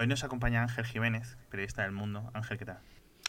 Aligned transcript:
Hoy 0.00 0.06
nos 0.06 0.24
acompaña 0.24 0.62
Ángel 0.62 0.86
Jiménez, 0.86 1.36
periodista 1.50 1.82
del 1.82 1.92
mundo. 1.92 2.30
Ángel, 2.32 2.56
¿qué 2.56 2.64
tal? 2.64 2.78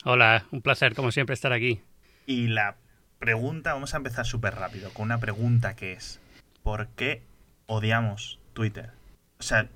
Hola, 0.05 0.45
un 0.51 0.61
placer, 0.61 0.95
como 0.95 1.11
siempre, 1.11 1.33
estar 1.33 1.51
aquí. 1.51 1.81
Y 2.25 2.47
la 2.47 2.77
pregunta, 3.19 3.73
vamos 3.73 3.93
a 3.93 3.97
empezar 3.97 4.25
súper 4.25 4.55
rápido, 4.55 4.89
con 4.93 5.03
una 5.03 5.17
pregunta 5.17 5.75
que 5.75 5.91
es, 5.91 6.21
¿por 6.63 6.87
qué 6.87 7.23
odiamos 7.65 8.39
Twitter? 8.53 8.91
O 9.37 9.43
sea, 9.43 9.67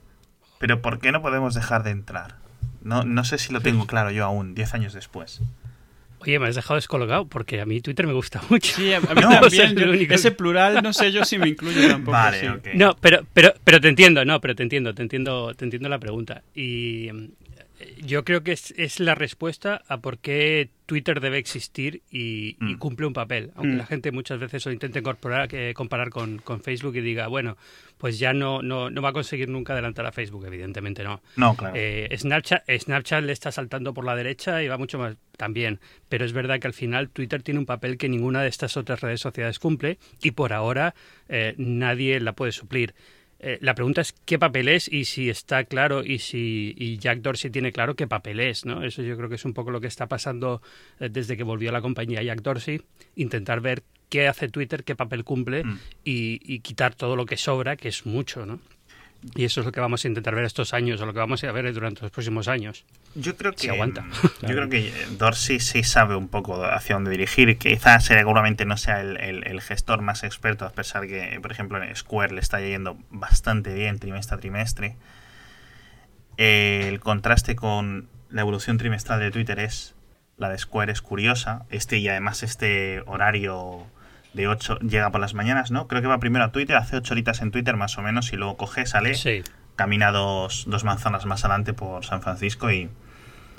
pero 0.57 0.81
¿por 0.81 0.99
qué 0.99 1.11
no 1.11 1.21
podemos 1.21 1.53
dejar 1.53 1.83
de 1.83 1.91
entrar? 1.91 2.35
No, 2.81 3.03
no 3.03 3.25
sé 3.25 3.39
si 3.39 3.51
lo 3.51 3.59
tengo 3.59 3.87
claro 3.87 4.09
yo 4.11 4.23
aún, 4.23 4.55
10 4.55 4.73
años 4.75 4.93
después. 4.93 5.41
Oye, 6.25 6.39
me 6.39 6.47
has 6.47 6.55
dejado 6.55 6.75
descolocado 6.75 7.27
porque 7.27 7.61
a 7.61 7.65
mí 7.65 7.81
Twitter 7.81 8.07
me 8.07 8.13
gusta 8.13 8.41
mucho. 8.49 8.75
Sí, 8.75 8.93
a, 8.93 8.99
mí 8.99 9.07
también. 9.07 10.11
ese 10.11 10.31
plural, 10.31 10.81
no 10.81 10.91
sé 10.93 11.11
yo 11.11 11.23
si 11.23 11.37
me 11.37 11.49
incluye 11.49 11.87
tampoco. 11.87 12.11
Vale, 12.11 12.61
No, 12.73 12.95
pero, 12.99 13.25
pero, 13.33 13.53
pero 13.63 13.79
te 13.79 13.89
entiendo, 13.89 14.25
no, 14.25 14.41
pero 14.41 14.55
te 14.55 14.63
entiendo, 14.63 14.93
te 14.93 15.03
entiendo, 15.03 15.53
te 15.53 15.65
entiendo 15.65 15.89
la 15.89 15.99
pregunta. 15.99 16.43
Y 16.53 17.09
yo 17.97 18.23
creo 18.23 18.43
que 18.43 18.51
es, 18.51 18.71
es, 18.77 18.99
la 18.99 19.15
respuesta 19.15 19.81
a 19.87 19.97
por 19.97 20.19
qué 20.19 20.69
Twitter 20.85 21.19
debe 21.19 21.37
existir 21.37 22.03
y, 22.09 22.57
mm. 22.59 22.75
cumple 22.75 23.07
un 23.07 23.13
papel. 23.13 23.51
Aunque 23.55 23.73
mm. 23.75 23.77
la 23.77 23.85
gente 23.85 24.11
muchas 24.11 24.39
veces 24.39 24.65
lo 24.65 24.71
intente 24.71 24.99
incorporar, 24.99 25.47
que 25.47 25.73
comparar 25.73 26.09
con, 26.09 26.37
con, 26.37 26.61
Facebook 26.61 26.95
y 26.95 27.01
diga, 27.01 27.27
bueno, 27.27 27.57
pues 27.97 28.19
ya 28.19 28.33
no, 28.33 28.61
no, 28.61 28.89
no, 28.89 29.01
va 29.01 29.09
a 29.09 29.13
conseguir 29.13 29.49
nunca 29.49 29.73
adelantar 29.73 30.05
a 30.05 30.11
Facebook, 30.11 30.45
evidentemente 30.45 31.03
no. 31.03 31.21
No, 31.35 31.55
claro. 31.55 31.75
Eh, 31.77 32.15
Snapchat, 32.17 32.63
Snapchat 32.69 33.23
le 33.23 33.33
está 33.33 33.51
saltando 33.51 33.93
por 33.93 34.05
la 34.05 34.15
derecha 34.15 34.63
y 34.63 34.67
va 34.67 34.77
mucho 34.77 34.97
más 34.97 35.17
también. 35.37 35.79
Pero 36.07 36.25
es 36.25 36.33
verdad 36.33 36.59
que 36.59 36.67
al 36.67 36.73
final 36.73 37.09
Twitter 37.09 37.43
tiene 37.43 37.59
un 37.59 37.65
papel 37.65 37.97
que 37.97 38.09
ninguna 38.09 38.41
de 38.41 38.49
estas 38.49 38.77
otras 38.77 39.01
redes 39.01 39.21
sociales 39.21 39.59
cumple 39.59 39.97
y 40.21 40.31
por 40.31 40.53
ahora 40.53 40.95
eh, 41.29 41.55
nadie 41.57 42.19
la 42.19 42.33
puede 42.33 42.51
suplir. 42.51 42.93
Eh, 43.39 43.57
la 43.61 43.75
pregunta 43.75 44.01
es 44.01 44.13
qué 44.25 44.39
papel 44.39 44.69
es 44.69 44.91
y 44.91 45.05
si 45.05 45.29
está 45.29 45.65
claro 45.65 46.03
y 46.03 46.19
si 46.19 46.73
y 46.77 46.97
Jack 46.97 47.19
Dorsey 47.19 47.51
tiene 47.51 47.71
claro 47.71 47.95
qué 47.95 48.07
papel 48.07 48.39
es, 48.39 48.65
¿no? 48.65 48.83
Eso 48.83 49.01
yo 49.01 49.17
creo 49.17 49.29
que 49.29 49.35
es 49.35 49.45
un 49.45 49.53
poco 49.53 49.71
lo 49.71 49.81
que 49.81 49.87
está 49.87 50.07
pasando 50.07 50.61
eh, 50.99 51.09
desde 51.09 51.35
que 51.35 51.43
volvió 51.43 51.69
a 51.69 51.73
la 51.73 51.81
compañía 51.81 52.23
Jack 52.23 52.41
Dorsey, 52.41 52.81
intentar 53.15 53.59
ver 53.59 53.83
qué 54.09 54.27
hace 54.27 54.47
Twitter, 54.47 54.83
qué 54.83 54.95
papel 54.95 55.23
cumple 55.23 55.63
mm. 55.63 55.79
y, 56.05 56.39
y, 56.43 56.59
quitar 56.59 56.95
todo 56.95 57.15
lo 57.15 57.25
que 57.25 57.37
sobra, 57.37 57.75
que 57.75 57.89
es 57.89 58.05
mucho, 58.05 58.45
¿no? 58.45 58.59
Y 59.33 59.45
eso 59.45 59.61
es 59.61 59.65
lo 59.65 59.71
que 59.71 59.79
vamos 59.79 60.05
a 60.05 60.07
intentar 60.07 60.35
ver 60.35 60.45
estos 60.45 60.73
años 60.73 61.01
o 61.01 61.05
lo 61.05 61.13
que 61.13 61.19
vamos 61.19 61.43
a 61.43 61.51
ver 61.51 61.73
durante 61.73 62.01
los 62.01 62.11
próximos 62.11 62.47
años. 62.47 62.85
Yo 63.15 63.35
creo 63.35 63.53
que 63.53 63.69
aguanta. 63.69 64.01
Mm, 64.01 64.11
yo 64.41 64.47
creo 64.47 64.69
que 64.69 64.93
Dorsey 65.17 65.59
sí 65.59 65.83
sabe 65.83 66.15
un 66.15 66.27
poco 66.27 66.63
hacia 66.63 66.95
dónde 66.95 67.11
dirigir. 67.11 67.57
Quizás 67.57 68.05
seguramente 68.05 68.65
no 68.65 68.77
sea 68.77 69.01
el, 69.01 69.61
gestor 69.61 70.01
más 70.01 70.23
experto, 70.23 70.65
a 70.65 70.69
pesar 70.69 71.07
que, 71.07 71.39
por 71.41 71.51
ejemplo, 71.51 71.81
en 71.81 71.95
Square 71.95 72.33
le 72.33 72.41
está 72.41 72.59
yendo 72.59 72.97
bastante 73.09 73.73
bien 73.73 73.99
trimestre 73.99 74.35
a 74.35 74.39
trimestre. 74.39 74.95
el 76.37 76.99
contraste 76.99 77.55
con 77.55 78.09
la 78.29 78.41
evolución 78.41 78.77
trimestral 78.77 79.19
de 79.19 79.31
Twitter 79.31 79.59
es 79.59 79.95
la 80.37 80.49
de 80.49 80.57
Square 80.57 80.91
es 80.91 81.01
curiosa. 81.01 81.65
Este 81.69 81.97
y 81.97 82.07
además 82.07 82.43
este 82.43 83.01
horario 83.05 83.87
de 84.35 84.47
8 84.47 84.79
llega 84.79 85.11
por 85.11 85.21
las 85.21 85.33
mañanas, 85.33 85.71
¿no? 85.71 85.87
Creo 85.87 86.01
que 86.01 86.07
va 86.07 86.19
primero 86.19 86.45
a 86.45 86.51
Twitter, 86.51 86.75
hace 86.75 86.97
8 86.97 87.13
horitas 87.13 87.41
en 87.41 87.51
Twitter 87.51 87.75
más 87.77 87.97
o 87.97 88.01
menos 88.01 88.33
y 88.33 88.35
luego 88.35 88.57
coge, 88.57 88.85
sale, 88.85 89.15
camina 89.75 90.11
dos, 90.11 90.65
dos 90.67 90.83
manzanas 90.83 91.25
más 91.25 91.43
adelante 91.45 91.73
por 91.73 92.05
San 92.05 92.21
Francisco 92.21 92.71
y 92.71 92.89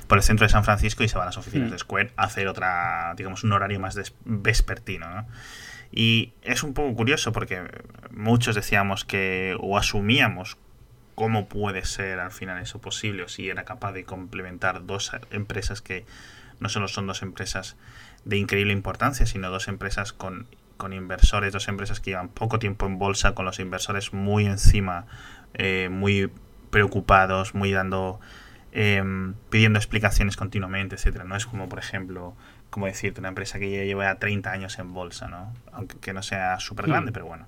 por 0.06 0.18
el 0.18 0.24
centro 0.24 0.46
de 0.46 0.50
San 0.50 0.64
Francisco 0.64 1.02
y 1.02 1.08
se 1.08 1.16
va 1.16 1.24
a 1.24 1.26
las 1.26 1.36
oficinas 1.36 1.68
mm. 1.68 1.72
de 1.72 1.78
Square 1.78 2.12
a 2.16 2.24
hacer 2.24 2.48
otra, 2.48 3.14
digamos, 3.16 3.42
un 3.42 3.52
horario 3.52 3.80
más 3.80 3.98
vespertino, 4.24 5.08
¿no? 5.10 5.26
Y 5.92 6.32
es 6.42 6.62
un 6.62 6.74
poco 6.74 6.94
curioso 6.94 7.32
porque 7.32 7.62
muchos 8.10 8.54
decíamos 8.54 9.04
que, 9.04 9.56
o 9.60 9.78
asumíamos 9.78 10.58
cómo 11.14 11.48
puede 11.48 11.84
ser 11.84 12.20
al 12.20 12.32
final 12.32 12.60
eso 12.60 12.80
posible, 12.80 13.22
o 13.22 13.28
si 13.28 13.48
era 13.48 13.64
capaz 13.64 13.92
de 13.92 14.04
complementar 14.04 14.84
dos 14.84 15.12
empresas 15.30 15.80
que 15.80 16.04
no 16.60 16.68
solo 16.68 16.88
son 16.88 17.06
dos 17.06 17.22
empresas 17.22 17.76
de 18.24 18.36
increíble 18.36 18.72
importancia, 18.72 19.26
sino 19.26 19.50
dos 19.50 19.68
empresas 19.68 20.12
con 20.12 20.46
con 20.76 20.92
inversores, 20.92 21.52
dos 21.52 21.68
empresas 21.68 22.00
que 22.00 22.10
llevan 22.10 22.28
poco 22.28 22.58
tiempo 22.58 22.86
en 22.86 22.98
bolsa, 22.98 23.34
con 23.34 23.44
los 23.44 23.58
inversores 23.58 24.12
muy 24.12 24.46
encima, 24.46 25.06
eh, 25.54 25.88
muy 25.90 26.30
preocupados, 26.70 27.54
muy 27.54 27.72
dando, 27.72 28.20
em, 28.72 29.34
pidiendo 29.50 29.78
explicaciones 29.78 30.36
continuamente, 30.36 30.96
etcétera. 30.96 31.24
No 31.24 31.36
es 31.36 31.46
como, 31.46 31.68
por 31.68 31.78
ejemplo, 31.78 32.34
como 32.70 32.86
decirte, 32.86 33.20
una 33.20 33.28
empresa 33.28 33.58
que 33.58 33.86
lleva 33.86 34.14
30 34.16 34.52
años 34.52 34.78
en 34.78 34.92
bolsa, 34.92 35.28
¿no? 35.28 35.52
Aunque 35.72 36.12
no 36.12 36.22
sea 36.22 36.60
súper 36.60 36.86
grande, 36.86 37.10
hmm. 37.10 37.14
pero 37.14 37.26
bueno, 37.26 37.46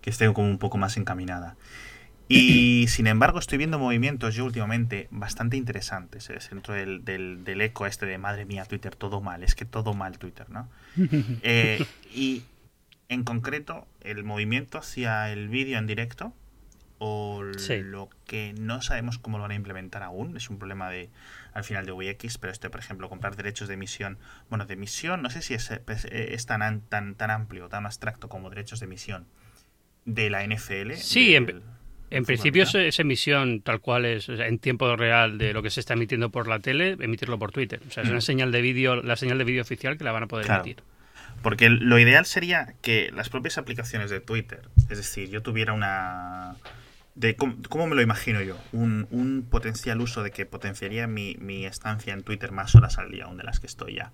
que 0.00 0.10
esté 0.10 0.32
como 0.32 0.48
un 0.48 0.58
poco 0.58 0.78
más 0.78 0.96
encaminada. 0.96 1.56
Y 2.38 2.86
sin 2.88 3.06
embargo 3.06 3.38
estoy 3.38 3.58
viendo 3.58 3.78
movimientos 3.78 4.34
yo 4.34 4.44
últimamente 4.44 5.08
bastante 5.10 5.56
interesantes 5.56 6.28
¿eh? 6.28 6.38
dentro 6.50 6.74
del, 6.74 7.04
del, 7.04 7.60
eco 7.60 7.86
este 7.86 8.06
de 8.06 8.18
madre 8.18 8.44
mía 8.44 8.64
Twitter, 8.66 8.94
todo 8.94 9.20
mal, 9.20 9.42
es 9.42 9.54
que 9.54 9.64
todo 9.64 9.94
mal 9.94 10.18
Twitter, 10.18 10.48
¿no? 10.50 10.68
Eh, 11.42 11.84
y 12.14 12.42
en 13.08 13.24
concreto 13.24 13.86
el 14.02 14.24
movimiento 14.24 14.78
hacia 14.78 15.32
el 15.32 15.48
vídeo 15.48 15.78
en 15.78 15.86
directo 15.86 16.34
o 16.98 17.42
lo 17.42 18.10
que 18.26 18.52
no 18.58 18.82
sabemos 18.82 19.18
cómo 19.18 19.38
lo 19.38 19.42
van 19.42 19.52
a 19.52 19.54
implementar 19.54 20.02
aún, 20.02 20.36
es 20.36 20.50
un 20.50 20.58
problema 20.58 20.90
de 20.90 21.10
al 21.54 21.64
final 21.64 21.86
de 21.86 21.92
VX, 21.92 22.38
pero 22.38 22.52
este 22.52 22.68
por 22.70 22.80
ejemplo 22.80 23.08
comprar 23.08 23.36
derechos 23.36 23.68
de 23.68 23.74
emisión, 23.74 24.18
bueno 24.50 24.66
de 24.66 24.74
emisión 24.74 25.22
no 25.22 25.30
sé 25.30 25.40
si 25.40 25.54
es, 25.54 25.70
es 25.70 26.46
tan, 26.46 26.80
tan, 26.82 27.14
tan 27.14 27.30
amplio, 27.30 27.68
tan 27.68 27.86
abstracto 27.86 28.28
como 28.28 28.50
derechos 28.50 28.80
de 28.80 28.86
emisión 28.86 29.26
de 30.04 30.30
la 30.30 30.46
NFL. 30.46 30.94
Sí, 30.94 31.34
en 31.34 31.62
en 32.10 32.24
principio 32.24 32.62
es, 32.62 32.98
emisión 32.98 33.60
tal 33.60 33.80
cual 33.80 34.04
es 34.04 34.28
en 34.28 34.58
tiempo 34.58 34.96
real 34.96 35.38
de 35.38 35.52
lo 35.52 35.62
que 35.62 35.70
se 35.70 35.80
está 35.80 35.94
emitiendo 35.94 36.30
por 36.30 36.48
la 36.48 36.58
tele, 36.60 36.96
emitirlo 37.00 37.38
por 37.38 37.52
Twitter. 37.52 37.80
O 37.86 37.90
sea, 37.90 38.02
es 38.02 38.08
una 38.08 38.18
mm. 38.18 38.22
señal 38.22 38.52
de 38.52 38.62
vídeo, 38.62 39.02
la 39.02 39.16
señal 39.16 39.38
de 39.38 39.44
vídeo 39.44 39.62
oficial 39.62 39.98
que 39.98 40.04
la 40.04 40.12
van 40.12 40.24
a 40.24 40.26
poder 40.26 40.50
emitir. 40.50 40.82
Porque 41.42 41.68
lo 41.68 41.98
ideal 41.98 42.26
sería 42.26 42.74
que 42.82 43.10
las 43.14 43.28
propias 43.28 43.58
aplicaciones 43.58 44.10
de 44.10 44.20
Twitter, 44.20 44.62
es 44.90 44.96
decir, 44.96 45.28
yo 45.30 45.42
tuviera 45.42 45.72
una... 45.72 46.56
De, 47.14 47.36
¿cómo, 47.36 47.86
me 47.88 47.96
lo 47.96 48.02
imagino 48.02 48.40
yo? 48.42 48.56
Un, 48.72 49.46
potencial 49.50 50.00
uso 50.00 50.22
de 50.22 50.30
que 50.30 50.46
potenciaría 50.46 51.06
mi, 51.06 51.36
mi, 51.40 51.66
estancia 51.66 52.12
en 52.12 52.22
Twitter 52.22 52.52
más 52.52 52.74
horas 52.74 52.98
al 52.98 53.10
día, 53.10 53.24
aún 53.24 53.36
de 53.36 53.44
las 53.44 53.60
que 53.60 53.66
estoy 53.66 53.96
ya. 53.96 54.12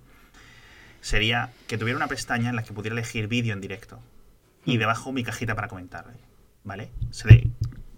Sería 1.00 1.50
que 1.66 1.76
tuviera 1.76 1.98
una 1.98 2.08
pestaña 2.08 2.48
en 2.48 2.56
la 2.56 2.62
que 2.62 2.72
pudiera 2.72 2.94
elegir 2.94 3.28
vídeo 3.28 3.52
en 3.52 3.60
directo. 3.60 4.00
Y 4.64 4.76
mm. 4.76 4.80
debajo 4.80 5.12
mi 5.12 5.22
cajita 5.22 5.54
para 5.54 5.68
comentar. 5.68 6.06
¿Vale? 6.64 6.90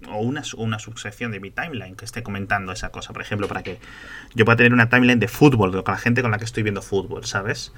O 0.09 0.19
una, 0.19 0.43
una 0.57 0.79
subsección 0.79 1.33
de 1.33 1.41
mi 1.41 1.51
timeline 1.51 1.97
que 1.97 2.05
esté 2.05 2.23
comentando 2.23 2.73
esa 2.73 2.91
cosa, 2.91 3.13
por 3.13 3.23
ejemplo, 3.23 3.49
para 3.49 3.63
que 3.63 3.79
yo 4.35 4.45
pueda 4.45 4.57
tener 4.57 4.73
una 4.73 4.89
timeline 4.89 5.19
de 5.19 5.29
fútbol, 5.29 5.71
con 5.85 5.95
la 5.95 5.99
gente 5.99 6.23
con 6.23 6.31
la 6.31 6.39
que 6.39 6.45
estoy 6.45 6.63
viendo 6.63 6.83
fútbol, 6.83 7.25
¿sabes? 7.25 7.73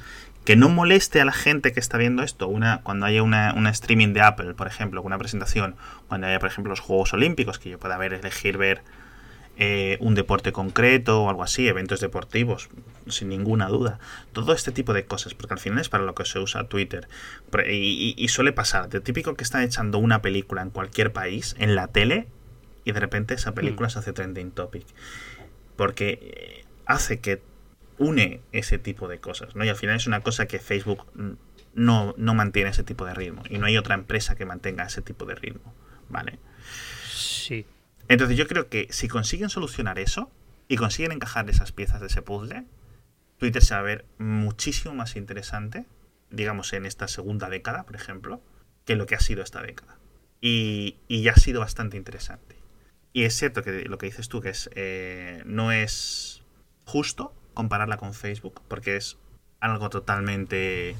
Que 0.44 0.56
no 0.56 0.68
moleste 0.68 1.20
a 1.20 1.24
la 1.24 1.32
gente 1.32 1.72
que 1.72 1.80
está 1.80 1.98
viendo 1.98 2.22
esto, 2.22 2.48
una, 2.48 2.80
cuando 2.82 3.06
haya 3.06 3.22
una, 3.22 3.52
una 3.54 3.70
streaming 3.70 4.12
de 4.12 4.22
Apple, 4.22 4.54
por 4.54 4.66
ejemplo, 4.66 5.02
una 5.02 5.18
presentación, 5.18 5.76
cuando 6.08 6.26
haya, 6.26 6.38
por 6.38 6.48
ejemplo, 6.48 6.70
los 6.70 6.80
Juegos 6.80 7.12
Olímpicos, 7.12 7.58
que 7.58 7.70
yo 7.70 7.78
pueda 7.78 7.98
ver, 7.98 8.14
elegir 8.14 8.58
ver 8.58 8.82
eh, 9.60 9.96
un 9.98 10.14
deporte 10.14 10.52
concreto 10.52 11.24
o 11.24 11.28
algo 11.28 11.42
así, 11.42 11.66
eventos 11.66 11.98
deportivos, 11.98 12.68
sin 13.08 13.28
ninguna 13.28 13.66
duda. 13.66 13.98
Todo 14.32 14.52
este 14.52 14.70
tipo 14.70 14.92
de 14.92 15.04
cosas, 15.04 15.34
porque 15.34 15.54
al 15.54 15.58
final 15.58 15.80
es 15.80 15.88
para 15.88 16.04
lo 16.04 16.14
que 16.14 16.24
se 16.24 16.38
usa 16.38 16.68
Twitter. 16.68 17.08
Y, 17.68 18.28
suele 18.28 18.52
pasar, 18.52 18.88
de 18.88 19.00
típico 19.00 19.34
que 19.34 19.42
están 19.42 19.62
echando 19.62 19.98
una 19.98 20.22
película 20.22 20.62
en 20.62 20.70
cualquier 20.70 21.12
país, 21.12 21.56
en 21.58 21.74
la 21.74 21.88
tele, 21.88 22.28
y 22.84 22.92
de 22.92 23.00
repente 23.00 23.34
esa 23.34 23.52
película 23.52 23.88
mm. 23.88 23.90
se 23.90 23.98
hace 23.98 24.12
trending 24.12 24.52
topic. 24.52 24.86
Porque 25.74 26.20
eh, 26.22 26.64
hace 26.86 27.18
que 27.18 27.42
une 27.98 28.40
ese 28.52 28.78
tipo 28.78 29.08
de 29.08 29.18
cosas, 29.18 29.56
¿no? 29.56 29.64
Y 29.64 29.70
al 29.70 29.76
final 29.76 29.96
es 29.96 30.06
una 30.06 30.20
cosa 30.20 30.46
que 30.46 30.60
Facebook 30.60 31.04
no, 31.74 32.14
no 32.16 32.34
mantiene 32.34 32.70
ese 32.70 32.84
tipo 32.84 33.04
de 33.04 33.14
ritmo. 33.14 33.42
Y 33.50 33.58
no 33.58 33.66
hay 33.66 33.76
otra 33.76 33.96
empresa 33.96 34.36
que 34.36 34.46
mantenga 34.46 34.84
ese 34.84 35.02
tipo 35.02 35.24
de 35.24 35.34
ritmo. 35.34 35.74
¿Vale? 36.08 36.38
Sí. 37.10 37.66
Entonces 38.08 38.36
yo 38.36 38.46
creo 38.46 38.68
que 38.68 38.88
si 38.90 39.06
consiguen 39.08 39.50
solucionar 39.50 39.98
eso 39.98 40.30
y 40.66 40.76
consiguen 40.76 41.12
encajar 41.12 41.48
esas 41.48 41.72
piezas 41.72 42.00
de 42.00 42.08
ese 42.08 42.22
puzzle, 42.22 42.64
Twitter 43.38 43.62
se 43.62 43.74
va 43.74 43.80
a 43.80 43.84
ver 43.84 44.04
muchísimo 44.18 44.94
más 44.94 45.16
interesante, 45.16 45.86
digamos, 46.30 46.72
en 46.72 46.86
esta 46.86 47.06
segunda 47.08 47.48
década, 47.48 47.84
por 47.84 47.96
ejemplo, 47.96 48.42
que 48.84 48.96
lo 48.96 49.06
que 49.06 49.14
ha 49.14 49.20
sido 49.20 49.42
esta 49.42 49.62
década. 49.62 49.98
Y, 50.40 50.96
ya 51.08 51.32
ha 51.32 51.36
sido 51.36 51.60
bastante 51.60 51.96
interesante. 51.96 52.56
Y 53.12 53.24
es 53.24 53.34
cierto 53.34 53.62
que 53.62 53.84
lo 53.84 53.98
que 53.98 54.06
dices 54.06 54.28
tú, 54.28 54.40
que 54.40 54.50
es 54.50 54.70
eh, 54.74 55.42
no 55.46 55.72
es 55.72 56.42
justo 56.84 57.34
compararla 57.54 57.96
con 57.96 58.14
Facebook, 58.14 58.62
porque 58.68 58.96
es 58.96 59.18
algo 59.60 59.90
totalmente 59.90 60.96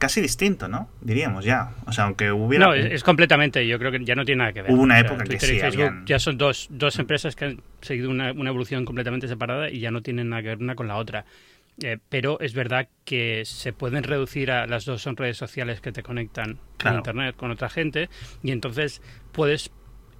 casi 0.00 0.20
distinto, 0.20 0.66
¿no? 0.66 0.88
Diríamos 1.00 1.44
ya. 1.44 1.74
O 1.86 1.92
sea, 1.92 2.04
aunque 2.04 2.32
hubiera. 2.32 2.66
No, 2.66 2.74
es, 2.74 3.04
completamente. 3.04 3.64
Yo 3.66 3.78
creo 3.78 3.92
que 3.92 4.04
ya 4.04 4.16
no 4.16 4.24
tiene 4.24 4.38
nada 4.40 4.52
que 4.52 4.62
ver. 4.62 4.72
Hubo 4.72 4.82
una 4.82 4.98
época 4.98 5.22
que 5.24 5.38
sí. 5.38 5.54
Y 5.54 5.60
Facebook 5.60 6.04
ya 6.06 6.18
son 6.18 6.38
dos, 6.38 6.66
dos 6.70 6.98
empresas 6.98 7.36
que 7.36 7.44
han 7.44 7.62
seguido 7.82 8.10
una, 8.10 8.30
evolución 8.30 8.84
completamente 8.84 9.28
separada 9.28 9.70
y 9.70 9.78
ya 9.78 9.92
no 9.92 10.02
tienen 10.02 10.30
nada 10.30 10.42
que 10.42 10.48
ver 10.48 10.58
una 10.58 10.74
con 10.74 10.88
la 10.88 10.96
otra. 10.96 11.26
Eh, 11.82 11.98
pero 12.08 12.40
es 12.40 12.54
verdad 12.54 12.88
que 13.04 13.44
se 13.44 13.72
pueden 13.72 14.02
reducir 14.02 14.50
a 14.50 14.66
las 14.66 14.84
dos 14.84 15.02
son 15.02 15.16
redes 15.16 15.36
sociales 15.36 15.80
que 15.80 15.92
te 15.92 16.02
conectan 16.02 16.58
con 16.82 16.96
internet 16.96 17.36
con 17.36 17.50
otra 17.52 17.70
gente 17.70 18.10
y 18.42 18.50
entonces 18.50 19.00
puedes 19.32 19.70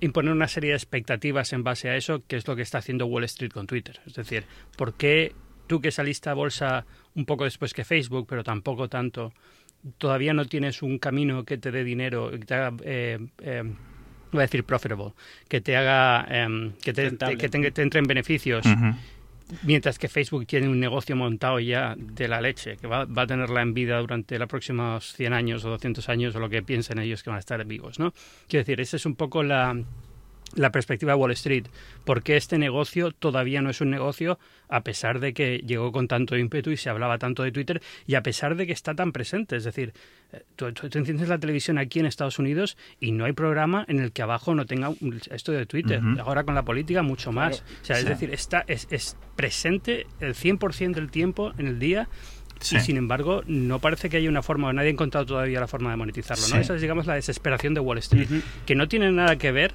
imponer 0.01 0.33
una 0.33 0.49
serie 0.49 0.71
de 0.71 0.77
expectativas 0.77 1.53
en 1.53 1.63
base 1.63 1.91
a 1.91 1.97
eso, 1.97 2.23
que 2.27 2.37
es 2.37 2.47
lo 2.47 2.57
que 2.57 2.63
está 2.63 2.79
haciendo 2.79 3.07
Wall 3.07 3.25
Street 3.25 3.51
con 3.51 3.67
Twitter. 3.67 4.01
Es 4.07 4.15
decir, 4.15 4.45
¿por 4.77 4.95
qué 4.95 5.35
tú 5.71 5.81
que 5.81 5.93
saliste 5.93 6.29
a 6.29 6.35
bolsa 6.35 6.85
un 7.15 7.25
poco 7.25 7.45
después 7.45 7.73
que 7.73 7.85
Facebook, 7.85 8.27
pero 8.29 8.43
tampoco 8.43 8.89
tanto, 8.89 9.33
todavía 9.99 10.35
no 10.35 10.45
tienes 10.45 10.83
un 10.83 10.99
camino 10.99 11.45
que 11.45 11.59
te 11.59 11.71
dé 11.71 11.85
dinero, 11.85 12.31
que 12.31 12.39
te 12.39 12.55
haga... 12.55 12.77
Eh, 12.85 13.19
eh, 13.41 13.65
voy 14.33 14.41
a 14.41 14.43
decir 14.43 14.63
profitable, 14.65 15.13
que 15.49 15.61
te 15.61 15.77
haga, 15.77 16.25
em, 16.31 16.73
que, 16.83 16.93
te, 16.93 17.17
que 17.37 17.49
te, 17.49 17.83
entre 17.83 17.99
en 17.99 18.07
beneficios, 18.07 18.65
mientras 19.65 19.99
que 19.99 20.09
Facebook 20.09 20.47
tiene 20.47 20.69
un 20.69 20.79
negocio 20.79 21.17
montado 21.17 21.59
ya 21.59 21.97
de 21.97 22.29
la 22.29 22.41
leche, 22.41 22.77
que 22.77 22.87
va, 22.87 23.07
va, 23.07 23.23
a 23.23 23.27
tenerla 23.27 23.63
en 23.63 23.75
vida 23.75 23.99
durante 23.99 24.39
los 24.39 24.49
próximos 24.49 25.15
100 25.15 25.33
años 25.33 25.65
o 25.65 25.71
200 25.71 26.09
años 26.09 26.37
o 26.37 26.39
lo 26.39 26.49
que 26.49 26.63
piensen 26.63 27.01
ellos 27.01 27.25
que 27.25 27.31
van 27.31 27.39
a 27.39 27.41
estar 27.41 27.65
vivos, 27.65 27.99
¿no? 27.99 28.13
Quiero 28.49 28.63
decir, 28.63 28.81
esa 28.81 28.97
es 28.97 29.07
un 29.07 29.17
poco 29.17 29.43
la, 29.43 29.77
la 30.55 30.73
perspectiva 30.73 31.13
de 31.13 31.19
Wall 31.19 31.33
Street, 31.33 31.67
porque 32.05 32.37
este 32.37 32.59
negocio 32.59 33.13
todavía 33.13 33.63
no 33.63 33.71
es 33.71 33.81
un 33.81 33.91
negocio 33.91 34.39
a 34.69 34.83
pesar 34.83 35.21
de 35.21 35.33
que 35.33 35.59
llegó 35.59 35.93
con 35.93 36.09
tanto 36.09 36.37
ímpetu 36.37 36.71
y 36.71 36.77
se 36.77 36.91
hablaba 36.91 37.19
tanto 37.19 37.43
de 37.43 37.53
Twitter 37.53 37.83
y 38.07 38.15
a 38.15 38.23
pesar 38.23 38.57
de 38.57 38.67
que 38.67 38.73
está 38.73 38.95
tan 38.95 39.13
presente. 39.13 39.57
Es 39.57 39.65
decir, 39.65 39.93
eh, 40.33 40.43
tú, 40.57 40.67
enciendes 40.67 41.29
la 41.29 41.39
televisión 41.39 41.79
aquí 41.79 42.01
en 42.01 42.07
Estados 42.07 42.39
Unidos 42.39 42.77
y 43.01 43.13
no 43.13 43.25
hay 43.25 43.33
programa 43.33 43.85
en 43.89 44.01
el 44.01 44.13
que 44.13 44.23
abajo 44.23 44.55
no 44.55 44.67
tenga 44.67 44.93
esto 45.31 45.53
de 45.53 45.67
Twitter. 45.67 46.01
Ahora 46.21 46.45
con 46.45 46.55
la 46.55 46.65
política 46.65 47.03
mucho 47.03 47.33
más. 47.33 47.65
O 47.83 47.85
sea, 47.85 47.99
es 47.99 48.05
decir, 48.05 48.33
está, 48.33 48.65
es, 48.67 48.87
es 48.91 49.17
presente 49.37 50.07
el 50.21 50.35
100% 50.35 50.95
del 50.95 51.11
tiempo 51.11 51.53
en 51.59 51.67
el 51.67 51.79
día 51.79 52.09
Y 52.71 52.81
sin 52.81 52.97
embargo, 52.97 53.43
no 53.47 53.79
parece 53.79 54.11
que 54.11 54.19
haya 54.19 54.29
una 54.29 54.43
forma, 54.43 54.69
o 54.69 54.73
nadie 54.73 54.89
ha 54.89 54.93
encontrado 54.93 55.27
todavía 55.27 55.61
la 55.61 55.67
forma 55.67 55.91
de 55.91 55.97
monetizarlo. 55.97 56.47
¿no? 56.49 56.61
Esa 56.61 56.75
es, 56.75 56.81
digamos, 56.81 57.07
la 57.07 57.15
desesperación 57.15 57.75
de 57.75 57.81
Wall 57.81 57.99
Street, 57.99 58.29
que 58.67 58.75
no 58.75 58.87
tiene 58.87 59.11
nada 59.11 59.37
que 59.37 59.51
ver 59.51 59.73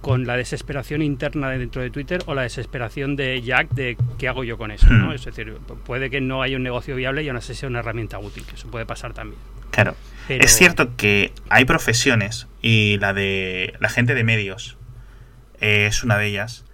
con 0.00 0.26
la 0.26 0.36
desesperación 0.36 1.02
interna 1.02 1.50
dentro 1.50 1.82
de 1.82 1.90
Twitter 1.90 2.22
o 2.26 2.34
la 2.34 2.42
desesperación 2.42 3.16
de 3.16 3.42
Jack 3.42 3.70
de 3.70 3.96
qué 4.18 4.28
hago 4.28 4.44
yo 4.44 4.56
con 4.56 4.70
eso. 4.70 4.88
¿no? 4.88 5.08
Hmm. 5.08 5.12
Es 5.12 5.24
decir, 5.24 5.54
puede 5.84 6.10
que 6.10 6.20
no 6.20 6.42
haya 6.42 6.56
un 6.56 6.62
negocio 6.62 6.96
viable 6.96 7.22
y 7.22 7.28
aún 7.28 7.36
así 7.36 7.54
sea 7.54 7.68
una 7.68 7.80
herramienta 7.80 8.18
útil, 8.18 8.44
que 8.44 8.54
eso 8.54 8.68
puede 8.68 8.86
pasar 8.86 9.12
también. 9.12 9.40
Claro. 9.70 9.94
Es 10.28 10.52
cierto 10.52 10.96
que 10.96 11.32
hay 11.48 11.64
profesiones 11.64 12.46
y 12.62 12.98
la 12.98 13.12
de 13.12 13.74
la 13.80 13.88
gente 13.88 14.14
de 14.14 14.24
medios 14.24 14.76
es 15.60 16.02
una 16.04 16.16
de 16.18 16.26
ellas 16.26 16.64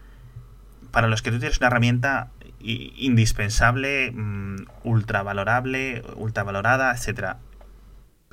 para 0.91 1.09
los 1.09 1.23
que 1.23 1.31
Twitter 1.31 1.51
es 1.51 1.59
una 1.59 1.69
herramienta 1.69 2.31
indispensable, 2.61 4.13
mm, 4.13 4.67
ultra 4.85 5.23
valorable, 5.23 6.03
ultra 6.17 6.43
valorada, 6.43 6.93
etcétera. 6.93 7.39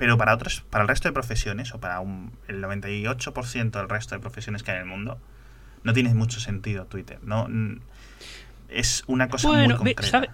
Pero 0.04 0.18
para 0.18 0.34
otros, 0.34 0.62
para 0.68 0.82
el 0.82 0.88
resto 0.88 1.08
de 1.08 1.14
profesiones, 1.14 1.72
o 1.72 1.80
para 1.80 1.98
un, 2.00 2.30
el 2.46 2.62
98% 2.62 3.70
del 3.70 3.88
resto 3.88 4.14
de 4.14 4.20
profesiones 4.20 4.62
que 4.62 4.70
hay 4.70 4.76
en 4.76 4.82
el 4.82 4.88
mundo, 4.88 5.18
no 5.82 5.94
tiene 5.94 6.12
mucho 6.12 6.40
sentido 6.40 6.84
Twitter. 6.84 7.20
No, 7.22 7.48
es 8.68 9.02
una 9.06 9.30
cosa 9.30 9.48
muy 9.48 9.74
concreta. 9.74 10.28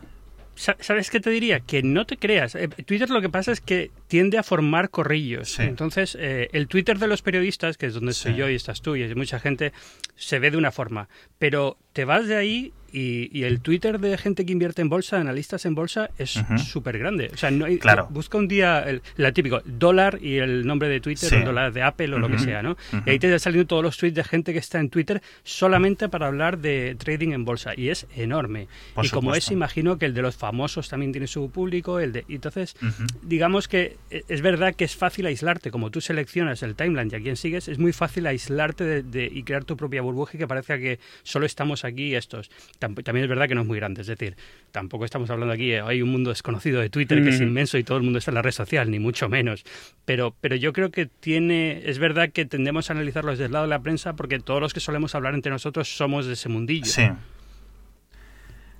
¿Sabes 0.57 1.09
qué 1.09 1.21
te 1.21 1.31
diría? 1.31 1.61
Que 1.61 1.85
no 1.85 2.05
te 2.05 2.17
creas. 2.17 2.57
Eh, 2.57 2.67
Twitter 2.67 3.11
lo 3.11 3.21
que 3.21 3.29
pasa 3.29 3.53
es 3.53 3.61
que 3.61 3.93
tiende 4.09 4.39
a 4.39 4.43
formar 4.43 4.91
corrillos. 4.91 5.61
Entonces, 5.61 6.19
eh, 6.19 6.51
el 6.53 6.67
Twitter 6.67 6.99
de 6.99 7.07
los 7.07 7.23
periodistas, 7.23 7.79
que 7.79 7.87
es 7.87 7.95
donde 7.95 8.13
soy 8.13 8.35
yo 8.35 8.51
y 8.51 8.57
estás 8.57 8.83
tú 8.83 8.97
y 8.97 9.05
hay 9.05 9.15
mucha 9.15 9.39
gente, 9.39 9.73
se 10.17 10.41
ve 10.41 10.51
de 10.51 10.57
una 10.57 10.73
forma. 10.73 11.09
Pero 11.39 11.79
te 11.93 12.05
vas 12.05 12.27
de 12.27 12.35
ahí 12.35 12.73
y, 12.93 13.43
el 13.45 13.61
Twitter 13.61 13.99
de 13.99 14.19
gente 14.19 14.45
que 14.45 14.53
invierte 14.53 14.83
en 14.83 14.89
bolsa, 14.89 15.19
analistas 15.19 15.65
en 15.65 15.75
bolsa, 15.75 16.11
es 16.19 16.41
súper 16.65 16.99
grande. 16.99 17.31
O 17.33 17.37
sea, 17.37 17.51
no 17.51 17.67
claro. 17.79 18.09
busca 18.11 18.39
un 18.39 18.49
día, 18.49 18.81
el, 18.81 19.03
la 19.17 19.33
típico, 19.33 19.63
dólar 19.65 20.19
y 20.21 20.37
el 20.37 20.67
nombre 20.67 20.89
de 20.89 21.01
Twitter, 21.01 21.33
el 21.33 21.45
dólar 21.45 21.73
de 21.73 21.83
Apple 21.83 22.15
o 22.15 22.19
lo 22.19 22.29
que 22.29 22.39
sea, 22.39 22.63
¿no? 22.63 22.77
Y 23.07 23.11
ahí 23.11 23.19
te 23.19 23.27
están 23.27 23.41
saliendo 23.41 23.67
todos 23.67 23.83
los 23.83 23.97
tweets 23.97 24.17
de 24.17 24.25
gente 24.25 24.53
que 24.53 24.59
está 24.59 24.79
en 24.79 24.91
Twitter 24.91 25.23
solamente 25.43 26.09
para 26.09 26.27
hablar 26.27 26.59
de 26.59 26.97
trading 26.99 27.33
en 27.33 27.45
bolsa. 27.45 27.73
Y 27.77 27.89
es 27.89 28.07
enorme. 28.17 28.69
y 29.03 29.09
como 29.09 29.35
es, 29.35 29.51
imagino 29.51 29.99
que 29.99 30.07
el 30.07 30.15
de 30.15 30.23
los 30.23 30.37
famosos 30.37 30.89
también 30.89 31.13
tiene 31.13 31.27
su 31.27 31.51
público. 31.51 32.01
el 32.01 32.13
de 32.13 32.25
Entonces, 32.29 32.77
digamos 33.23 33.69
que 33.69 33.97
e, 34.11 34.25
es 34.29 34.43
verdad 34.43 34.75
que 34.75 34.85
es 34.85 34.97
fácil 34.97 35.27
aislarte. 35.27 35.71
Como 35.71 35.91
tú 35.91 36.01
seleccionas 36.01 36.63
el 36.63 36.75
timeline 36.75 37.11
y 37.13 37.17
a 37.17 37.21
quién 37.21 37.37
sigues, 37.37 37.69
es 37.69 37.79
muy 37.79 37.93
fácil 37.93 38.27
aislarte 38.27 39.03
de, 39.03 39.31
y 39.33 39.43
crear 39.43 39.65
tu 39.65 39.77
propia 39.77 40.03
burbuja 40.03 40.33
y 40.35 40.39
que 40.39 40.47
parezca 40.47 40.79
que 40.79 40.99
solo 41.23 41.47
estamos 41.47 41.85
aquí 41.85 42.15
estos 42.15 42.51
también 42.81 43.25
es 43.25 43.29
verdad 43.29 43.47
que 43.47 43.55
no 43.55 43.61
es 43.61 43.67
muy 43.67 43.79
grande. 43.79 44.01
Es 44.01 44.07
decir, 44.07 44.37
tampoco 44.73 45.05
estamos 45.05 45.31
hablando 45.31 45.55
aquí, 45.55 45.73
eh, 45.73 45.81
hay 45.81 46.03
un 46.03 46.11
mundo 46.11 46.31
desconocido 46.31 46.81
de 46.81 46.91
Twitter 46.91 47.23
que 47.23 47.29
es 47.29 47.41
inmenso 47.41 47.79
y 47.79 47.85
todo 47.85 47.99
el 47.99 48.03
mundo 48.03 48.19
está 48.19 48.31
en 48.31 48.37
la 48.37 48.43
red 48.43 48.51
social, 48.51 48.91
ni 48.91 48.99
mucho 48.99 49.29
menos. 49.29 49.65
Pero, 50.05 50.35
pero 50.41 50.57
yo 50.57 50.73
creo 50.73 50.91
que 50.91 51.07
tiene, 51.07 51.83
es 51.89 51.99
verdad 51.99 52.31
que 52.31 52.47
tendemos 52.47 52.91
a 52.91 52.95
analizarlo 52.95 53.31
desde 53.31 53.45
el 53.45 53.53
lado 53.53 53.67
de 53.67 53.71
la 53.71 53.81
prensa 53.81 54.15
porque 54.15 54.41
todos 54.41 54.61
los 54.61 54.75
que 54.75 54.81
solemos 54.81 55.15
hablar 55.15 55.35
entre 55.35 55.53
nosotros 55.53 55.95
somos 55.95 56.27
de 56.27 56.33
ese 56.33 56.49
mundillo. 56.49 56.87
Sí. 56.87 57.09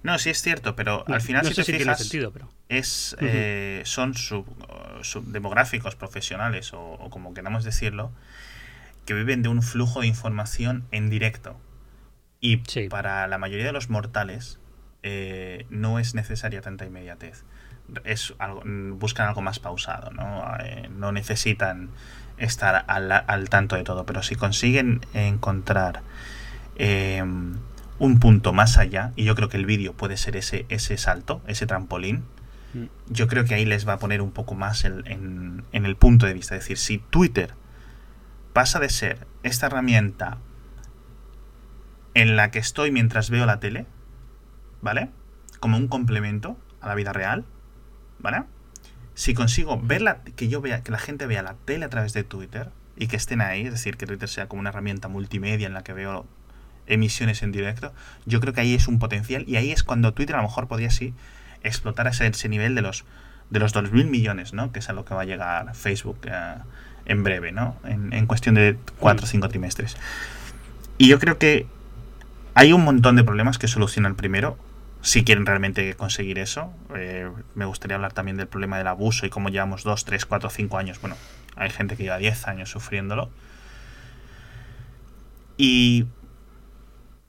No, 0.03 0.19
sí 0.19 0.31
es 0.31 0.41
cierto, 0.41 0.75
pero 0.77 1.05
al 1.09 1.21
final 1.21 1.47
si 1.47 1.55
te 1.55 1.63
fijas, 1.63 1.99
sentido, 1.99 2.33
pero... 2.33 2.51
es, 2.71 3.15
eh, 3.21 3.83
son 3.85 4.15
sub, 4.15 4.47
demográficos 5.27 5.95
profesionales 5.95 6.73
o, 6.73 6.81
o, 6.81 7.11
como 7.11 7.35
queramos 7.35 7.65
decirlo, 7.65 8.11
que 9.05 9.13
viven 9.13 9.43
de 9.43 9.51
un 9.51 9.63
flujo 9.63 10.01
de 10.01 10.07
información 10.07 10.87
en 10.91 11.11
directo. 11.11 11.61
Y 12.41 12.59
para 12.89 13.27
la 13.29 13.39
mayoría 13.39 13.67
de 13.67 13.73
los 13.73 13.91
mortales 13.91 14.59
eh, 15.03 15.67
no 15.71 15.99
es 15.99 16.15
necesaria 16.15 16.61
tanta 16.63 16.87
inmediatez. 16.87 17.45
Es 18.05 18.35
algo, 18.39 18.63
buscan 18.97 19.29
algo 19.29 19.43
más 19.43 19.59
pausado, 19.59 20.11
¿no? 20.11 20.45
Eh, 20.63 20.89
no 20.91 21.13
necesitan 21.13 21.91
estar 22.39 22.85
al, 22.87 23.49
tanto 23.51 23.77
de 23.77 23.85
todo, 23.85 24.07
pero 24.07 24.23
si 24.23 24.37
consiguen 24.37 25.01
encontrar 25.13 26.03
eh, 26.77 27.23
un 27.23 28.21
punto 28.21 28.53
más 28.53 28.79
allá, 28.79 29.13
y 29.17 29.25
yo 29.25 29.35
creo 29.35 29.49
que 29.49 29.59
el 29.59 29.67
vídeo 29.67 29.93
puede 29.93 30.17
ser 30.17 30.37
ese, 30.37 30.65
ese 30.71 30.97
salto, 30.97 31.43
ese 31.47 31.67
trampolín, 31.67 32.25
mm. 32.73 32.85
yo 33.09 33.29
creo 33.29 33.45
que 33.45 33.55
ahí 33.55 33.67
les 33.67 33.87
va 33.87 33.95
a 33.95 33.99
poner 33.99 34.23
un 34.23 34.31
poco 34.31 34.55
más 34.55 34.85
en, 34.85 35.65
en 35.73 35.87
el 35.87 35.97
punto 35.97 36.25
de 36.25 36.33
vista. 36.33 36.55
Es 36.55 36.63
decir, 36.63 36.79
si 36.79 36.99
Twitter 36.99 37.53
pasa 38.55 38.79
de 38.79 38.89
ser 38.89 39.27
esta 39.43 39.67
herramienta 39.67 40.39
en 42.21 42.37
la 42.37 42.51
que 42.51 42.59
estoy 42.59 42.91
mientras 42.91 43.31
veo 43.31 43.47
la 43.47 43.61
tele, 43.61 43.87
¿vale? 44.83 45.09
Como 45.59 45.79
un 45.79 45.89
complemento 45.89 46.59
a 46.83 46.89
la 46.89 46.95
vida 46.95 47.15
real, 47.15 47.47
¿vale? 48.19 48.43
Si 49.15 49.33
consigo 49.33 49.81
verla, 49.83 50.21
que 50.37 50.49
yo 50.49 50.61
vea, 50.61 50.83
que 50.83 50.93
la 50.93 50.99
gente 50.99 51.27
vea 51.27 51.43
la 51.43 51.55
tele 51.65 51.87
a 51.87 51.89
través 51.89 52.13
de 52.13 52.23
Twitter 52.23 52.69
y 52.95 53.07
que 53.07 53.17
estén 53.17 53.41
ahí, 53.41 53.63
es 53.63 53.73
decir, 53.73 53.97
que 53.97 54.05
Twitter 54.05 54.29
sea 54.29 54.49
como 54.49 54.61
una 54.61 54.69
herramienta 54.69 55.09
multimedia 55.09 55.67
en 55.67 55.73
la 55.73 55.83
que 55.83 55.95
veo 55.95 56.27
emisiones 56.87 57.43
en 57.43 57.53
directo, 57.53 57.95
yo 58.27 58.41
creo 58.41 58.53
que 58.53 58.61
ahí 58.61 58.75
es 58.75 58.87
un 58.87 58.99
potencial 58.99 59.45
y 59.49 59.57
ahí 59.57 59.73
es 59.73 59.83
cuando 59.83 60.13
Twitter 60.13 60.37
a 60.37 60.43
lo 60.43 60.49
mejor 60.49 60.69
podría 60.69 60.91
sí 60.91 61.15
explotar 61.63 62.07
ese, 62.07 62.49
nivel 62.51 62.75
de 62.75 62.83
los 62.83 63.07
de 63.49 63.61
los 63.61 63.75
2.000 63.75 64.11
millones, 64.11 64.53
¿no? 64.53 64.73
Que 64.73 64.81
es 64.81 64.91
a 64.91 64.93
lo 64.93 65.07
que 65.07 65.15
va 65.15 65.23
a 65.23 65.25
llegar 65.25 65.75
Facebook 65.75 66.19
eh, 66.25 66.55
en 67.07 67.25
breve, 67.25 67.51
¿no? 67.51 67.77
En, 67.85 68.13
en 68.13 68.27
cuestión 68.27 68.57
de 68.57 68.77
4 68.99 69.25
o 69.25 69.27
5 69.27 69.49
trimestres. 69.49 69.97
Y 70.99 71.09
yo 71.09 71.19
creo 71.19 71.39
que 71.39 71.67
hay 72.55 72.73
un 72.73 72.85
montón 72.85 73.17
de 73.17 73.25
problemas 73.25 73.59
que 73.59 73.69
solucionan 73.69 74.15
primero, 74.15 74.59
si 75.03 75.25
quieren 75.25 75.47
realmente 75.47 75.95
conseguir 75.95 76.39
eso. 76.39 76.73
Eh, 76.95 77.31
me 77.55 77.65
gustaría 77.65 77.95
hablar 77.97 78.13
también 78.13 78.37
del 78.37 78.49
problema 78.49 78.79
del 78.79 78.87
abuso 78.87 79.27
y 79.27 79.31
cómo 79.31 79.49
llevamos 79.49 79.83
2, 79.85 80.05
3, 80.05 80.27
4, 80.27 80.51
5 80.51 80.79
años. 80.79 81.01
Bueno, 81.01 81.17
hay 81.57 81.71
gente 81.71 81.97
que 81.97 82.05
lleva 82.05 82.19
10 82.19 82.49
años 82.49 82.71
sufriéndolo. 82.71 83.31
Y 85.57 86.07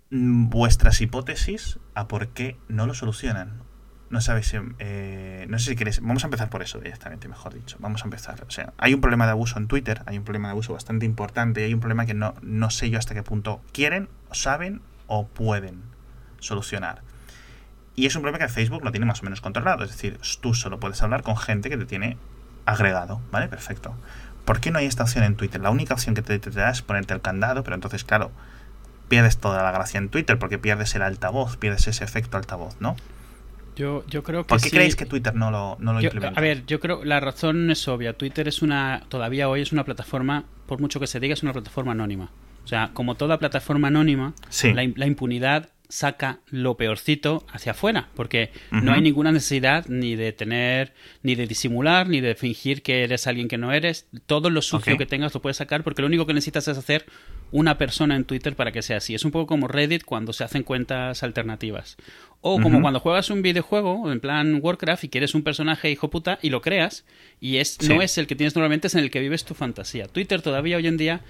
vuestras 0.09 1.01
hipótesis 1.01 1.79
a 1.95 2.07
por 2.07 2.29
qué 2.29 2.57
no 2.67 2.85
lo 2.87 2.93
solucionan. 2.93 3.61
No 4.09 4.19
sabéis, 4.19 4.53
eh, 4.79 5.45
no 5.47 5.57
sé 5.57 5.71
si 5.71 5.75
queréis, 5.77 6.01
vamos 6.01 6.25
a 6.25 6.27
empezar 6.27 6.49
por 6.49 6.61
eso 6.61 6.79
directamente, 6.79 7.29
mejor 7.29 7.53
dicho. 7.53 7.77
Vamos 7.79 8.01
a 8.01 8.05
empezar. 8.05 8.43
O 8.45 8.51
sea, 8.51 8.73
hay 8.77 8.93
un 8.93 8.99
problema 8.99 9.25
de 9.25 9.31
abuso 9.31 9.57
en 9.57 9.67
Twitter, 9.67 10.01
hay 10.05 10.17
un 10.17 10.25
problema 10.25 10.49
de 10.49 10.51
abuso 10.51 10.73
bastante 10.73 11.05
importante, 11.05 11.61
y 11.61 11.63
hay 11.63 11.73
un 11.73 11.79
problema 11.79 12.05
que 12.05 12.13
no, 12.13 12.33
no 12.41 12.69
sé 12.71 12.89
yo 12.89 12.99
hasta 12.99 13.13
qué 13.13 13.23
punto 13.23 13.61
quieren, 13.71 14.09
saben 14.31 14.81
o 15.13 15.27
pueden 15.27 15.83
solucionar. 16.39 17.01
Y 17.97 18.05
es 18.05 18.15
un 18.15 18.21
problema 18.21 18.45
que 18.45 18.51
Facebook 18.51 18.81
lo 18.81 18.91
tiene 18.91 19.05
más 19.05 19.19
o 19.19 19.23
menos 19.25 19.41
controlado. 19.41 19.83
Es 19.83 19.91
decir, 19.91 20.17
tú 20.39 20.53
solo 20.53 20.79
puedes 20.79 21.01
hablar 21.03 21.21
con 21.21 21.35
gente 21.35 21.69
que 21.69 21.75
te 21.75 21.85
tiene 21.85 22.17
agregado. 22.65 23.19
¿Vale? 23.29 23.49
Perfecto. 23.49 23.93
¿Por 24.45 24.61
qué 24.61 24.71
no 24.71 24.79
hay 24.79 24.85
esta 24.85 25.03
opción 25.03 25.25
en 25.25 25.35
Twitter? 25.35 25.59
La 25.59 25.69
única 25.69 25.93
opción 25.93 26.15
que 26.15 26.21
te, 26.21 26.39
da 26.39 26.69
es 26.69 26.81
ponerte 26.81 27.13
el 27.13 27.19
candado, 27.19 27.63
pero 27.63 27.75
entonces, 27.75 28.05
claro, 28.05 28.31
pierdes 29.09 29.37
toda 29.37 29.61
la 29.63 29.71
gracia 29.71 29.97
en 29.97 30.07
Twitter 30.07 30.39
porque 30.39 30.57
pierdes 30.57 30.95
el 30.95 31.01
altavoz, 31.01 31.57
pierdes 31.57 31.85
ese 31.87 32.05
efecto 32.05 32.37
altavoz, 32.37 32.79
¿no? 32.79 32.95
Yo, 33.75 34.05
yo 34.07 34.23
creo 34.23 34.43
que 34.43 34.49
¿Por 34.49 34.61
qué 34.61 34.69
creéis 34.69 34.95
que 34.95 35.05
Twitter 35.05 35.35
no 35.35 35.51
lo, 35.51 35.75
no 35.79 35.91
lo 35.91 36.01
implementa? 36.01 36.39
A 36.39 36.41
ver, 36.41 36.65
yo 36.65 36.79
creo 36.79 37.03
la 37.03 37.19
razón 37.19 37.69
es 37.69 37.85
obvia. 37.89 38.13
Twitter 38.13 38.47
es 38.47 38.61
una, 38.61 39.03
todavía 39.09 39.49
hoy 39.49 39.61
es 39.61 39.73
una 39.73 39.83
plataforma, 39.83 40.45
por 40.67 40.79
mucho 40.79 41.01
que 41.01 41.07
se 41.07 41.19
diga, 41.19 41.33
es 41.33 41.43
una 41.43 41.51
plataforma 41.51 41.91
anónima. 41.91 42.31
O 42.63 42.67
sea, 42.67 42.91
como 42.93 43.15
toda 43.15 43.39
plataforma 43.39 43.87
anónima, 43.87 44.33
la, 44.73 45.05
impunidad 45.05 45.69
saca 45.91 46.39
lo 46.49 46.77
peorcito 46.77 47.45
hacia 47.51 47.73
afuera, 47.73 48.07
porque 48.15 48.51
no 48.71 48.93
hay 48.93 49.01
ninguna 49.01 49.31
necesidad 49.31 49.85
ni 49.87 50.15
de 50.15 50.31
tener, 50.31 50.93
ni 51.21 51.35
de 51.35 51.47
disimular, 51.47 52.07
ni 52.07 52.21
de 52.21 52.35
fingir 52.35 52.81
que 52.81 53.03
eres 53.03 53.27
alguien 53.27 53.49
que 53.49 53.57
no 53.57 53.73
eres. 53.73 54.07
Todo 54.25 54.49
lo 54.49 54.61
sucio 54.61 54.97
que 54.97 55.05
tengas 55.05 55.33
lo 55.33 55.41
puedes 55.41 55.57
sacar, 55.57 55.83
porque 55.83 56.01
lo 56.01 56.07
único 56.07 56.25
que 56.25 56.33
necesitas 56.33 56.67
es 56.69 56.77
hacer 56.77 57.05
una 57.51 57.77
persona 57.77 58.15
en 58.15 58.23
Twitter 58.23 58.55
para 58.55 58.71
que 58.71 58.81
sea 58.81 58.97
así. 58.97 59.13
Es 59.13 59.25
un 59.25 59.31
poco 59.31 59.47
como 59.47 59.67
Reddit 59.67 60.05
cuando 60.05 60.31
se 60.31 60.45
hacen 60.45 60.63
cuentas 60.63 61.23
alternativas. 61.23 61.97
O 62.39 62.59
como 62.59 62.81
cuando 62.81 62.99
juegas 62.99 63.29
un 63.29 63.41
videojuego, 63.41 64.11
en 64.11 64.19
plan 64.19 64.59
Warcraft, 64.61 65.03
y 65.03 65.09
quieres 65.09 65.35
un 65.35 65.43
personaje 65.43 65.91
hijo 65.91 66.09
puta 66.09 66.39
y 66.41 66.49
lo 66.49 66.61
creas, 66.61 67.05
y 67.39 67.57
es, 67.57 67.79
no 67.87 68.01
es 68.01 68.17
el 68.17 68.25
que 68.25 68.35
tienes 68.35 68.55
normalmente, 68.55 68.87
es 68.87 68.95
en 68.95 69.01
el 69.01 69.11
que 69.11 69.19
vives 69.19 69.45
tu 69.45 69.53
fantasía. 69.53 70.07
Twitter 70.07 70.41
todavía 70.41 70.77
hoy 70.77 70.87
en 70.87 70.97
día 70.97 71.21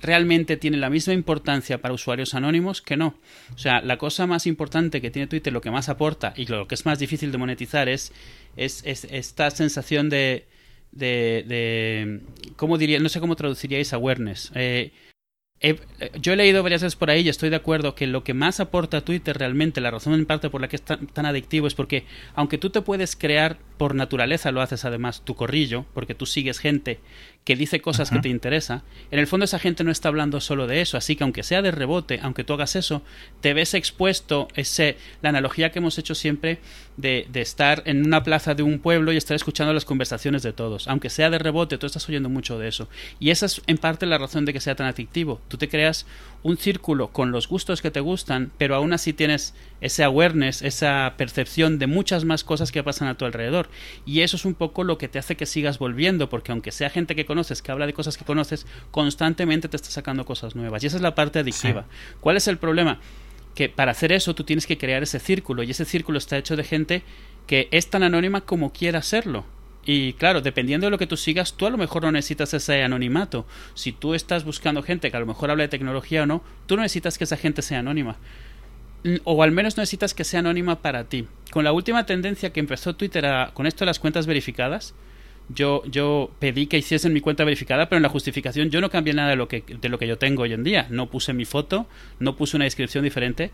realmente 0.00 0.56
tiene 0.56 0.76
la 0.76 0.90
misma 0.90 1.12
importancia 1.12 1.80
para 1.80 1.94
usuarios 1.94 2.34
anónimos 2.34 2.82
que 2.82 2.96
no. 2.96 3.18
O 3.54 3.58
sea, 3.58 3.80
la 3.80 3.98
cosa 3.98 4.26
más 4.26 4.46
importante 4.46 5.00
que 5.00 5.10
tiene 5.10 5.26
Twitter, 5.26 5.52
lo 5.52 5.60
que 5.60 5.70
más 5.70 5.88
aporta 5.88 6.32
y 6.36 6.46
lo 6.46 6.66
que 6.66 6.74
es 6.74 6.86
más 6.86 6.98
difícil 6.98 7.32
de 7.32 7.38
monetizar 7.38 7.88
es, 7.88 8.12
es, 8.56 8.84
esta 8.84 9.50
sensación 9.50 10.08
de, 10.08 10.46
de, 10.92 11.44
de, 11.46 12.20
¿Cómo 12.56 12.78
diría? 12.78 12.98
No 12.98 13.08
sé 13.08 13.20
cómo 13.20 13.36
traduciríais 13.36 13.92
awareness. 13.92 14.52
Eh, 14.54 14.92
yo 16.20 16.32
he 16.32 16.36
leído 16.36 16.62
varias 16.62 16.82
veces 16.82 16.96
por 16.96 17.10
ahí 17.10 17.20
y 17.20 17.28
estoy 17.28 17.50
de 17.50 17.56
acuerdo 17.56 17.94
que 17.94 18.06
lo 18.06 18.24
que 18.24 18.32
más 18.32 18.60
aporta 18.60 19.02
Twitter 19.02 19.36
realmente, 19.36 19.82
la 19.82 19.90
razón 19.90 20.14
en 20.14 20.24
parte 20.24 20.48
por 20.48 20.62
la 20.62 20.68
que 20.68 20.76
es 20.76 20.82
tan, 20.82 21.26
adictivo 21.26 21.66
es 21.66 21.74
porque 21.74 22.04
aunque 22.34 22.56
tú 22.56 22.70
te 22.70 22.80
puedes 22.80 23.14
crear 23.14 23.58
por 23.80 23.94
naturaleza, 23.94 24.52
lo 24.52 24.60
haces 24.60 24.84
además 24.84 25.22
tu 25.24 25.34
corrillo, 25.34 25.86
porque 25.94 26.14
tú 26.14 26.26
sigues 26.26 26.58
gente 26.58 27.00
que 27.44 27.56
dice 27.56 27.80
cosas 27.80 28.10
que 28.10 28.18
te 28.18 28.28
interesa, 28.28 28.82
en 29.10 29.18
el 29.18 29.26
fondo 29.26 29.44
esa 29.44 29.58
gente 29.58 29.84
no 29.84 29.90
está 29.90 30.08
hablando 30.08 30.38
solo 30.42 30.66
de 30.66 30.82
eso, 30.82 30.98
así 30.98 31.16
que 31.16 31.24
aunque 31.24 31.42
sea 31.42 31.62
de 31.62 31.70
rebote, 31.70 32.20
aunque 32.22 32.44
tú 32.44 32.52
hagas 32.52 32.76
eso, 32.76 33.02
te 33.40 33.54
ves 33.54 33.72
expuesto, 33.72 34.48
ese, 34.54 34.98
la 35.22 35.30
analogía 35.30 35.72
que 35.72 35.78
hemos 35.78 35.96
hecho 35.96 36.14
siempre 36.14 36.58
de, 36.98 37.26
de 37.32 37.40
estar 37.40 37.82
en 37.86 38.04
una 38.04 38.22
plaza 38.22 38.54
de 38.54 38.62
un 38.62 38.80
pueblo 38.80 39.12
y 39.12 39.16
estar 39.16 39.34
escuchando 39.34 39.72
las 39.72 39.86
conversaciones 39.86 40.42
de 40.42 40.52
todos, 40.52 40.86
aunque 40.86 41.08
sea 41.08 41.30
de 41.30 41.38
rebote, 41.38 41.78
tú 41.78 41.86
estás 41.86 42.06
oyendo 42.06 42.28
mucho 42.28 42.58
de 42.58 42.68
eso. 42.68 42.86
Y 43.18 43.30
esa 43.30 43.46
es 43.46 43.62
en 43.66 43.78
parte 43.78 44.04
la 44.04 44.18
razón 44.18 44.44
de 44.44 44.52
que 44.52 44.60
sea 44.60 44.74
tan 44.74 44.86
adictivo. 44.86 45.40
Tú 45.48 45.56
te 45.56 45.70
creas 45.70 46.04
un 46.42 46.58
círculo 46.58 47.08
con 47.08 47.32
los 47.32 47.48
gustos 47.48 47.80
que 47.80 47.90
te 47.90 48.00
gustan, 48.00 48.52
pero 48.58 48.74
aún 48.74 48.92
así 48.92 49.14
tienes 49.14 49.54
ese 49.80 50.04
awareness, 50.04 50.60
esa 50.60 51.14
percepción 51.16 51.78
de 51.78 51.86
muchas 51.86 52.26
más 52.26 52.44
cosas 52.44 52.70
que 52.70 52.82
pasan 52.82 53.08
a 53.08 53.16
tu 53.16 53.24
alrededor. 53.24 53.69
Y 54.06 54.20
eso 54.20 54.36
es 54.36 54.44
un 54.44 54.54
poco 54.54 54.84
lo 54.84 54.98
que 54.98 55.08
te 55.08 55.18
hace 55.18 55.36
que 55.36 55.46
sigas 55.46 55.78
volviendo, 55.78 56.28
porque 56.28 56.52
aunque 56.52 56.72
sea 56.72 56.90
gente 56.90 57.14
que 57.14 57.26
conoces, 57.26 57.62
que 57.62 57.72
habla 57.72 57.86
de 57.86 57.92
cosas 57.92 58.16
que 58.16 58.24
conoces, 58.24 58.66
constantemente 58.90 59.68
te 59.68 59.76
está 59.76 59.90
sacando 59.90 60.24
cosas 60.24 60.56
nuevas. 60.56 60.82
Y 60.82 60.86
esa 60.86 60.96
es 60.96 61.02
la 61.02 61.14
parte 61.14 61.38
adictiva. 61.38 61.86
¿Cuál 62.20 62.36
es 62.36 62.48
el 62.48 62.58
problema? 62.58 63.00
Que 63.54 63.68
para 63.68 63.92
hacer 63.92 64.12
eso 64.12 64.34
tú 64.34 64.44
tienes 64.44 64.66
que 64.66 64.78
crear 64.78 65.02
ese 65.02 65.18
círculo, 65.18 65.62
y 65.62 65.70
ese 65.70 65.84
círculo 65.84 66.18
está 66.18 66.38
hecho 66.38 66.56
de 66.56 66.64
gente 66.64 67.02
que 67.46 67.68
es 67.70 67.90
tan 67.90 68.02
anónima 68.02 68.42
como 68.42 68.72
quiera 68.72 69.02
serlo. 69.02 69.44
Y 69.84 70.12
claro, 70.14 70.40
dependiendo 70.40 70.86
de 70.86 70.90
lo 70.90 70.98
que 70.98 71.06
tú 71.06 71.16
sigas, 71.16 71.54
tú 71.54 71.66
a 71.66 71.70
lo 71.70 71.78
mejor 71.78 72.02
no 72.02 72.12
necesitas 72.12 72.52
ese 72.54 72.82
anonimato. 72.82 73.46
Si 73.74 73.92
tú 73.92 74.14
estás 74.14 74.44
buscando 74.44 74.82
gente 74.82 75.10
que 75.10 75.16
a 75.16 75.20
lo 75.20 75.26
mejor 75.26 75.50
habla 75.50 75.62
de 75.62 75.68
tecnología 75.68 76.22
o 76.22 76.26
no, 76.26 76.44
tú 76.66 76.76
no 76.76 76.82
necesitas 76.82 77.16
que 77.18 77.24
esa 77.24 77.36
gente 77.36 77.62
sea 77.62 77.78
anónima. 77.78 78.16
O 79.24 79.42
al 79.42 79.52
menos 79.52 79.76
no 79.76 79.82
necesitas 79.82 80.14
que 80.14 80.24
sea 80.24 80.40
anónima 80.40 80.82
para 80.82 81.04
ti. 81.04 81.26
Con 81.50 81.64
la 81.64 81.72
última 81.72 82.06
tendencia 82.06 82.52
que 82.52 82.60
empezó 82.60 82.94
Twitter 82.94 83.24
con 83.54 83.66
esto 83.66 83.84
de 83.84 83.86
las 83.86 83.98
cuentas 83.98 84.26
verificadas, 84.26 84.94
yo, 85.48 85.82
yo 85.86 86.30
pedí 86.38 86.66
que 86.66 86.78
hiciesen 86.78 87.12
mi 87.12 87.20
cuenta 87.20 87.44
verificada, 87.44 87.88
pero 87.88 87.96
en 87.96 88.02
la 88.02 88.08
justificación 88.08 88.70
yo 88.70 88.80
no 88.80 88.90
cambié 88.90 89.14
nada 89.14 89.30
de 89.30 89.36
lo 89.36 89.48
que, 89.48 89.64
de 89.66 89.88
lo 89.88 89.98
que 89.98 90.06
yo 90.06 90.18
tengo 90.18 90.42
hoy 90.42 90.52
en 90.52 90.64
día. 90.64 90.86
No 90.90 91.10
puse 91.10 91.32
mi 91.32 91.44
foto, 91.44 91.86
no 92.18 92.36
puse 92.36 92.56
una 92.56 92.66
descripción 92.66 93.02
diferente, 93.04 93.50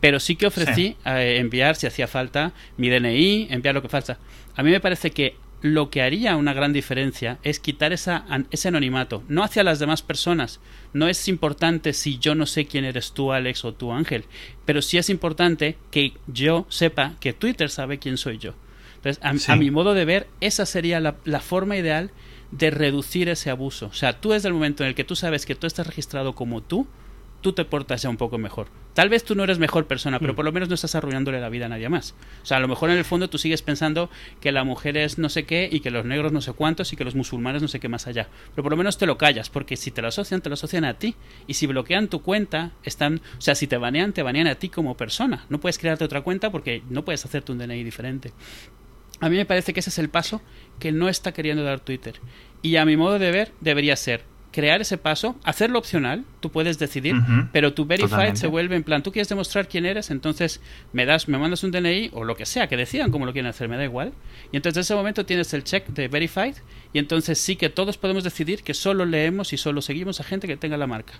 pero 0.00 0.20
sí 0.20 0.36
que 0.36 0.46
ofrecí 0.46 0.96
eh, 1.04 1.36
enviar, 1.38 1.76
si 1.76 1.86
hacía 1.86 2.06
falta, 2.06 2.52
mi 2.76 2.88
DNI, 2.88 3.48
enviar 3.50 3.74
lo 3.74 3.82
que 3.82 3.88
falta. 3.88 4.18
A 4.54 4.62
mí 4.62 4.70
me 4.70 4.80
parece 4.80 5.10
que 5.10 5.34
lo 5.62 5.90
que 5.90 6.02
haría 6.02 6.36
una 6.36 6.52
gran 6.52 6.72
diferencia 6.72 7.38
es 7.42 7.60
quitar 7.60 7.92
esa, 7.92 8.24
ese 8.50 8.68
anonimato, 8.68 9.22
no 9.28 9.42
hacia 9.42 9.64
las 9.64 9.78
demás 9.78 10.02
personas. 10.02 10.60
No 10.92 11.08
es 11.08 11.28
importante 11.28 11.92
si 11.92 12.18
yo 12.18 12.34
no 12.34 12.46
sé 12.46 12.66
quién 12.66 12.84
eres 12.84 13.12
tú, 13.12 13.32
Alex, 13.32 13.64
o 13.64 13.74
tú, 13.74 13.92
Ángel, 13.92 14.24
pero 14.64 14.82
sí 14.82 14.98
es 14.98 15.10
importante 15.10 15.76
que 15.90 16.14
yo 16.26 16.66
sepa 16.68 17.14
que 17.20 17.32
Twitter 17.32 17.70
sabe 17.70 17.98
quién 17.98 18.16
soy 18.16 18.38
yo. 18.38 18.54
Entonces, 18.96 19.48
a, 19.48 19.56
mi 19.56 19.70
modo 19.70 19.94
de 19.94 20.04
ver, 20.04 20.28
esa 20.40 20.66
sería 20.66 21.00
la, 21.00 21.16
la 21.24 21.40
forma 21.40 21.76
ideal 21.76 22.10
de 22.50 22.70
reducir 22.70 23.28
ese 23.28 23.50
abuso. 23.50 23.86
O 23.86 23.94
sea, 23.94 24.20
tú 24.20 24.30
desde 24.30 24.48
el 24.48 24.54
momento 24.54 24.82
en 24.82 24.88
el 24.88 24.94
que 24.94 25.04
tú 25.04 25.16
sabes 25.16 25.46
que 25.46 25.54
tú 25.54 25.66
estás 25.66 25.86
registrado 25.86 26.34
como 26.34 26.62
tú, 26.62 26.86
tú 27.40 27.52
te 27.52 27.64
portas 27.64 28.02
ya 28.02 28.10
un 28.10 28.16
poco 28.16 28.38
mejor. 28.38 28.68
Tal 29.00 29.08
vez 29.08 29.24
tú 29.24 29.34
no 29.34 29.44
eres 29.44 29.58
mejor 29.58 29.86
persona, 29.86 30.18
pero 30.18 30.34
mm. 30.34 30.36
por 30.36 30.44
lo 30.44 30.52
menos 30.52 30.68
no 30.68 30.74
estás 30.74 30.94
arruinándole 30.94 31.40
la 31.40 31.48
vida 31.48 31.64
a 31.64 31.68
nadie 31.70 31.88
más. 31.88 32.14
O 32.42 32.44
sea, 32.44 32.58
a 32.58 32.60
lo 32.60 32.68
mejor 32.68 32.90
en 32.90 32.98
el 32.98 33.06
fondo 33.06 33.30
tú 33.30 33.38
sigues 33.38 33.62
pensando 33.62 34.10
que 34.42 34.52
la 34.52 34.62
mujer 34.62 34.98
es 34.98 35.16
no 35.16 35.30
sé 35.30 35.44
qué 35.44 35.70
y 35.72 35.80
que 35.80 35.90
los 35.90 36.04
negros 36.04 36.32
no 36.32 36.42
sé 36.42 36.52
cuántos 36.52 36.92
y 36.92 36.96
que 36.96 37.04
los 37.04 37.14
musulmanes 37.14 37.62
no 37.62 37.68
sé 37.68 37.80
qué 37.80 37.88
más 37.88 38.06
allá. 38.06 38.28
Pero 38.50 38.62
por 38.62 38.72
lo 38.72 38.76
menos 38.76 38.98
te 38.98 39.06
lo 39.06 39.16
callas, 39.16 39.48
porque 39.48 39.78
si 39.78 39.90
te 39.90 40.02
lo 40.02 40.08
asocian, 40.08 40.42
te 40.42 40.50
lo 40.50 40.52
asocian 40.52 40.84
a 40.84 40.98
ti. 40.98 41.14
Y 41.46 41.54
si 41.54 41.66
bloquean 41.66 42.08
tu 42.08 42.20
cuenta, 42.20 42.72
están. 42.82 43.22
O 43.38 43.40
sea, 43.40 43.54
si 43.54 43.66
te 43.66 43.78
banean, 43.78 44.12
te 44.12 44.22
banean 44.22 44.48
a 44.48 44.56
ti 44.56 44.68
como 44.68 44.98
persona. 44.98 45.46
No 45.48 45.60
puedes 45.60 45.78
crearte 45.78 46.04
otra 46.04 46.20
cuenta 46.20 46.52
porque 46.52 46.82
no 46.90 47.02
puedes 47.02 47.24
hacerte 47.24 47.52
un 47.52 47.56
DNI 47.56 47.82
diferente. 47.82 48.34
A 49.20 49.30
mí 49.30 49.36
me 49.36 49.46
parece 49.46 49.72
que 49.72 49.80
ese 49.80 49.88
es 49.88 49.98
el 49.98 50.10
paso 50.10 50.42
que 50.78 50.92
no 50.92 51.08
está 51.08 51.32
queriendo 51.32 51.64
dar 51.64 51.80
Twitter. 51.80 52.20
Y 52.60 52.76
a 52.76 52.84
mi 52.84 52.98
modo 52.98 53.18
de 53.18 53.30
ver, 53.30 53.52
debería 53.62 53.96
ser 53.96 54.24
crear 54.52 54.80
ese 54.80 54.98
paso, 54.98 55.36
hacerlo 55.44 55.78
opcional, 55.78 56.24
tú 56.40 56.50
puedes 56.50 56.78
decidir, 56.78 57.14
pero 57.52 57.72
tu 57.72 57.86
verified 57.86 58.34
se 58.34 58.46
vuelve 58.46 58.76
en 58.76 58.82
plan, 58.82 59.02
tú 59.02 59.12
quieres 59.12 59.28
demostrar 59.28 59.68
quién 59.68 59.86
eres, 59.86 60.10
entonces 60.10 60.60
me 60.92 61.06
das, 61.06 61.28
me 61.28 61.38
mandas 61.38 61.62
un 61.62 61.70
DNI 61.70 62.10
o 62.12 62.24
lo 62.24 62.36
que 62.36 62.46
sea, 62.46 62.68
que 62.68 62.76
decidan 62.76 63.10
cómo 63.10 63.26
lo 63.26 63.32
quieren 63.32 63.48
hacer, 63.48 63.68
me 63.68 63.76
da 63.76 63.84
igual. 63.84 64.12
Y 64.52 64.56
entonces 64.56 64.78
en 64.78 64.80
ese 64.82 64.94
momento 64.94 65.24
tienes 65.24 65.52
el 65.54 65.64
check 65.64 65.86
de 65.88 66.08
verified 66.08 66.54
y 66.92 66.98
entonces 66.98 67.38
sí 67.38 67.56
que 67.56 67.68
todos 67.68 67.96
podemos 67.96 68.24
decidir 68.24 68.62
que 68.62 68.74
solo 68.74 69.04
leemos 69.04 69.52
y 69.52 69.56
solo 69.56 69.82
seguimos 69.82 70.20
a 70.20 70.24
gente 70.24 70.46
que 70.46 70.56
tenga 70.56 70.76
la 70.76 70.86
marca. 70.86 71.14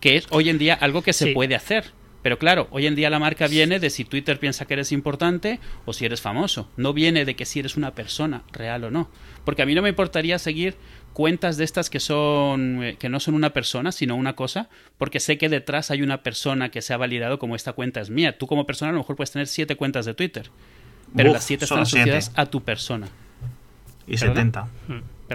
Que 0.00 0.16
es 0.16 0.26
hoy 0.30 0.48
en 0.48 0.58
día 0.58 0.74
algo 0.74 1.02
que 1.02 1.12
se 1.12 1.28
puede 1.28 1.54
hacer. 1.54 1.92
Pero 2.22 2.40
claro, 2.40 2.66
hoy 2.72 2.86
en 2.88 2.96
día 2.96 3.08
la 3.08 3.20
marca 3.20 3.46
viene 3.46 3.78
de 3.78 3.88
si 3.88 4.04
Twitter 4.04 4.40
piensa 4.40 4.64
que 4.64 4.74
eres 4.74 4.90
importante 4.90 5.60
o 5.84 5.92
si 5.92 6.06
eres 6.06 6.20
famoso. 6.20 6.68
No 6.76 6.92
viene 6.92 7.24
de 7.24 7.36
que 7.36 7.44
si 7.44 7.60
eres 7.60 7.76
una 7.76 7.94
persona 7.94 8.42
real 8.50 8.82
o 8.82 8.90
no. 8.90 9.08
Porque 9.44 9.62
a 9.62 9.66
mí 9.66 9.76
no 9.76 9.82
me 9.82 9.90
importaría 9.90 10.40
seguir 10.40 10.76
cuentas 11.16 11.56
de 11.56 11.64
estas 11.64 11.88
que 11.88 11.98
son 11.98 12.84
eh, 12.84 12.96
que 12.98 13.08
no 13.08 13.20
son 13.20 13.32
una 13.32 13.54
persona 13.54 13.90
sino 13.90 14.16
una 14.16 14.36
cosa 14.36 14.68
porque 14.98 15.18
sé 15.18 15.38
que 15.38 15.48
detrás 15.48 15.90
hay 15.90 16.02
una 16.02 16.22
persona 16.22 16.68
que 16.68 16.82
se 16.82 16.92
ha 16.92 16.98
validado 16.98 17.38
como 17.38 17.56
esta 17.56 17.72
cuenta 17.72 18.02
es 18.02 18.10
mía. 18.10 18.36
Tú 18.36 18.46
como 18.46 18.66
persona 18.66 18.90
a 18.90 18.92
lo 18.92 18.98
mejor 18.98 19.16
puedes 19.16 19.30
tener 19.30 19.46
siete 19.46 19.76
cuentas 19.76 20.04
de 20.04 20.12
Twitter 20.12 20.50
pero 21.16 21.32
las 21.32 21.42
siete 21.42 21.64
están 21.64 21.80
asociadas 21.80 22.32
a 22.34 22.44
tu 22.44 22.62
persona. 22.62 23.08
Y 24.06 24.18
70 24.18 24.68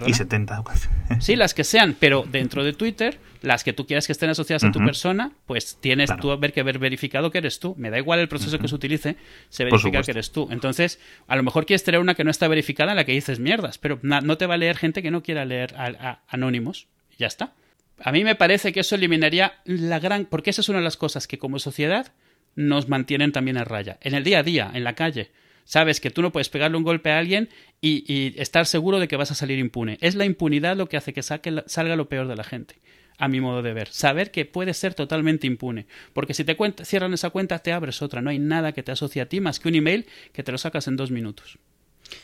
y 0.06 0.14
70. 0.14 0.64
Sí, 1.20 1.36
las 1.36 1.54
que 1.54 1.64
sean, 1.64 1.96
pero 2.00 2.26
dentro 2.30 2.64
de 2.64 2.74
Twitter, 2.74 3.20
las 3.42 3.64
que 3.64 3.74
tú 3.74 3.86
quieras 3.86 4.06
que 4.06 4.14
estén 4.14 4.30
asociadas 4.30 4.64
a 4.64 4.72
tu 4.72 4.80
persona, 4.80 5.32
pues 5.46 5.78
tienes 5.80 6.10
tú 6.20 6.36
ver 6.38 6.54
que 6.54 6.62
haber 6.62 6.80
verificado 6.80 7.32
que 7.32 7.40
eres 7.40 7.60
tú. 7.60 7.76
Me 7.78 7.90
da 7.90 7.98
igual 7.98 8.20
el 8.20 8.28
proceso 8.28 8.58
que 8.60 8.68
se 8.68 8.76
utilice, 8.76 9.18
se 9.50 9.66
verifica 9.66 10.02
que 10.02 10.12
eres 10.12 10.32
tú. 10.32 10.48
Entonces, 10.52 11.00
a 11.28 11.36
lo 11.36 11.44
mejor 11.44 11.66
quieres 11.66 11.84
tener 11.84 12.00
una 12.00 12.16
que 12.16 12.24
no 12.24 12.32
está 12.32 12.48
verificada 12.48 12.92
en 12.92 12.98
la 12.98 13.04
que 13.04 13.12
dices 13.12 13.40
mierdas, 13.40 13.78
pero 13.78 14.00
no 14.02 14.38
te 14.38 14.46
va 14.46 14.56
a 14.56 14.58
leer 14.58 14.78
gente 14.78 15.02
que 15.02 15.12
no 15.12 15.24
quiera 15.24 15.46
leer 15.46 15.76
a, 15.76 16.22
anónimos. 16.28 16.88
Ya 17.18 17.28
está. 17.28 17.54
A 18.00 18.12
mí 18.12 18.24
me 18.24 18.36
parece 18.36 18.74
que 18.74 18.80
eso 18.80 18.96
eliminaría 18.96 19.54
la 19.66 20.00
gran. 20.00 20.26
Porque 20.26 20.50
esa 20.50 20.62
es 20.62 20.70
una 20.70 20.80
de 20.80 20.84
las 20.84 20.98
cosas 20.98 21.28
que 21.28 21.38
como 21.38 21.60
sociedad 21.60 22.14
nos 22.56 22.90
mantienen 22.90 23.32
también 23.32 23.58
a 23.58 23.64
raya. 23.64 23.98
En 24.02 24.16
el 24.16 24.24
día 24.24 24.40
a 24.40 24.44
día, 24.44 24.72
en 24.74 24.84
la 24.84 24.96
calle 24.96 25.32
Sabes 25.64 26.00
que 26.00 26.12
tú 26.12 26.22
no 26.22 26.32
puedes 26.32 26.50
pegarle 26.50 26.78
un 26.78 26.84
golpe 26.84 27.12
a 27.12 27.18
alguien 27.18 27.50
y, 27.82 28.34
estar 28.40 28.66
seguro 28.66 29.00
de 29.00 29.08
que 29.08 29.16
vas 29.16 29.32
a 29.32 29.36
salir 29.36 29.60
impune. 29.60 29.98
Es 30.02 30.16
la 30.16 30.26
impunidad 30.26 30.76
lo 30.76 30.88
que 30.88 30.98
hace 30.98 31.14
que 31.14 31.24
salga 31.24 31.96
lo 31.96 32.10
peor 32.10 32.28
de 32.28 32.36
la 32.36 32.44
gente 32.44 32.76
a 33.18 33.28
mi 33.28 33.40
modo 33.40 33.62
de 33.62 33.74
ver. 33.74 33.88
Saber 33.90 34.32
que 34.32 34.46
puedes 34.46 34.78
ser 34.78 34.96
totalmente 34.96 35.46
impune. 35.46 35.86
Porque 36.12 36.34
si 36.34 36.44
te 36.44 36.58
cierran 36.84 37.14
esa 37.14 37.30
cuenta, 37.30 37.60
te 37.60 37.72
abres 37.72 38.02
otra. 38.02 38.20
No 38.20 38.32
hay 38.32 38.40
nada 38.40 38.72
que 38.72 38.82
te 38.82 38.92
asocie 38.92 39.22
a 39.22 39.28
ti 39.28 39.40
más 39.40 39.60
que 39.60 39.70
un 39.70 39.76
email 39.76 40.08
que 40.34 40.42
te 40.42 40.52
lo 40.52 40.58
sacas 40.58 40.88
en 40.88 40.98
dos 40.98 41.12
minutos. 41.12 41.60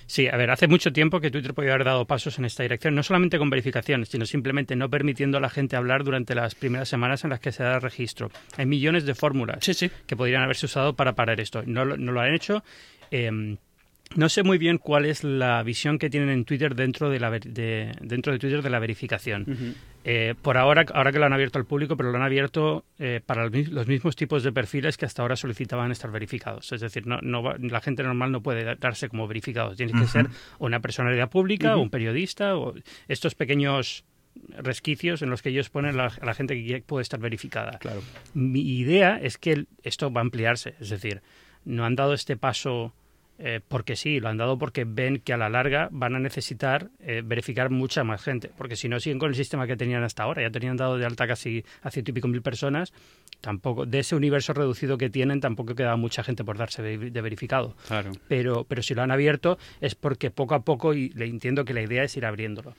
Sí, 0.06 0.28
a 0.28 0.36
ver, 0.36 0.50
hace 0.50 0.68
mucho 0.68 0.92
tiempo 0.92 1.20
que 1.20 1.32
Twitter 1.32 1.54
podía 1.54 1.74
haber 1.74 1.86
dado 1.86 2.06
pasos 2.06 2.40
en 2.40 2.46
esta 2.46 2.64
dirección, 2.64 2.96
no 2.96 3.04
solamente 3.04 3.38
con 3.38 3.50
verificaciones, 3.50 4.10
sino 4.10 4.26
simplemente 4.26 4.76
no 4.76 4.90
permitiendo 4.90 5.38
a 5.38 5.42
la 5.42 5.50
gente 5.50 5.76
hablar 5.76 6.04
durante 6.04 6.36
las 6.36 6.56
primeras 6.56 6.90
semanas 6.90 7.24
en 7.24 7.30
las 7.30 7.40
que 7.40 7.52
se 7.52 7.64
da 7.64 7.76
el 7.76 7.82
registro. 7.82 8.32
Hay 8.58 8.66
millones 8.66 9.06
de 9.06 9.16
fórmulas 9.16 9.60
que 10.06 10.16
podrían 10.16 10.42
haberse 10.42 10.66
usado 10.66 10.96
para 10.96 11.14
parar 11.14 11.40
esto. 11.40 11.64
No, 11.66 11.86
no 11.86 12.12
lo 12.12 12.20
han 12.20 12.34
hecho 12.34 12.64
Em, 13.12 13.58
no 14.16 14.30
sé 14.30 14.44
muy 14.44 14.58
bien 14.58 14.78
cuál 14.78 15.06
es 15.06 15.24
la 15.24 15.62
visión 15.64 16.00
que 16.00 16.10
tienen 16.10 16.30
en 16.30 16.46
Twitter 16.46 16.76
dentro 16.76 17.10
de, 17.10 17.20
la, 17.20 17.30
dentro 17.30 18.34
de 18.34 18.40
Twitter 18.40 18.62
de 18.62 18.70
la 18.70 18.80
verificación. 18.80 19.76
Eh, 20.04 20.34
por 20.42 20.58
ahora, 20.58 20.86
ahora 20.94 21.12
que 21.12 21.20
lo 21.20 21.26
han 21.26 21.34
abierto 21.34 21.60
al 21.60 21.66
público, 21.66 21.98
pero 21.98 22.12
lo 22.12 22.18
han 22.18 22.24
abierto 22.24 22.86
eh, 22.98 23.20
para 23.26 23.50
los 23.50 23.88
mismos 23.88 24.16
tipos 24.16 24.44
de 24.44 24.54
perfiles 24.54 24.96
que 24.96 25.06
hasta 25.06 25.22
ahora 25.22 25.36
solicitaban 25.36 25.92
estar 25.92 26.10
verificados. 26.10 26.72
Es 26.72 26.80
decir, 26.80 27.06
no, 27.06 27.20
no 27.22 27.54
la 27.58 27.82
gente 27.82 28.04
normal 28.04 28.32
no 28.32 28.42
puede 28.42 28.76
darse 28.78 29.10
como 29.10 29.28
verificados. 29.28 29.76
Tiene 29.76 29.92
que 29.92 30.08
ser 30.08 30.28
una 30.60 30.80
personalidad 30.80 31.30
pública, 31.30 31.76
un 31.76 31.90
periodista, 31.90 32.56
o 32.56 32.76
estos 33.10 33.36
pequeños 33.36 34.06
resquicios 34.58 35.22
en 35.22 35.30
los 35.30 35.42
que 35.42 35.50
ellos 35.50 35.70
ponen 35.70 36.00
a 36.00 36.10
la 36.22 36.34
gente 36.34 36.56
que 36.56 36.82
puede 36.82 37.02
estar 37.02 37.20
verificada. 37.20 37.78
Claro. 37.80 38.02
Mi 38.34 38.62
idea 38.62 39.20
es 39.22 39.38
que 39.38 39.66
esto 39.84 40.12
va 40.12 40.22
a 40.22 40.24
ampliarse, 40.24 40.76
es 40.80 40.90
decir, 40.90 41.22
no 41.68 41.86
han 41.86 41.96
dado 41.96 42.14
este 42.14 42.38
paso 42.38 42.94
eh, 43.40 43.60
porque 43.68 43.96
sí, 43.96 44.20
lo 44.20 44.30
han 44.30 44.38
dado 44.38 44.58
porque 44.58 44.84
ven 44.84 45.20
que 45.20 45.32
a 45.32 45.38
la 45.38 45.48
larga 45.48 45.90
van 45.92 46.16
a 46.16 46.20
necesitar 46.20 46.90
eh, 47.00 47.22
verificar 47.24 47.70
mucha 47.70 48.04
más 48.04 48.24
gente, 48.24 48.50
porque 48.58 48.76
si 48.76 48.90
no 48.90 49.00
siguen 49.00 49.20
con 49.20 49.30
el 49.30 49.36
sistema 49.36 49.68
que 49.68 49.78
tenían 49.78 50.04
hasta 50.04 50.24
ahora, 50.24 50.42
ya 50.42 50.50
tenían 50.50 50.76
dado 50.76 50.98
de 50.98 51.06
alta 51.06 51.28
casi 51.28 51.64
a 51.84 51.92
ciento 51.92 52.12
y 52.12 52.14
pico 52.16 52.28
mil 52.28 52.42
personas, 52.42 52.94
tampoco, 53.40 53.86
de 53.86 54.00
ese 54.00 54.16
universo 54.16 54.54
reducido 54.54 54.98
que 54.98 55.12
tienen, 55.12 55.40
tampoco 55.40 55.76
queda 55.76 55.96
mucha 55.98 56.24
gente 56.24 56.44
por 56.44 56.58
darse 56.58 56.82
de 56.82 57.22
verificado. 57.22 57.76
Claro. 57.88 58.12
Pero, 58.28 58.64
pero 58.64 58.82
si 58.82 58.96
lo 58.96 59.04
han 59.04 59.12
abierto 59.12 59.60
es 59.82 59.94
porque 59.94 60.32
poco 60.32 60.56
a 60.56 60.62
poco, 60.62 60.96
y 60.96 61.10
le 61.10 61.26
entiendo 61.26 61.64
que 61.64 61.76
la 61.76 61.84
idea 61.84 62.04
es 62.04 62.18
ir 62.18 62.26
abriéndolo. 62.26 62.74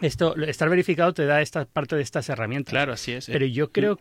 Esto, 0.00 0.36
estar 0.36 0.68
verificado 0.68 1.12
te 1.12 1.24
da 1.24 1.40
esta 1.40 1.64
parte 1.64 1.96
de 1.96 2.02
estas 2.02 2.28
herramientas. 2.28 2.70
Claro, 2.70 2.92
así 2.92 3.12
es. 3.12 3.26
Pero 3.26 3.46
yo 3.46 3.72
creo, 3.72 3.98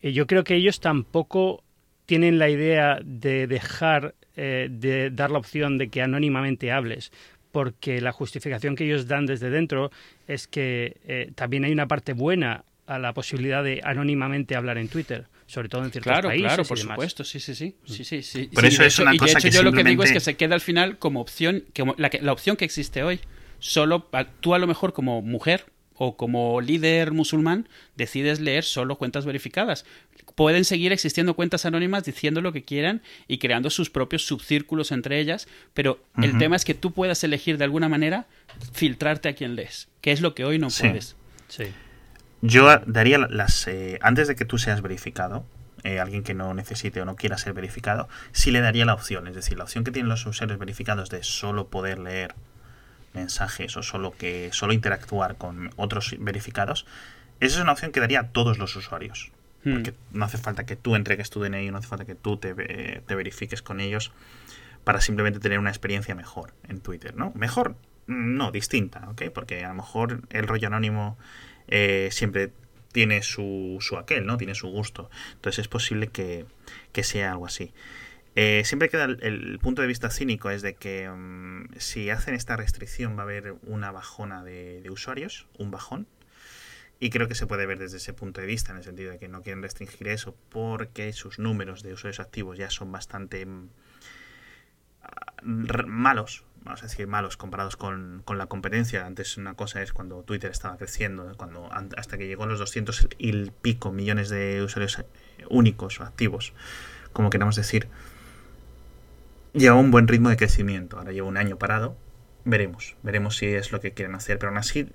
yo 0.00 0.26
creo 0.26 0.42
que 0.42 0.56
ellos 0.56 0.80
tampoco 0.80 1.62
tienen 2.06 2.38
la 2.38 2.48
idea 2.48 3.00
de 3.04 3.46
dejar 3.46 4.14
eh, 4.36 4.68
de 4.70 5.10
dar 5.10 5.30
la 5.30 5.38
opción 5.38 5.78
de 5.78 5.88
que 5.88 6.02
anónimamente 6.02 6.72
hables, 6.72 7.12
porque 7.52 8.00
la 8.00 8.12
justificación 8.12 8.76
que 8.76 8.84
ellos 8.84 9.06
dan 9.06 9.26
desde 9.26 9.50
dentro 9.50 9.90
es 10.26 10.46
que 10.46 10.96
eh, 11.06 11.32
también 11.34 11.64
hay 11.64 11.72
una 11.72 11.86
parte 11.86 12.14
buena 12.14 12.64
a 12.86 12.98
la 12.98 13.12
posibilidad 13.12 13.62
de 13.62 13.80
anonimamente 13.84 14.56
hablar 14.56 14.78
en 14.78 14.88
Twitter, 14.88 15.26
sobre 15.46 15.68
todo 15.68 15.84
en 15.84 15.90
ciertos 15.92 16.10
claro, 16.10 16.28
países. 16.28 16.46
Claro, 16.46 16.64
por 16.64 16.78
supuesto, 16.78 17.24
sí, 17.24 17.40
sí, 17.40 17.54
sí. 17.54 17.76
sí, 17.84 18.04
sí, 18.04 18.22
sí. 18.22 18.50
Por 18.52 18.64
eso 18.64 18.82
es 18.84 18.98
una 18.98 19.14
y 19.14 19.18
cosa 19.18 19.34
de 19.34 19.38
hecho, 19.38 19.48
que 19.48 19.54
yo 19.54 19.62
lo 19.62 19.72
que 19.72 19.84
digo 19.84 20.02
es 20.02 20.12
que 20.12 20.20
se 20.20 20.34
queda 20.36 20.54
al 20.54 20.60
final 20.60 20.98
como 20.98 21.20
opción, 21.20 21.64
que 21.74 21.84
la, 21.96 22.10
que- 22.10 22.20
la 22.22 22.32
opción 22.32 22.56
que 22.56 22.64
existe 22.64 23.02
hoy. 23.02 23.20
Solo 23.58 24.08
tú 24.40 24.54
a 24.54 24.58
lo 24.58 24.66
mejor 24.66 24.92
como 24.92 25.22
mujer 25.22 25.66
o 25.94 26.16
como 26.16 26.60
líder 26.60 27.12
musulmán 27.12 27.68
decides 27.94 28.40
leer 28.40 28.64
solo 28.64 28.96
cuentas 28.96 29.24
verificadas. 29.24 29.84
Pueden 30.34 30.64
seguir 30.64 30.92
existiendo 30.92 31.34
cuentas 31.34 31.66
anónimas 31.66 32.04
diciendo 32.04 32.40
lo 32.40 32.52
que 32.52 32.64
quieran 32.64 33.02
y 33.28 33.38
creando 33.38 33.70
sus 33.70 33.90
propios 33.90 34.24
subcírculos 34.26 34.90
entre 34.92 35.18
ellas, 35.20 35.46
pero 35.74 36.02
el 36.22 36.38
tema 36.38 36.56
es 36.56 36.64
que 36.64 36.74
tú 36.74 36.92
puedas 36.92 37.22
elegir 37.24 37.58
de 37.58 37.64
alguna 37.64 37.88
manera 37.88 38.26
filtrarte 38.72 39.28
a 39.28 39.34
quien 39.34 39.54
lees, 39.56 39.88
que 40.00 40.12
es 40.12 40.20
lo 40.20 40.34
que 40.34 40.44
hoy 40.44 40.58
no 40.58 40.70
Sí. 40.70 40.84
puedes. 40.84 41.16
Sí. 41.48 41.64
Yo 42.40 42.66
daría 42.86 43.18
las. 43.18 43.66
eh, 43.68 43.98
antes 44.02 44.26
de 44.28 44.34
que 44.34 44.44
tú 44.44 44.58
seas 44.58 44.80
verificado, 44.82 45.44
eh, 45.84 45.98
alguien 46.00 46.22
que 46.22 46.34
no 46.34 46.54
necesite 46.54 47.00
o 47.00 47.04
no 47.04 47.16
quiera 47.16 47.36
ser 47.38 47.52
verificado, 47.52 48.08
sí 48.32 48.50
le 48.50 48.60
daría 48.60 48.84
la 48.84 48.94
opción. 48.94 49.26
Es 49.28 49.34
decir, 49.34 49.58
la 49.58 49.64
opción 49.64 49.84
que 49.84 49.90
tienen 49.90 50.08
los 50.08 50.24
usuarios 50.26 50.58
verificados 50.58 51.10
de 51.10 51.22
solo 51.22 51.68
poder 51.68 51.98
leer 51.98 52.34
mensajes 53.14 53.76
o 53.76 53.82
solo 53.82 54.14
que 54.16 54.50
solo 54.52 54.72
interactuar 54.72 55.36
con 55.36 55.70
otros 55.76 56.16
verificados, 56.18 56.86
esa 57.40 57.56
es 57.56 57.62
una 57.62 57.72
opción 57.72 57.92
que 57.92 58.00
daría 58.00 58.20
a 58.20 58.28
todos 58.28 58.58
los 58.58 58.74
usuarios. 58.76 59.30
Hmm. 59.64 59.74
Porque 59.74 59.94
no 60.12 60.24
hace 60.24 60.38
falta 60.38 60.66
que 60.66 60.76
tú 60.76 60.96
entregues 60.96 61.30
tu 61.30 61.40
DNI, 61.40 61.70
no 61.70 61.78
hace 61.78 61.88
falta 61.88 62.04
que 62.04 62.14
tú 62.14 62.36
te, 62.36 62.52
ve- 62.52 63.02
te 63.06 63.14
verifiques 63.14 63.62
con 63.62 63.80
ellos 63.80 64.12
para 64.84 65.00
simplemente 65.00 65.38
tener 65.38 65.58
una 65.58 65.70
experiencia 65.70 66.14
mejor 66.14 66.52
en 66.68 66.80
Twitter, 66.80 67.14
¿no? 67.16 67.32
Mejor, 67.36 67.76
no, 68.08 68.50
distinta, 68.50 69.08
¿ok? 69.10 69.24
Porque 69.32 69.64
a 69.64 69.68
lo 69.68 69.74
mejor 69.74 70.22
el 70.30 70.48
rollo 70.48 70.66
anónimo 70.66 71.16
eh, 71.68 72.08
siempre 72.10 72.50
tiene 72.90 73.22
su, 73.22 73.78
su 73.80 73.96
aquel, 73.96 74.26
¿no? 74.26 74.36
Tiene 74.36 74.54
su 74.56 74.68
gusto. 74.68 75.08
Entonces 75.34 75.60
es 75.60 75.68
posible 75.68 76.08
que, 76.08 76.44
que 76.92 77.04
sea 77.04 77.30
algo 77.30 77.46
así. 77.46 77.72
Eh, 78.34 78.62
siempre 78.64 78.88
queda 78.88 79.04
el, 79.04 79.22
el 79.22 79.58
punto 79.60 79.82
de 79.82 79.88
vista 79.88 80.10
cínico 80.10 80.50
es 80.50 80.62
de 80.62 80.74
que 80.74 81.08
mm, 81.08 81.68
si 81.78 82.10
hacen 82.10 82.34
esta 82.34 82.56
restricción 82.56 83.16
va 83.16 83.20
a 83.20 83.24
haber 83.24 83.54
una 83.62 83.92
bajona 83.92 84.42
de, 84.42 84.80
de 84.82 84.90
usuarios, 84.90 85.46
un 85.58 85.70
bajón, 85.70 86.06
y 87.04 87.10
creo 87.10 87.26
que 87.28 87.34
se 87.34 87.46
puede 87.46 87.66
ver 87.66 87.78
desde 87.80 87.96
ese 87.96 88.12
punto 88.12 88.40
de 88.40 88.46
vista, 88.46 88.70
en 88.72 88.78
el 88.78 88.84
sentido 88.84 89.10
de 89.10 89.18
que 89.18 89.28
no 89.28 89.42
quieren 89.42 89.62
restringir 89.62 90.06
eso 90.08 90.36
porque 90.50 91.12
sus 91.12 91.38
números 91.38 91.82
de 91.82 91.92
usuarios 91.94 92.20
activos 92.20 92.58
ya 92.58 92.70
son 92.70 92.92
bastante 92.92 93.44
mm, 93.44 93.68
ah, 95.02 95.32
malos, 95.86 96.44
vamos 96.64 96.82
a 96.82 96.86
decir 96.86 97.06
malos 97.06 97.36
comparados 97.36 97.76
con, 97.76 98.22
con 98.24 98.38
la 98.38 98.46
competencia. 98.46 99.06
Antes 99.06 99.36
una 99.36 99.54
cosa 99.54 99.82
es 99.82 99.92
cuando 99.92 100.22
Twitter 100.22 100.50
estaba 100.50 100.76
creciendo, 100.76 101.32
cuando 101.36 101.72
an- 101.72 101.90
hasta 101.96 102.18
que 102.18 102.26
llegó 102.26 102.44
a 102.44 102.46
los 102.46 102.58
200 102.58 103.08
y 103.18 103.50
pico 103.50 103.92
millones 103.92 104.28
de 104.28 104.62
usuarios 104.62 104.98
eh, 104.98 105.04
únicos 105.50 106.00
o 106.00 106.04
activos, 106.04 106.52
como 107.12 107.30
queramos 107.30 107.56
decir, 107.56 107.88
lleva 109.52 109.76
un 109.76 109.90
buen 109.90 110.08
ritmo 110.08 110.28
de 110.28 110.36
crecimiento. 110.36 110.98
Ahora 110.98 111.12
lleva 111.12 111.28
un 111.28 111.36
año 111.36 111.58
parado. 111.58 111.96
Veremos, 112.44 112.96
veremos 113.02 113.36
si 113.36 113.46
es 113.46 113.72
lo 113.72 113.80
que 113.80 113.92
quieren 113.92 114.14
hacer. 114.14 114.38
Pero 114.38 114.50
aún 114.50 114.58
así, 114.58 114.88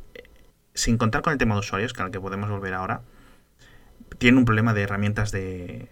sin 0.77 0.97
contar 0.97 1.21
con 1.21 1.33
el 1.33 1.39
tema 1.39 1.55
de 1.55 1.59
usuarios, 1.59 1.93
que 1.93 2.01
al 2.01 2.11
que 2.11 2.19
podemos 2.19 2.49
volver 2.49 2.73
ahora, 2.73 3.01
tienen 4.17 4.37
un 4.37 4.45
problema 4.45 4.73
de 4.73 4.83
herramientas 4.83 5.31
de, 5.31 5.89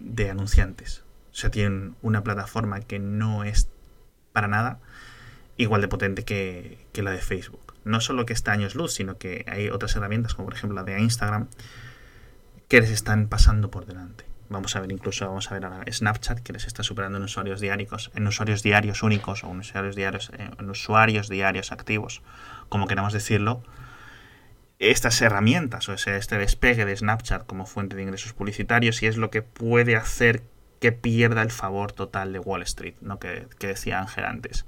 de 0.00 0.30
anunciantes. 0.30 1.04
O 1.32 1.36
sea, 1.36 1.50
tienen 1.50 1.96
una 2.02 2.22
plataforma 2.22 2.80
que 2.80 2.98
no 2.98 3.44
es 3.44 3.68
para 4.32 4.48
nada 4.48 4.80
igual 5.56 5.80
de 5.80 5.88
potente 5.88 6.24
que, 6.24 6.86
la 6.94 7.10
de 7.10 7.18
Facebook. 7.18 7.74
No 7.84 8.00
solo 8.00 8.26
que 8.26 8.32
está 8.32 8.52
años 8.52 8.74
luz, 8.74 8.94
sino 8.94 9.18
que 9.18 9.44
hay 9.48 9.68
otras 9.68 9.94
herramientas, 9.96 10.34
como 10.34 10.46
por 10.46 10.54
ejemplo 10.54 10.74
la 10.74 10.84
de 10.84 11.00
Instagram, 11.00 11.48
que 12.68 12.80
les 12.80 12.90
están 12.90 13.28
pasando 13.28 13.70
por 13.70 13.86
delante. 13.86 14.24
Vamos 14.48 14.76
a 14.76 14.80
ver 14.80 14.92
incluso, 14.92 15.26
vamos 15.26 15.50
a 15.50 15.54
ver 15.54 15.64
ahora 15.64 15.84
Snapchat, 15.90 16.40
que 16.40 16.52
les 16.52 16.66
está 16.66 16.82
superando 16.82 17.18
en 17.18 17.24
usuarios 17.24 17.60
diarios, 17.60 18.10
en 18.14 18.26
usuarios 18.26 18.62
diarios 18.62 19.02
únicos 19.02 19.44
o 19.44 19.50
en 19.50 19.60
usuarios 19.60 19.96
diarios, 19.96 20.30
eh, 20.36 20.50
en 20.58 20.70
usuarios 20.70 21.28
diarios 21.28 21.72
activos, 21.72 22.22
como 22.68 22.86
queramos 22.86 23.12
decirlo. 23.12 23.62
Estas 24.78 25.20
herramientas 25.22 25.88
o 25.88 25.92
ese, 25.92 26.16
este 26.16 26.36
despegue 26.36 26.84
de 26.84 26.96
Snapchat 26.96 27.46
como 27.46 27.66
fuente 27.66 27.96
de 27.96 28.02
ingresos 28.02 28.32
publicitarios 28.32 29.02
y 29.02 29.06
es 29.06 29.16
lo 29.16 29.30
que 29.30 29.42
puede 29.42 29.96
hacer 29.96 30.42
que 30.80 30.92
pierda 30.92 31.42
el 31.42 31.50
favor 31.50 31.92
total 31.92 32.32
de 32.32 32.38
Wall 32.38 32.62
Street, 32.62 32.96
¿no? 33.00 33.18
que, 33.18 33.46
decía 33.58 34.00
Ángel 34.00 34.24
antes. 34.24 34.66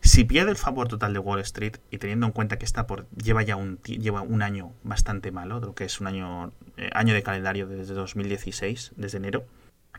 Si 0.00 0.24
pierde 0.24 0.50
el 0.50 0.56
favor 0.56 0.88
total 0.88 1.12
de 1.12 1.18
Wall 1.18 1.40
Street 1.40 1.76
y 1.90 1.98
teniendo 1.98 2.26
en 2.26 2.32
cuenta 2.32 2.58
que 2.58 2.64
está 2.64 2.86
por 2.86 3.08
lleva 3.10 3.42
ya 3.42 3.56
un 3.56 3.78
lleva 3.82 4.22
un 4.22 4.42
año 4.42 4.72
bastante 4.82 5.30
malo, 5.30 5.60
lo 5.60 5.74
que 5.74 5.84
es 5.84 6.00
un 6.00 6.06
año 6.06 6.52
eh, 6.76 6.90
año 6.92 7.14
de 7.14 7.22
calendario 7.22 7.66
desde 7.66 7.94
2016, 7.94 8.92
desde 8.96 9.18
enero, 9.18 9.46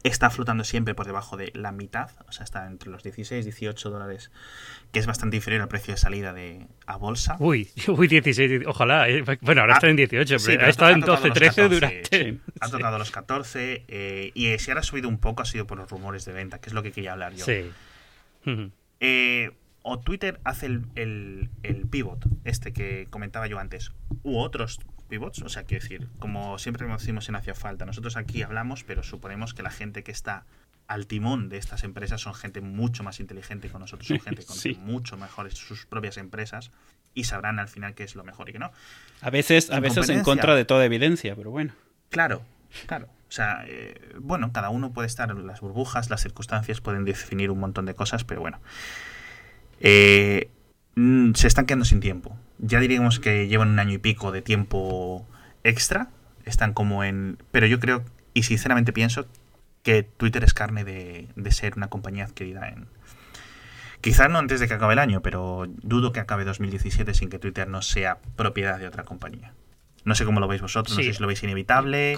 está 0.04 0.30
flotando 0.30 0.64
siempre 0.64 0.94
por 0.96 1.06
debajo 1.06 1.38
de 1.38 1.52
la 1.56 1.72
mitad, 1.72 2.12
o 2.28 2.32
sea, 2.32 2.44
está 2.44 2.68
entre 2.68 2.90
los 2.90 3.04
16 3.04 3.46
18 3.46 3.90
dólares, 3.90 4.32
que 4.92 5.00
es 5.00 5.06
bastante 5.08 5.36
inferior 5.38 5.62
al 5.64 5.68
precio 5.68 5.94
de 5.94 5.98
salida 6.00 6.34
de 6.34 6.68
a 6.86 6.98
bolsa. 6.98 7.36
Uy, 7.40 7.70
uy, 7.88 8.08
16, 8.08 8.64
ojalá. 8.68 9.10
eh. 9.10 9.24
Bueno, 9.42 9.62
ahora 9.62 9.74
Ah, 9.74 9.78
está 9.78 9.90
en 9.90 9.96
18, 9.98 10.40
sí, 10.40 10.46
pero 10.48 10.66
ha 10.66 10.70
estado 10.70 10.92
en 10.92 11.00
tocado 11.02 11.18
12, 11.18 11.28
los 11.30 11.38
13 11.38 11.56
14, 11.62 11.76
durante... 11.76 12.06
sí. 12.06 12.40
Ha 12.62 12.70
tocado 12.70 12.98
los 12.98 13.12
14 13.12 13.86
eh, 13.88 14.32
y 14.34 14.58
si 14.60 14.72
ahora 14.72 14.82
ha 14.82 14.84
subido 14.84 15.10
un 15.10 15.20
poco 15.20 15.42
ha 15.42 15.46
sido 15.46 15.68
por 15.68 15.78
los 15.78 15.90
rumores 15.90 16.26
de 16.26 16.34
venta, 16.34 16.60
que 16.60 16.70
es 16.70 16.74
lo 16.74 16.84
que 16.84 16.92
quería 16.92 17.14
hablar 17.14 17.34
yo. 17.34 17.46
Sí. 17.46 17.72
Eh, 19.00 19.52
o 19.84 20.00
Twitter 20.00 20.40
hace 20.44 20.66
el, 20.66 20.82
el- 20.96 21.50
el 21.64 21.88
pivot, 21.88 22.26
este 22.44 22.74
que 22.74 23.08
comentaba 23.10 23.48
yo 23.48 23.60
antes, 23.60 23.92
u 24.24 24.38
otros 24.38 24.80
pivots, 25.08 25.42
o 25.42 25.50
sea, 25.50 25.64
quiero 25.64 25.84
decir, 25.84 26.08
como 26.20 26.60
siempre 26.60 26.88
decimos 26.88 27.28
en 27.30 27.36
Hacia 27.36 27.56
Falta, 27.56 27.86
nosotros 27.86 28.18
aquí 28.18 28.44
hablamos, 28.44 28.84
pero 28.84 29.04
suponemos 29.04 29.54
que 29.54 29.64
la 29.64 29.70
gente 29.72 30.04
que 30.04 30.12
está 30.12 30.46
al 30.88 31.06
timón 31.08 31.50
de 31.50 31.58
estas 31.58 31.84
empresas 31.84 32.22
son 32.22 32.34
gente 32.34 32.62
mucho 32.62 33.04
más 33.04 33.20
inteligente 33.20 33.70
que 33.70 33.78
nosotros, 33.80 34.08
son 34.08 34.20
gente 34.20 34.44
con 34.46 34.56
Sí. 34.56 34.78
mucho 34.82 35.18
mejores 35.18 35.56
sus 35.56 35.86
propias 35.86 36.18
empresas 36.18 36.72
y 37.14 37.24
sabrán 37.26 37.60
al 37.60 37.68
final 37.68 37.94
qué 37.96 38.04
es 38.04 38.16
lo 38.16 38.24
mejor 38.24 38.50
y 38.50 38.54
qué 38.54 38.60
no. 38.60 38.72
A 39.22 39.30
veces, 39.30 39.72
a 39.72 39.80
veces 39.80 40.08
en 40.10 40.24
contra 40.24 40.56
de 40.56 40.66
toda 40.66 40.86
evidencia, 40.86 41.36
pero 41.36 41.52
bueno. 41.52 41.74
Claro, 42.10 42.44
claro. 42.86 43.08
O 43.28 43.32
sea, 43.32 43.66
eh, 43.68 44.00
bueno, 44.20 44.54
cada 44.54 44.70
uno 44.70 44.94
puede 44.94 45.08
estar 45.08 45.30
en 45.32 45.46
las 45.48 45.60
burbujas, 45.60 46.10
las 46.10 46.22
circunstancias 46.22 46.80
pueden 46.80 47.04
definir 47.04 47.52
un 47.52 47.60
montón 47.60 47.86
de 47.86 47.94
cosas, 47.94 48.24
pero 48.24 48.40
bueno. 48.40 48.62
Eh, 49.80 50.50
mm, 50.96 51.34
se 51.34 51.48
están 51.48 51.66
quedando 51.66 51.86
sin 51.86 52.00
tiempo. 52.00 52.38
Ya 52.60 52.80
diríamos 52.80 53.20
que 53.20 53.48
llevan 53.48 53.70
un 53.70 53.80
año 53.80 53.94
y 53.94 53.98
pico 53.98 54.32
de 54.32 54.42
tiempo 54.42 55.28
extra. 55.64 56.10
Están 56.46 56.74
como 56.74 57.04
en... 57.04 57.38
Pero 57.52 57.68
yo 57.68 57.80
creo, 57.80 58.04
y 58.34 58.44
sinceramente 58.44 58.94
pienso, 58.94 59.28
que 59.84 60.04
Twitter 60.04 60.44
es 60.44 60.54
carne 60.54 60.84
de, 60.84 61.28
de 61.36 61.52
ser 61.52 61.74
una 61.78 61.88
compañía 61.90 62.26
adquirida 62.26 62.68
en... 62.70 62.88
Quizá 64.02 64.28
no 64.28 64.38
antes 64.40 64.60
de 64.60 64.68
que 64.68 64.76
acabe 64.76 64.94
el 64.94 65.00
año, 65.00 65.22
pero 65.22 65.66
dudo 65.82 66.12
que 66.12 66.20
acabe 66.20 66.46
2017 66.46 67.14
sin 67.14 67.30
que 67.30 67.40
Twitter 67.40 67.68
no 67.68 67.82
sea 67.82 68.20
propiedad 68.36 68.80
de 68.80 68.88
otra 68.88 69.04
compañía. 69.04 69.54
No 70.06 70.16
sé 70.16 70.24
cómo 70.24 70.40
lo 70.40 70.48
veis 70.48 70.62
vosotros, 70.62 70.96
no 70.98 71.04
sé 71.04 71.14
si 71.14 71.20
lo 71.22 71.28
veis 71.28 71.42
inevitable. 71.44 72.18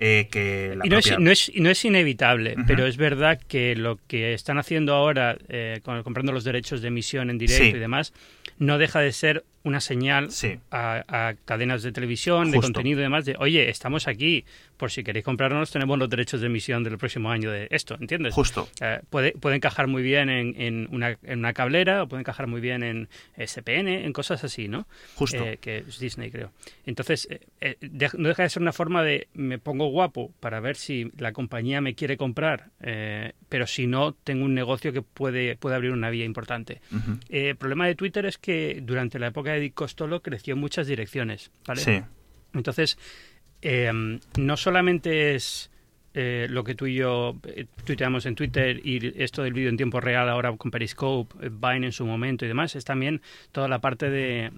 Eh, 0.00 0.28
que 0.30 0.74
la 0.76 0.86
Y 0.86 0.90
no 0.90 0.98
es, 0.98 1.18
no 1.18 1.30
es- 1.32 1.48
y 1.52 1.60
no 1.60 1.70
es 1.70 1.84
inevitable, 1.84 2.54
pero 2.68 2.86
es 2.86 2.96
verdad 2.96 3.40
que 3.48 3.74
lo 3.74 3.98
que 4.06 4.32
están 4.32 4.56
haciendo 4.58 4.94
ahora, 4.94 5.36
eh, 5.48 5.80
con- 5.82 6.00
comprando 6.04 6.30
los 6.32 6.44
derechos 6.44 6.82
de 6.82 6.88
emisión 6.88 7.30
en 7.30 7.38
directo 7.38 7.64
Sí. 7.64 7.70
y 7.70 7.78
demás, 7.80 8.12
no 8.58 8.78
deja 8.78 9.00
de 9.00 9.12
ser 9.12 9.44
una 9.68 9.80
señal 9.80 10.28
a, 10.70 11.34
cadenas 11.44 11.82
de 11.82 11.92
televisión, 11.92 12.50
de 12.50 12.58
contenido 12.58 13.00
y 13.00 13.02
demás, 13.02 13.24
de 13.24 13.36
oye, 13.38 13.68
estamos 13.68 14.08
aquí, 14.08 14.44
por 14.76 14.90
si 14.90 15.04
queréis 15.04 15.24
comprarnos, 15.24 15.70
tenemos 15.70 15.98
los 15.98 16.08
derechos 16.08 16.40
de 16.40 16.46
emisión 16.46 16.82
del 16.82 16.98
próximo 16.98 17.30
año 17.30 17.50
de 17.50 17.68
esto, 17.70 17.96
¿entiendes? 18.00 18.34
Justo. 18.34 18.68
Eh, 18.80 19.00
puede, 19.10 19.32
puede 19.32 19.56
encajar 19.56 19.86
muy 19.86 20.02
bien 20.02 20.30
en, 20.30 20.88
una, 20.90 21.18
en 21.22 21.38
una 21.40 21.52
cablera, 21.52 22.02
o 22.02 22.08
puede 22.08 22.20
encajar 22.20 22.46
muy 22.46 22.60
bien 22.60 22.82
en 22.82 23.08
SPN, 23.36 23.88
en 23.88 24.12
cosas 24.12 24.42
así, 24.44 24.68
¿no? 24.68 24.86
Justo. 25.14 25.44
Eh, 25.44 25.58
que 25.60 25.78
es 25.78 25.98
Disney, 25.98 26.30
creo. 26.30 26.50
Entonces, 26.86 27.28
eh, 27.60 27.76
no 28.16 28.28
deja 28.28 28.44
de 28.44 28.48
ser 28.48 28.62
una 28.62 28.72
forma 28.72 29.02
de 29.02 29.28
me 29.34 29.58
pongo 29.58 29.86
guapo 29.88 30.32
para 30.40 30.60
ver 30.60 30.76
si 30.76 31.10
la 31.18 31.32
compañía 31.32 31.80
me 31.80 31.94
quiere 31.94 32.16
comprar, 32.16 32.70
pero 33.48 33.66
si 33.66 33.86
no, 33.86 34.12
tengo 34.12 34.44
un 34.44 34.54
negocio 34.54 34.92
que 34.92 35.02
puede, 35.02 35.56
puede 35.56 35.76
abrir 35.76 35.92
una 35.92 36.10
vía 36.10 36.24
importante. 36.24 36.80
el 37.28 37.56
problema 37.56 37.86
de 37.86 37.94
Twitter 37.94 38.24
es 38.26 38.38
que 38.38 38.80
durante 38.82 39.18
la 39.18 39.28
época 39.28 39.52
de 39.52 39.57
Costolo 39.74 40.22
creció 40.22 40.54
en 40.54 40.60
muchas 40.60 40.86
direcciones, 40.86 41.50
¿vale? 41.66 41.80
Sí. 41.80 42.02
Entonces, 42.54 42.98
Em, 43.60 44.20
no 44.36 44.56
solamente 44.56 45.34
es 45.34 45.70
eh, 46.14 46.46
lo 46.48 46.62
que 46.62 46.74
tú 46.76 46.86
y 46.86 46.94
yo 46.94 47.36
eh, 47.44 47.66
tuiteamos 47.84 48.24
en 48.26 48.36
Twitter 48.36 48.80
y 48.84 49.20
esto 49.22 49.42
del 49.42 49.52
vídeo 49.52 49.68
en 49.68 49.76
tiempo 49.76 50.00
real 50.00 50.28
ahora 50.28 50.56
con 50.56 50.70
Periscope, 50.70 51.34
eh, 51.44 51.50
Vine 51.50 51.86
en 51.86 51.92
su 51.92 52.06
momento 52.06 52.44
y 52.44 52.48
demás, 52.48 52.76
es 52.76 52.84
también 52.84 53.20
toda 53.50 53.66
la 53.66 53.80
parte 53.80 54.10
de, 54.10 54.52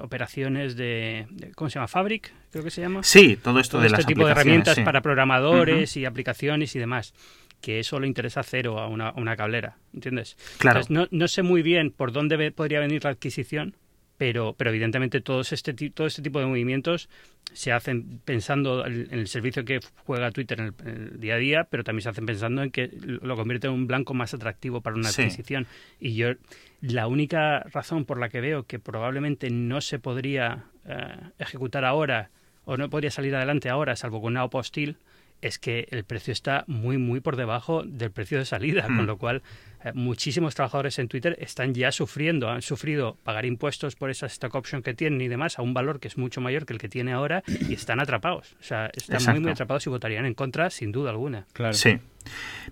operaciones 0.00 0.76
de, 0.76 1.26
¿cómo 1.56 1.68
se 1.68 1.74
llama? 1.74 1.88
Fabric, 1.88 2.32
creo 2.52 2.62
que 2.62 2.70
se 2.70 2.80
llama. 2.80 3.02
Sí, 3.02 3.36
todo 3.36 3.58
esto 3.58 3.80
de 3.80 3.88
este 3.88 4.04
tipo 4.04 4.24
de 4.24 4.32
herramientas 4.32 4.78
para 4.80 5.02
programadores 5.02 5.96
y 5.96 6.04
aplicaciones 6.04 6.74
y 6.76 6.78
demás 6.78 7.12
que 7.60 7.80
eso 7.80 7.98
le 7.98 8.06
interesa 8.06 8.42
cero 8.42 8.78
a 8.78 8.88
una, 8.88 9.12
una 9.12 9.36
cablera, 9.36 9.78
¿entiendes? 9.94 10.36
Claro. 10.58 10.82
no, 10.90 11.08
no 11.10 11.28
sé 11.28 11.42
muy 11.42 11.62
bien 11.62 11.92
por 11.92 12.12
dónde 12.12 12.52
podría 12.52 12.78
venir 12.78 13.04
la 13.04 13.10
adquisición, 13.10 13.74
pero, 14.16 14.54
pero 14.56 14.70
evidentemente 14.70 15.20
todos 15.20 15.52
este, 15.52 15.74
todo 15.90 16.06
este 16.06 16.22
tipo 16.22 16.38
de 16.38 16.46
movimientos 16.46 17.08
se 17.52 17.72
hacen 17.72 18.20
pensando 18.24 18.86
en 18.86 19.08
el 19.10 19.28
servicio 19.28 19.64
que 19.64 19.80
juega 20.04 20.30
Twitter 20.30 20.60
en 20.60 20.74
el, 20.86 21.20
día 21.20 21.34
a 21.34 21.38
día, 21.38 21.64
pero 21.64 21.84
también 21.84 22.02
se 22.02 22.08
hacen 22.08 22.26
pensando 22.26 22.62
en 22.62 22.70
que 22.70 22.90
lo 23.00 23.36
convierte 23.36 23.66
en 23.66 23.74
un 23.74 23.86
blanco 23.86 24.14
más 24.14 24.34
atractivo 24.34 24.80
para 24.80 24.96
una 24.96 25.08
adquisición. 25.08 25.66
Y 26.00 26.14
yo, 26.14 26.32
la 26.80 27.06
única 27.06 27.60
razón 27.72 28.04
por 28.04 28.18
la 28.18 28.28
que 28.28 28.40
veo 28.40 28.64
que 28.64 28.78
probablemente 28.78 29.50
no 29.50 29.80
se 29.80 29.98
podría 29.98 30.64
eh, 30.86 31.16
ejecutar 31.38 31.84
ahora 31.84 32.30
o 32.64 32.76
no 32.76 32.88
podría 32.90 33.10
salir 33.10 33.34
adelante 33.36 33.68
ahora, 33.68 33.94
salvo 33.94 34.20
con 34.20 34.32
una 34.32 34.48
postil, 34.48 34.96
es 35.42 35.58
que 35.58 35.86
el 35.90 36.04
precio 36.04 36.32
está 36.32 36.64
muy, 36.66 36.96
muy 36.96 37.20
por 37.20 37.36
debajo 37.36 37.82
del 37.84 38.10
precio 38.10 38.38
de 38.38 38.46
salida, 38.46 38.84
con 38.84 39.02
hmm. 39.02 39.06
lo 39.06 39.18
cual 39.18 39.42
eh, 39.84 39.92
muchísimos 39.94 40.54
trabajadores 40.54 40.98
en 40.98 41.08
Twitter 41.08 41.36
están 41.38 41.74
ya 41.74 41.92
sufriendo, 41.92 42.48
han 42.48 42.62
sufrido 42.62 43.16
pagar 43.22 43.44
impuestos 43.44 43.96
por 43.96 44.10
esa 44.10 44.26
stock 44.26 44.54
option 44.54 44.82
que 44.82 44.94
tienen 44.94 45.20
y 45.20 45.28
demás 45.28 45.58
a 45.58 45.62
un 45.62 45.74
valor 45.74 46.00
que 46.00 46.08
es 46.08 46.16
mucho 46.16 46.40
mayor 46.40 46.64
que 46.64 46.72
el 46.72 46.78
que 46.78 46.88
tiene 46.88 47.12
ahora 47.12 47.42
y 47.46 47.74
están 47.74 48.00
atrapados. 48.00 48.56
O 48.60 48.62
sea, 48.62 48.90
están 48.94 49.22
muy, 49.34 49.40
muy 49.40 49.52
atrapados 49.52 49.86
y 49.86 49.90
votarían 49.90 50.24
en 50.24 50.34
contra 50.34 50.70
sin 50.70 50.90
duda 50.90 51.10
alguna. 51.10 51.46
Claro. 51.52 51.74
Sí. 51.74 52.00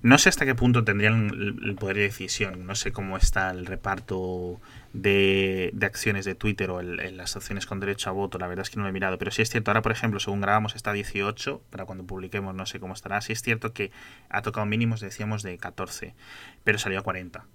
No 0.00 0.16
sé 0.18 0.30
hasta 0.30 0.46
qué 0.46 0.54
punto 0.54 0.82
tendrían 0.84 1.58
el 1.62 1.74
poder 1.74 1.96
de 1.96 2.02
decisión, 2.04 2.66
no 2.66 2.74
sé 2.74 2.92
cómo 2.92 3.18
está 3.18 3.50
el 3.50 3.66
reparto 3.66 4.60
de, 4.92 5.74
acciones 5.82 6.24
de 6.24 6.34
Twitter 6.34 6.70
o 6.70 6.80
en 6.80 7.16
las 7.16 7.36
acciones 7.36 7.66
con 7.66 7.80
derecho 7.80 8.10
a 8.10 8.12
voto, 8.12 8.38
la 8.38 8.46
verdad 8.46 8.62
es 8.62 8.70
que 8.70 8.76
no 8.76 8.82
lo 8.82 8.88
he 8.88 8.92
mirado, 8.92 9.18
pero 9.18 9.30
sí 9.30 9.42
es 9.42 9.50
cierto, 9.50 9.70
ahora 9.70 9.82
por 9.82 9.92
ejemplo, 9.92 10.20
según 10.20 10.40
grabamos 10.40 10.74
está 10.74 10.92
18, 10.92 11.62
para 11.70 11.84
cuando 11.84 12.04
publiquemos 12.04 12.54
no 12.54 12.66
sé 12.66 12.80
cómo 12.80 12.94
estará, 12.94 13.20
sí 13.20 13.32
es 13.32 13.42
cierto 13.42 13.72
que 13.72 13.90
ha 14.28 14.42
tocado 14.42 14.66
mínimos, 14.66 15.00
decíamos, 15.00 15.42
de 15.42 15.56
14, 15.58 16.14
pero 16.64 16.78
salió 16.78 17.01
a 17.02 17.04
40 17.04 17.46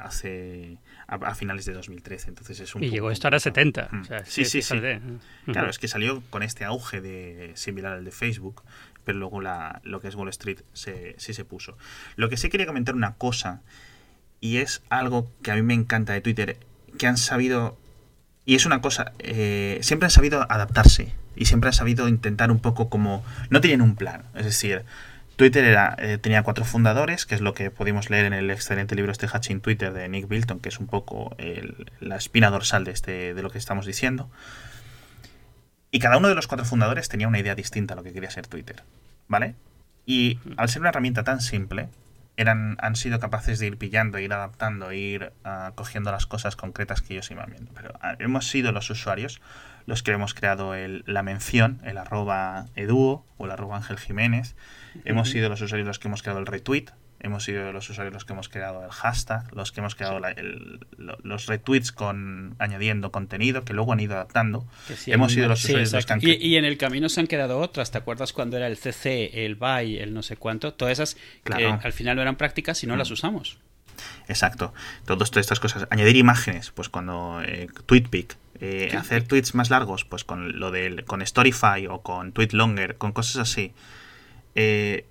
hace 0.00 0.78
a, 1.06 1.34
finales 1.36 1.64
de 1.66 1.72
2013 1.72 2.30
entonces 2.30 2.58
es 2.58 2.74
un 2.74 2.82
y 2.82 2.90
llegó 2.90 3.10
a 3.10 3.12
estar 3.12 3.32
a 3.32 3.38
70 3.38 3.90
sí 4.24 4.44
sí 4.44 4.60
sí, 4.60 4.80
claro 5.46 5.70
es 5.70 5.78
que 5.78 5.86
salió 5.86 6.20
con 6.30 6.42
este 6.42 6.64
auge 6.64 7.00
de 7.00 7.52
similar 7.54 7.92
al 7.92 8.04
de 8.04 8.10
Facebook 8.10 8.64
pero 9.04 9.18
luego 9.18 9.40
la, 9.40 9.80
lo 9.84 10.00
que 10.00 10.08
es 10.08 10.14
Wall 10.14 10.28
Street 10.28 10.60
se, 10.72 11.14
sí 11.18 11.34
se 11.34 11.44
puso. 11.44 11.76
Lo 12.16 12.28
que 12.28 12.36
sí 12.36 12.48
quería 12.48 12.66
comentar 12.66 12.94
una 12.94 13.14
cosa 13.14 13.60
y 14.40 14.58
es 14.58 14.82
algo 14.88 15.30
que 15.42 15.50
a 15.50 15.54
mí 15.54 15.62
me 15.62 15.74
encanta 15.74 16.12
de 16.12 16.20
Twitter, 16.20 16.58
que 16.98 17.06
han 17.06 17.16
sabido, 17.16 17.78
y 18.44 18.54
es 18.54 18.66
una 18.66 18.80
cosa, 18.80 19.12
eh, 19.18 19.78
siempre 19.82 20.06
han 20.06 20.10
sabido 20.10 20.46
adaptarse 20.50 21.12
y 21.36 21.46
siempre 21.46 21.68
han 21.68 21.74
sabido 21.74 22.08
intentar 22.08 22.50
un 22.50 22.58
poco 22.58 22.88
como, 22.88 23.24
no 23.50 23.60
tienen 23.60 23.82
un 23.82 23.94
plan, 23.94 24.24
es 24.34 24.44
decir, 24.44 24.84
Twitter 25.36 25.64
era, 25.64 25.96
eh, 25.98 26.18
tenía 26.18 26.42
cuatro 26.42 26.64
fundadores, 26.64 27.26
que 27.26 27.34
es 27.34 27.40
lo 27.40 27.54
que 27.54 27.70
pudimos 27.70 28.10
leer 28.10 28.26
en 28.26 28.32
el 28.32 28.50
excelente 28.50 28.94
libro 28.94 29.12
este 29.12 29.28
Hatching 29.28 29.60
Twitter 29.60 29.92
de 29.92 30.08
Nick 30.08 30.28
Bilton, 30.28 30.60
que 30.60 30.68
es 30.68 30.78
un 30.78 30.86
poco 30.86 31.34
la 32.00 32.16
espina 32.16 32.50
dorsal 32.50 32.84
de, 32.84 32.92
este, 32.92 33.34
de 33.34 33.42
lo 33.42 33.50
que 33.50 33.58
estamos 33.58 33.86
diciendo. 33.86 34.30
Y 35.90 35.98
cada 35.98 36.16
uno 36.16 36.28
de 36.28 36.34
los 36.34 36.46
cuatro 36.46 36.64
fundadores 36.64 37.08
tenía 37.08 37.28
una 37.28 37.38
idea 37.38 37.54
distinta 37.54 37.94
a 37.94 37.96
lo 37.96 38.02
que 38.02 38.12
quería 38.12 38.30
ser 38.30 38.46
Twitter, 38.46 38.82
¿vale? 39.28 39.54
Y 40.06 40.38
al 40.56 40.68
ser 40.68 40.80
una 40.80 40.88
herramienta 40.88 41.22
tan 41.22 41.40
simple, 41.40 41.88
eran, 42.36 42.76
han 42.80 42.96
sido 42.96 43.20
capaces 43.20 43.58
de 43.58 43.66
ir 43.66 43.76
pillando, 43.76 44.18
ir 44.18 44.32
adaptando, 44.32 44.92
ir 44.92 45.32
uh, 45.44 45.74
cogiendo 45.74 46.10
las 46.10 46.26
cosas 46.26 46.56
concretas 46.56 47.02
que 47.02 47.14
ellos 47.14 47.30
iban 47.30 47.50
viendo. 47.50 47.72
Pero 47.74 47.90
uh, 47.90 48.16
hemos 48.18 48.48
sido 48.48 48.72
los 48.72 48.88
usuarios 48.90 49.40
los 49.86 50.02
que 50.02 50.12
hemos 50.12 50.34
creado 50.34 50.74
el, 50.74 51.04
la 51.06 51.22
mención, 51.22 51.80
el 51.84 51.98
arroba 51.98 52.66
eduo 52.76 53.24
o 53.38 53.46
el 53.46 53.50
arroba 53.50 53.76
Ángel 53.76 53.98
Jiménez. 53.98 54.54
Hemos 55.04 55.30
sido 55.30 55.48
los 55.48 55.60
usuarios 55.60 55.86
los 55.86 55.98
que 55.98 56.08
hemos 56.08 56.22
creado 56.22 56.40
el 56.40 56.46
retweet, 56.46 56.86
hemos 57.20 57.44
sido 57.44 57.72
los 57.72 57.88
usuarios 57.88 58.12
los 58.12 58.24
que 58.24 58.32
hemos 58.32 58.48
creado 58.48 58.84
el 58.84 58.90
hashtag, 58.90 59.54
los 59.54 59.72
que 59.72 59.80
hemos 59.80 59.94
creado 59.94 60.20
los 60.96 61.46
retweets 61.46 61.92
con 61.92 62.56
añadiendo 62.58 63.12
contenido 63.12 63.64
que 63.64 63.72
luego 63.72 63.92
han 63.92 64.00
ido 64.00 64.14
adaptando. 64.14 64.66
hemos 65.06 65.32
sido 65.32 65.48
los 65.48 65.64
usuarios 65.64 65.92
los 65.92 66.04
que 66.04 66.12
han... 66.12 66.20
y, 66.22 66.32
y, 66.32 66.56
en 66.56 66.64
el 66.64 66.76
camino 66.76 67.08
se 67.08 67.20
han 67.20 67.26
quedado 67.26 67.58
otras. 67.58 67.90
¿Te 67.90 67.98
acuerdas 67.98 68.32
cuando 68.32 68.56
era 68.56 68.66
el 68.66 68.76
CC, 68.76 69.46
el 69.46 69.54
BY, 69.54 69.98
el 69.98 70.12
no 70.12 70.22
sé 70.22 70.36
cuánto? 70.36 70.74
Todas 70.74 70.92
esas 70.92 71.16
que 71.44 71.64
al 71.64 71.92
final 71.92 72.16
no 72.16 72.22
eran 72.22 72.36
prácticas 72.36 72.82
y 72.82 72.86
no 72.86 72.96
las 72.96 73.10
mm. 73.10 73.14
usamos. 73.14 73.58
Exacto. 74.28 74.72
Todas 75.04 75.36
estas 75.36 75.60
cosas. 75.60 75.86
Añadir 75.90 76.16
imágenes, 76.16 76.70
pues 76.70 76.88
cuando 76.88 77.40
eh, 77.44 77.68
TweetPic, 77.86 78.36
eh, 78.64 78.96
hacer 78.96 79.26
tweets 79.26 79.56
más 79.56 79.70
largos, 79.70 80.04
pues 80.04 80.22
con 80.22 80.60
lo 80.60 80.70
del 80.70 81.04
con 81.04 81.26
Storyfy 81.26 81.88
o 81.90 82.02
con 82.02 82.30
TweetLonger, 82.30 82.96
con 82.96 83.10
cosas 83.10 83.38
así. 83.38 83.74
Eh, 84.54 85.04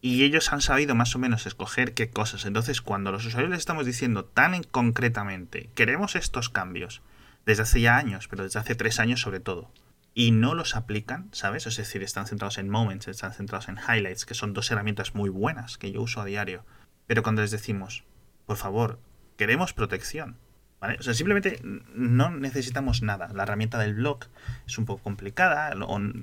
y 0.00 0.24
ellos 0.24 0.52
han 0.52 0.60
sabido 0.60 0.96
más 0.96 1.14
o 1.14 1.20
menos 1.20 1.46
escoger 1.46 1.94
qué 1.94 2.10
cosas. 2.10 2.46
Entonces, 2.46 2.80
cuando 2.80 3.12
los 3.12 3.24
usuarios 3.24 3.50
les 3.50 3.60
estamos 3.60 3.86
diciendo 3.86 4.24
tan 4.24 4.60
concretamente, 4.64 5.70
queremos 5.76 6.16
estos 6.16 6.48
cambios, 6.48 7.00
desde 7.46 7.62
hace 7.62 7.80
ya 7.80 7.96
años, 7.96 8.26
pero 8.26 8.42
desde 8.42 8.58
hace 8.58 8.74
tres 8.74 8.98
años 8.98 9.20
sobre 9.20 9.38
todo, 9.38 9.70
y 10.12 10.32
no 10.32 10.56
los 10.56 10.74
aplican, 10.74 11.28
¿sabes? 11.30 11.68
Es 11.68 11.76
decir, 11.76 12.02
están 12.02 12.26
centrados 12.26 12.58
en 12.58 12.68
moments, 12.68 13.06
están 13.06 13.32
centrados 13.32 13.68
en 13.68 13.78
highlights, 13.78 14.26
que 14.26 14.34
son 14.34 14.52
dos 14.52 14.68
herramientas 14.68 15.14
muy 15.14 15.30
buenas 15.30 15.78
que 15.78 15.92
yo 15.92 16.02
uso 16.02 16.20
a 16.20 16.24
diario. 16.24 16.64
Pero 17.06 17.22
cuando 17.22 17.42
les 17.42 17.52
decimos, 17.52 18.02
por 18.46 18.56
favor, 18.56 18.98
queremos 19.36 19.74
protección, 19.74 20.38
¿Vale? 20.80 20.96
O 20.98 21.02
sea, 21.02 21.12
simplemente 21.12 21.60
no 21.62 22.30
necesitamos 22.30 23.02
nada. 23.02 23.28
La 23.34 23.42
herramienta 23.42 23.78
del 23.78 23.94
blog 23.94 24.20
es 24.66 24.78
un 24.78 24.86
poco 24.86 25.02
complicada 25.02 25.72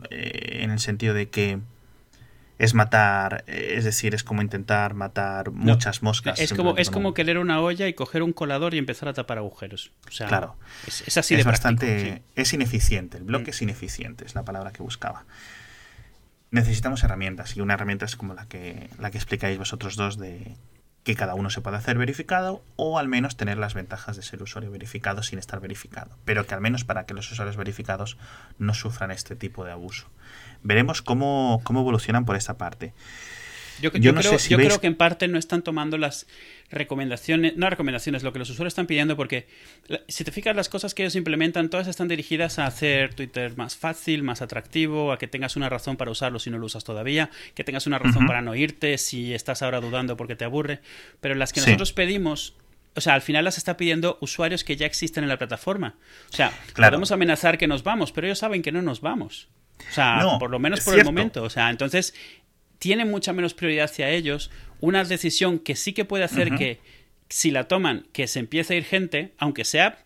eh, 0.09 0.59
en 0.63 0.71
el 0.71 0.79
sentido 0.79 1.13
de 1.13 1.29
que 1.29 1.59
es 2.57 2.73
matar, 2.73 3.43
es 3.45 3.83
decir, 3.83 4.15
es 4.15 4.23
como 4.23 4.41
intentar 4.41 4.95
matar 4.95 5.51
muchas 5.51 6.01
moscas. 6.01 6.39
Es 6.39 6.53
como, 6.53 6.75
es 6.77 6.89
como 6.89 7.13
querer 7.13 7.37
una 7.37 7.61
olla 7.61 7.87
y 7.87 7.93
coger 7.93 8.23
un 8.23 8.33
colador 8.33 8.73
y 8.73 8.79
empezar 8.79 9.07
a 9.09 9.13
tapar 9.13 9.37
agujeros. 9.37 9.91
O 10.07 10.11
sea, 10.11 10.27
claro. 10.27 10.55
Es, 10.87 11.17
así 11.17 11.35
de 11.35 11.43
bastante. 11.43 12.23
Es 12.35 12.53
ineficiente. 12.53 13.17
El 13.17 13.25
bloque 13.25 13.45
mm. 13.45 13.49
es 13.49 13.61
ineficiente, 13.61 14.25
es 14.25 14.33
la 14.33 14.43
palabra 14.43 14.71
que 14.71 14.81
buscaba. 14.81 15.25
Necesitamos 16.49 17.03
herramientas, 17.03 17.55
y 17.55 17.61
una 17.61 17.75
herramienta 17.75 18.05
es 18.05 18.15
como 18.15 18.33
la 18.33 18.47
que, 18.47 18.89
la 18.97 19.11
que 19.11 19.17
explicáis 19.17 19.57
vosotros 19.59 19.95
dos 19.97 20.17
de 20.17 20.55
que 21.07 21.15
cada 21.15 21.35
uno 21.35 21.49
se 21.49 21.61
pueda 21.61 21.77
hacer 21.77 21.97
verificado 21.97 22.61
o 22.75 22.99
al 22.99 23.07
menos 23.07 23.37
tener 23.37 23.57
las 23.57 23.73
ventajas 23.73 24.17
de 24.17 24.23
ser 24.23 24.43
usuario 24.43 24.71
verificado 24.71 25.23
sin 25.23 25.39
estar 25.39 25.61
verificado, 25.61 26.17
pero 26.25 26.45
que 26.45 26.53
al 26.53 26.59
menos 26.59 26.83
para 26.83 27.05
que 27.05 27.13
los 27.13 27.31
usuarios 27.31 27.55
verificados 27.55 28.17
no 28.59 28.73
sufran 28.73 29.11
este 29.11 29.37
tipo 29.37 29.63
de 29.63 29.71
abuso. 29.71 30.07
Veremos 30.63 31.01
cómo, 31.01 31.61
cómo 31.63 31.79
evolucionan 31.79 32.25
por 32.25 32.35
esta 32.35 32.57
parte. 32.57 32.93
Yo, 33.81 33.91
creo, 33.91 34.79
que 34.79 34.87
en 34.87 34.95
parte 34.95 35.27
no 35.27 35.37
están 35.37 35.61
tomando 35.61 35.97
las 35.97 36.27
recomendaciones, 36.69 37.55
no 37.57 37.69
recomendaciones, 37.69 38.23
lo 38.23 38.33
que 38.33 38.39
los 38.39 38.49
usuarios 38.49 38.71
están 38.71 38.87
pidiendo, 38.87 39.15
porque 39.15 39.47
si 40.07 40.23
te 40.23 40.31
fijas, 40.31 40.55
las 40.55 40.69
cosas 40.69 40.93
que 40.93 41.03
ellos 41.03 41.15
implementan, 41.15 41.69
todas 41.69 41.87
están 41.87 42.07
dirigidas 42.07 42.59
a 42.59 42.65
hacer 42.65 43.13
Twitter 43.13 43.55
más 43.57 43.75
fácil, 43.75 44.23
más 44.23 44.41
atractivo, 44.41 45.11
a 45.11 45.19
que 45.19 45.27
tengas 45.27 45.55
una 45.55 45.69
razón 45.69 45.97
para 45.97 46.11
usarlo 46.11 46.39
si 46.39 46.49
no 46.49 46.57
lo 46.57 46.65
usas 46.65 46.83
todavía, 46.83 47.29
que 47.53 47.63
tengas 47.63 47.87
una 47.87 47.99
razón 47.99 48.25
para 48.25 48.41
no 48.41 48.55
irte 48.55 48.97
si 48.97 49.33
estás 49.33 49.61
ahora 49.61 49.79
dudando 49.79 50.17
porque 50.17 50.35
te 50.35 50.45
aburre. 50.45 50.79
Pero 51.21 51.35
las 51.35 51.53
que 51.53 51.61
nosotros 51.61 51.93
pedimos 51.93 52.55
o 52.97 53.01
sea, 53.01 53.13
al 53.13 53.21
final 53.21 53.45
las 53.45 53.59
está 53.59 53.77
pidiendo 53.77 54.17
usuarios 54.21 54.63
que 54.63 54.75
ya 54.75 54.87
existen 54.87 55.23
en 55.23 55.29
la 55.29 55.37
plataforma. 55.37 55.93
O 56.31 56.35
sea, 56.35 56.51
podemos 56.75 57.11
amenazar 57.11 57.59
que 57.59 57.67
nos 57.67 57.83
vamos, 57.83 58.11
pero 58.11 58.25
ellos 58.25 58.39
saben 58.39 58.63
que 58.63 58.71
no 58.71 58.81
nos 58.81 59.01
vamos. 59.01 59.49
O 59.87 59.93
sea, 59.93 60.19
por 60.39 60.49
lo 60.49 60.57
menos 60.57 60.81
por 60.81 60.97
el 60.97 61.05
momento. 61.05 61.43
O 61.43 61.49
sea, 61.51 61.69
entonces 61.69 62.15
tiene 62.79 63.05
mucha 63.05 63.33
menos 63.33 63.53
prioridad 63.53 63.85
hacia 63.85 64.09
ellos 64.09 64.51
una 64.79 65.03
decisión 65.03 65.59
que 65.59 65.75
sí 65.75 65.93
que 65.93 66.05
puede 66.05 66.23
hacer 66.23 66.55
que 66.55 66.79
si 67.29 67.51
la 67.51 67.67
toman, 67.67 68.05
que 68.13 68.27
se 68.27 68.39
empiece 68.39 68.73
a 68.73 68.77
ir 68.77 68.85
gente, 68.85 69.33
aunque 69.37 69.65
sea 69.65 69.97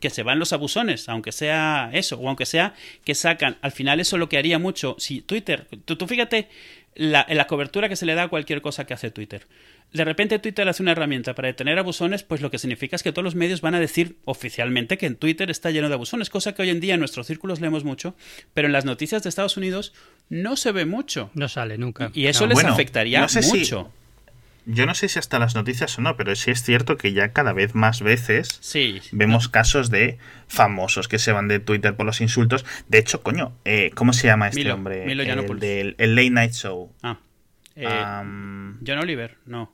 que 0.00 0.10
se 0.10 0.22
van 0.22 0.38
los 0.38 0.52
abusones, 0.52 1.08
aunque 1.08 1.32
sea 1.32 1.90
eso, 1.92 2.18
o 2.18 2.28
aunque 2.28 2.46
sea 2.46 2.74
que 3.04 3.14
sacan, 3.14 3.56
al 3.62 3.72
final 3.72 4.00
eso 4.00 4.18
lo 4.18 4.28
que 4.28 4.38
haría 4.38 4.58
mucho, 4.58 4.96
si 4.98 5.22
Twitter, 5.22 5.66
tú, 5.84 6.06
fíjate 6.06 6.48
la, 6.94 7.26
la 7.28 7.46
cobertura 7.46 7.88
que 7.88 7.96
se 7.96 8.06
le 8.06 8.14
da 8.14 8.24
a 8.24 8.28
cualquier 8.28 8.60
cosa 8.60 8.84
que 8.86 8.94
hace 8.94 9.10
Twitter. 9.10 9.46
De 9.92 10.04
repente 10.04 10.38
Twitter 10.38 10.68
hace 10.68 10.82
una 10.82 10.92
herramienta 10.92 11.34
para 11.34 11.48
detener 11.48 11.78
abusones, 11.78 12.22
pues 12.22 12.42
lo 12.42 12.50
que 12.50 12.58
significa 12.58 12.96
es 12.96 13.02
que 13.02 13.10
todos 13.10 13.24
los 13.24 13.34
medios 13.34 13.62
van 13.62 13.74
a 13.74 13.80
decir 13.80 14.16
oficialmente 14.26 14.98
que 14.98 15.06
en 15.06 15.16
Twitter 15.16 15.50
está 15.50 15.70
lleno 15.70 15.88
de 15.88 15.94
abusones, 15.94 16.28
cosa 16.28 16.54
que 16.54 16.62
hoy 16.62 16.70
en 16.70 16.80
día 16.80 16.94
en 16.94 17.00
nuestros 17.00 17.26
círculos 17.26 17.60
leemos 17.60 17.84
mucho, 17.84 18.14
pero 18.52 18.66
en 18.66 18.72
las 18.72 18.84
noticias 18.84 19.22
de 19.22 19.30
Estados 19.30 19.56
Unidos 19.56 19.94
no 20.28 20.56
se 20.56 20.72
ve 20.72 20.84
mucho. 20.84 21.30
No 21.34 21.48
sale 21.48 21.78
nunca. 21.78 22.10
Y 22.12 22.26
eso 22.26 22.46
les 22.46 22.62
afectaría 22.64 23.26
mucho. 23.26 23.90
Yo 24.70 24.84
no 24.84 24.94
sé 24.94 25.08
si 25.08 25.18
hasta 25.18 25.38
las 25.38 25.54
noticias 25.54 25.96
o 25.96 26.02
no, 26.02 26.18
pero 26.18 26.36
sí 26.36 26.50
es 26.50 26.62
cierto 26.62 26.98
que 26.98 27.14
ya 27.14 27.32
cada 27.32 27.54
vez 27.54 27.74
más 27.74 28.02
veces 28.02 28.60
vemos 29.12 29.48
casos 29.48 29.88
de 29.88 30.18
famosos 30.46 31.08
que 31.08 31.18
se 31.18 31.32
van 31.32 31.48
de 31.48 31.58
Twitter 31.58 31.96
por 31.96 32.04
los 32.04 32.20
insultos. 32.20 32.66
De 32.86 32.98
hecho, 32.98 33.22
coño, 33.22 33.54
eh, 33.64 33.92
¿cómo 33.94 34.12
se 34.12 34.26
llama 34.26 34.48
este 34.48 34.70
hombre? 34.70 35.06
Milo 35.06 35.22
el 35.22 35.58
del 35.58 35.94
el 35.96 36.14
Late 36.14 36.30
Night 36.30 36.52
Show. 36.52 36.92
Ah. 37.02 37.18
Eh, 37.74 37.86
John 37.86 38.98
Oliver, 38.98 39.38
no. 39.46 39.72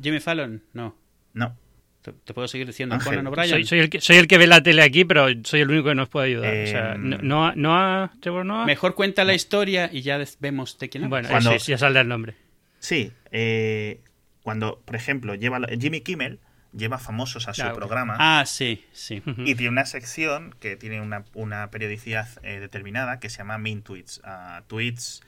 Jimmy, 0.00 0.20
Fallon, 0.20 0.62
no. 0.72 0.96
No. 1.32 1.56
Te, 2.02 2.12
puedo 2.12 2.46
seguir 2.46 2.68
diciendo 2.68 2.96
Conan 3.02 3.26
O'Brien. 3.26 3.66
Soy, 3.66 3.80
el 3.80 3.90
que, 3.90 4.00
soy 4.00 4.16
el 4.16 4.28
que 4.28 4.38
ve 4.38 4.46
la 4.46 4.62
tele 4.62 4.82
aquí, 4.82 5.04
pero 5.04 5.26
soy 5.42 5.60
el 5.60 5.70
único 5.70 5.88
que 5.88 5.94
nos 5.96 6.08
puede 6.08 6.28
ayudar. 6.28 6.54
o 6.54 6.66
sea, 6.66 6.92
em, 6.92 7.18
no, 7.20 7.52
no, 7.56 8.10
no, 8.44 8.64
Mejor 8.64 8.94
cuenta 8.94 9.24
la 9.24 9.34
historia 9.34 9.90
y 9.92 10.02
ya 10.02 10.22
vemos 10.38 10.78
de 10.78 10.88
quién 10.88 11.04
es. 11.04 11.10
Bueno, 11.10 11.28
Cuando... 11.28 11.56
ya 11.56 11.78
saldrá 11.78 12.02
el 12.02 12.08
nombre. 12.08 12.36
Sí, 12.78 13.12
eh, 13.32 14.02
cuando, 14.42 14.80
por 14.84 14.94
ejemplo, 14.94 15.34
lleva 15.34 15.60
Jimmy 15.80 16.02
Kimmel 16.02 16.38
lleva 16.76 16.98
famosos 16.98 17.48
a 17.48 17.54
su 17.54 17.62
programa. 17.74 18.16
Ah, 18.18 18.44
sí, 18.46 18.84
sí. 18.92 19.22
Y 19.38 19.54
tiene 19.54 19.70
una 19.70 19.86
sección 19.86 20.54
que 20.60 20.76
tiene 20.76 21.00
una, 21.00 21.70
periodicidad 21.70 22.28
eh, 22.42 22.60
determinada 22.60 23.18
que 23.18 23.30
se 23.30 23.38
llama 23.38 23.58
Mean 23.58 23.82
Tweets. 23.82 24.20
Uh, 24.24 24.62
tweets 24.66 25.22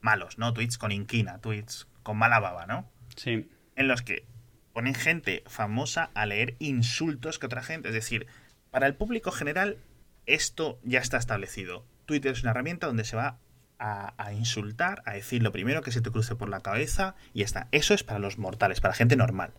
malos, 0.00 0.38
¿no? 0.38 0.52
Tweets 0.52 0.78
con 0.78 0.92
inquina, 0.92 1.38
tweets 1.38 1.86
con 2.02 2.16
mala 2.16 2.40
baba, 2.40 2.66
¿no? 2.66 2.90
Sí. 3.16 3.48
En 3.76 3.88
los 3.88 4.02
que 4.02 4.26
ponen 4.72 4.94
gente 4.94 5.42
famosa 5.46 6.10
a 6.14 6.26
leer 6.26 6.56
insultos 6.58 7.38
que 7.38 7.46
otra 7.46 7.62
gente. 7.62 7.88
Es 7.88 7.94
decir, 7.94 8.26
para 8.70 8.86
el 8.86 8.94
público 8.94 9.30
general 9.30 9.78
esto 10.26 10.78
ya 10.82 10.98
está 10.98 11.16
establecido. 11.16 11.84
Twitter 12.04 12.32
es 12.32 12.42
una 12.42 12.50
herramienta 12.50 12.86
donde 12.86 13.04
se 13.04 13.16
va 13.16 13.38
a, 13.78 14.32
insultar, 14.32 15.02
a 15.04 15.12
decir 15.12 15.42
lo 15.42 15.52
primero 15.52 15.82
que 15.82 15.92
se 15.92 16.00
te 16.00 16.10
cruce 16.10 16.34
por 16.34 16.48
la 16.48 16.60
cabeza 16.60 17.14
y 17.32 17.40
ya 17.40 17.44
está. 17.44 17.68
Eso 17.72 17.94
es 17.94 18.02
para 18.02 18.18
los 18.18 18.38
mortales, 18.38 18.80
para 18.80 18.94
gente 18.94 19.16
normal. 19.16 19.52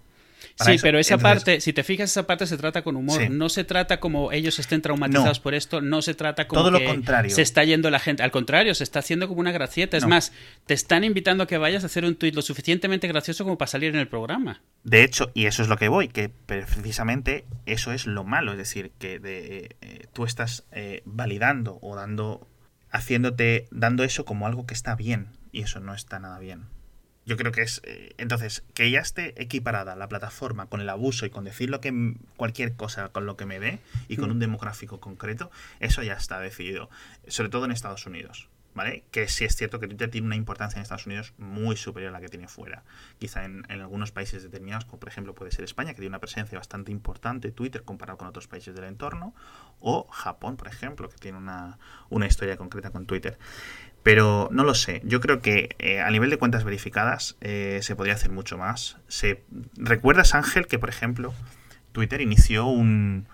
Sí, 0.55 0.77
pero 0.81 0.99
esa 0.99 1.17
parte, 1.17 1.61
si 1.61 1.73
te 1.73 1.83
fijas, 1.83 2.11
esa 2.11 2.27
parte 2.27 2.45
se 2.47 2.57
trata 2.57 2.81
con 2.81 2.95
humor. 2.95 3.29
No 3.29 3.49
se 3.49 3.63
trata 3.63 3.99
como 3.99 4.31
ellos 4.31 4.59
estén 4.59 4.81
traumatizados 4.81 5.39
por 5.39 5.53
esto, 5.53 5.81
no 5.81 6.01
se 6.01 6.13
trata 6.13 6.47
como 6.47 6.61
Todo 6.61 6.71
lo 6.71 6.83
contrario. 6.83 7.33
se 7.33 7.41
está 7.41 7.63
yendo 7.63 7.89
la 7.89 7.99
gente. 7.99 8.23
Al 8.23 8.31
contrario, 8.31 8.73
se 8.75 8.83
está 8.83 8.99
haciendo 8.99 9.27
como 9.27 9.39
una 9.39 9.51
gracieta. 9.51 9.97
Es 9.97 10.05
más, 10.05 10.33
te 10.65 10.73
están 10.73 11.03
invitando 11.03 11.43
a 11.43 11.47
que 11.47 11.57
vayas 11.57 11.83
a 11.83 11.87
hacer 11.87 12.05
un 12.05 12.15
tuit 12.15 12.35
lo 12.35 12.41
suficientemente 12.41 13.07
gracioso 13.07 13.43
como 13.43 13.57
para 13.57 13.67
salir 13.67 13.93
en 13.93 13.99
el 13.99 14.07
programa. 14.07 14.61
De 14.83 15.03
hecho, 15.03 15.31
y 15.33 15.45
eso 15.45 15.61
es 15.61 15.67
lo 15.67 15.77
que 15.77 15.87
voy, 15.87 16.07
que 16.07 16.29
precisamente 16.29 17.45
eso 17.65 17.91
es 17.91 18.05
lo 18.07 18.23
malo. 18.23 18.51
Es 18.51 18.57
decir, 18.57 18.91
que 18.99 19.19
de, 19.19 19.75
eh, 19.81 20.05
tú 20.13 20.23
estás 20.23 20.65
eh, 20.71 21.01
validando 21.05 21.79
o 21.81 21.95
dando 21.95 22.47
haciéndote, 22.89 23.67
dando 23.71 24.03
eso 24.03 24.25
como 24.25 24.47
algo 24.47 24.65
que 24.65 24.73
está 24.73 24.95
bien, 24.95 25.27
y 25.51 25.61
eso 25.61 25.79
no 25.79 25.93
está 25.93 26.19
nada 26.19 26.39
bien. 26.39 26.65
Yo 27.27 27.35
creo 27.35 27.51
que 27.51 27.61
es, 27.61 27.81
eh, 27.83 28.15
entonces, 28.17 28.63
que 28.73 28.89
ya 28.89 29.01
esté 29.01 29.39
equiparada 29.41 29.97
la 29.97 30.07
plataforma 30.07 30.67
con 30.67 30.79
el 30.79 30.89
abuso 30.89 31.25
y 31.25 31.29
con 31.29 31.43
decir 31.43 31.69
lo 31.69 31.81
que 31.81 32.15
cualquier 32.37 32.75
cosa 32.75 33.09
con 33.09 33.25
lo 33.25 33.35
que 33.35 33.45
me 33.45 33.59
dé 33.59 33.79
y 34.07 34.15
con 34.15 34.29
mm. 34.29 34.31
un 34.31 34.39
demográfico 34.39 35.01
concreto, 35.01 35.51
eso 35.81 36.01
ya 36.03 36.13
está 36.13 36.39
decidido, 36.39 36.89
sobre 37.27 37.49
todo 37.49 37.65
en 37.65 37.71
Estados 37.71 38.05
Unidos. 38.05 38.47
¿vale? 38.77 39.05
Que 39.09 39.27
sí 39.27 39.43
es 39.43 39.55
cierto 39.55 39.79
que 39.79 39.87
Twitter 39.87 40.11
tiene 40.11 40.27
una 40.27 40.35
importancia 40.35 40.77
en 40.77 40.83
Estados 40.83 41.07
Unidos 41.07 41.33
muy 41.39 41.75
superior 41.75 42.09
a 42.09 42.13
la 42.13 42.21
que 42.21 42.29
tiene 42.29 42.47
fuera. 42.47 42.83
Quizá 43.17 43.43
en, 43.43 43.65
algunos 43.71 44.11
países 44.11 44.43
determinados, 44.43 44.85
como 44.85 44.99
por 44.99 45.09
ejemplo 45.09 45.33
puede 45.33 45.49
ser 45.49 45.65
España, 45.65 45.93
que 45.93 45.95
tiene 45.95 46.09
una 46.09 46.19
presencia 46.19 46.59
bastante 46.59 46.91
importante 46.91 47.51
Twitter 47.51 47.81
comparado 47.83 48.19
con 48.19 48.27
otros 48.27 48.47
países 48.47 48.75
del 48.75 48.83
entorno, 48.85 49.33
o 49.79 50.07
Japón, 50.11 50.57
por 50.57 50.67
ejemplo, 50.67 51.09
que 51.09 51.17
tiene 51.17 51.39
una, 51.39 51.79
historia 52.27 52.55
concreta 52.55 52.91
con 52.91 53.07
Twitter. 53.07 53.39
Pero 54.07 54.47
no 54.53 54.63
lo 54.63 54.73
sé. 54.73 55.01
Yo 55.03 55.19
creo 55.19 55.41
que 55.41 55.75
eh, 55.79 55.99
a 55.99 56.09
nivel 56.09 56.29
de 56.29 56.37
cuentas 56.37 56.63
verificadas 56.63 57.35
eh, 57.41 57.79
se 57.81 57.93
podría 57.93 58.13
hacer 58.13 58.31
mucho 58.31 58.57
más. 58.57 58.95
Se, 59.09 59.43
¿Recuerdas, 59.75 60.33
Ángel, 60.33 60.65
que 60.65 60.79
por 60.79 60.87
ejemplo 60.87 61.33
Twitter 61.91 62.21
inició 62.21 62.67
un, 62.67 63.27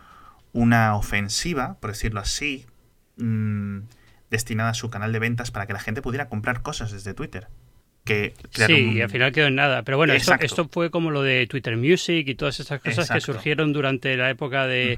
una 0.52 0.96
ofensiva, 0.96 1.78
por 1.80 1.92
decirlo 1.92 2.22
así, 2.22 2.66
mm, 3.18 3.82
destinada 4.32 4.72
a 4.72 4.74
su 4.74 4.90
canal 4.90 5.14
de 5.14 5.20
ventas 5.20 5.52
para 5.52 5.68
que 5.68 5.74
la 5.74 5.80
gente 5.80 6.02
pudiera 6.02 6.28
comprar 6.28 6.64
cosas 6.64 6.92
desde 6.92 7.14
Twitter. 7.14 7.50
Que 8.04 8.34
sí, 8.50 8.92
y 8.96 9.02
al 9.02 9.10
final 9.10 9.32
quedó 9.32 9.48
en 9.48 9.56
nada. 9.56 9.84
Pero 9.84 9.96
bueno, 9.96 10.14
esto, 10.14 10.68
fue 10.70 10.92
como 10.92 11.10
lo 11.10 11.24
de 11.24 11.48
Twitter 11.48 11.78
Music 11.78 12.28
y 12.28 12.36
todas 12.36 12.60
estas 12.60 12.82
cosas 12.82 13.10
que 13.10 13.22
surgieron 13.22 13.72
durante 13.72 14.18
la 14.18 14.30
época 14.30 14.68
de, 14.68 14.98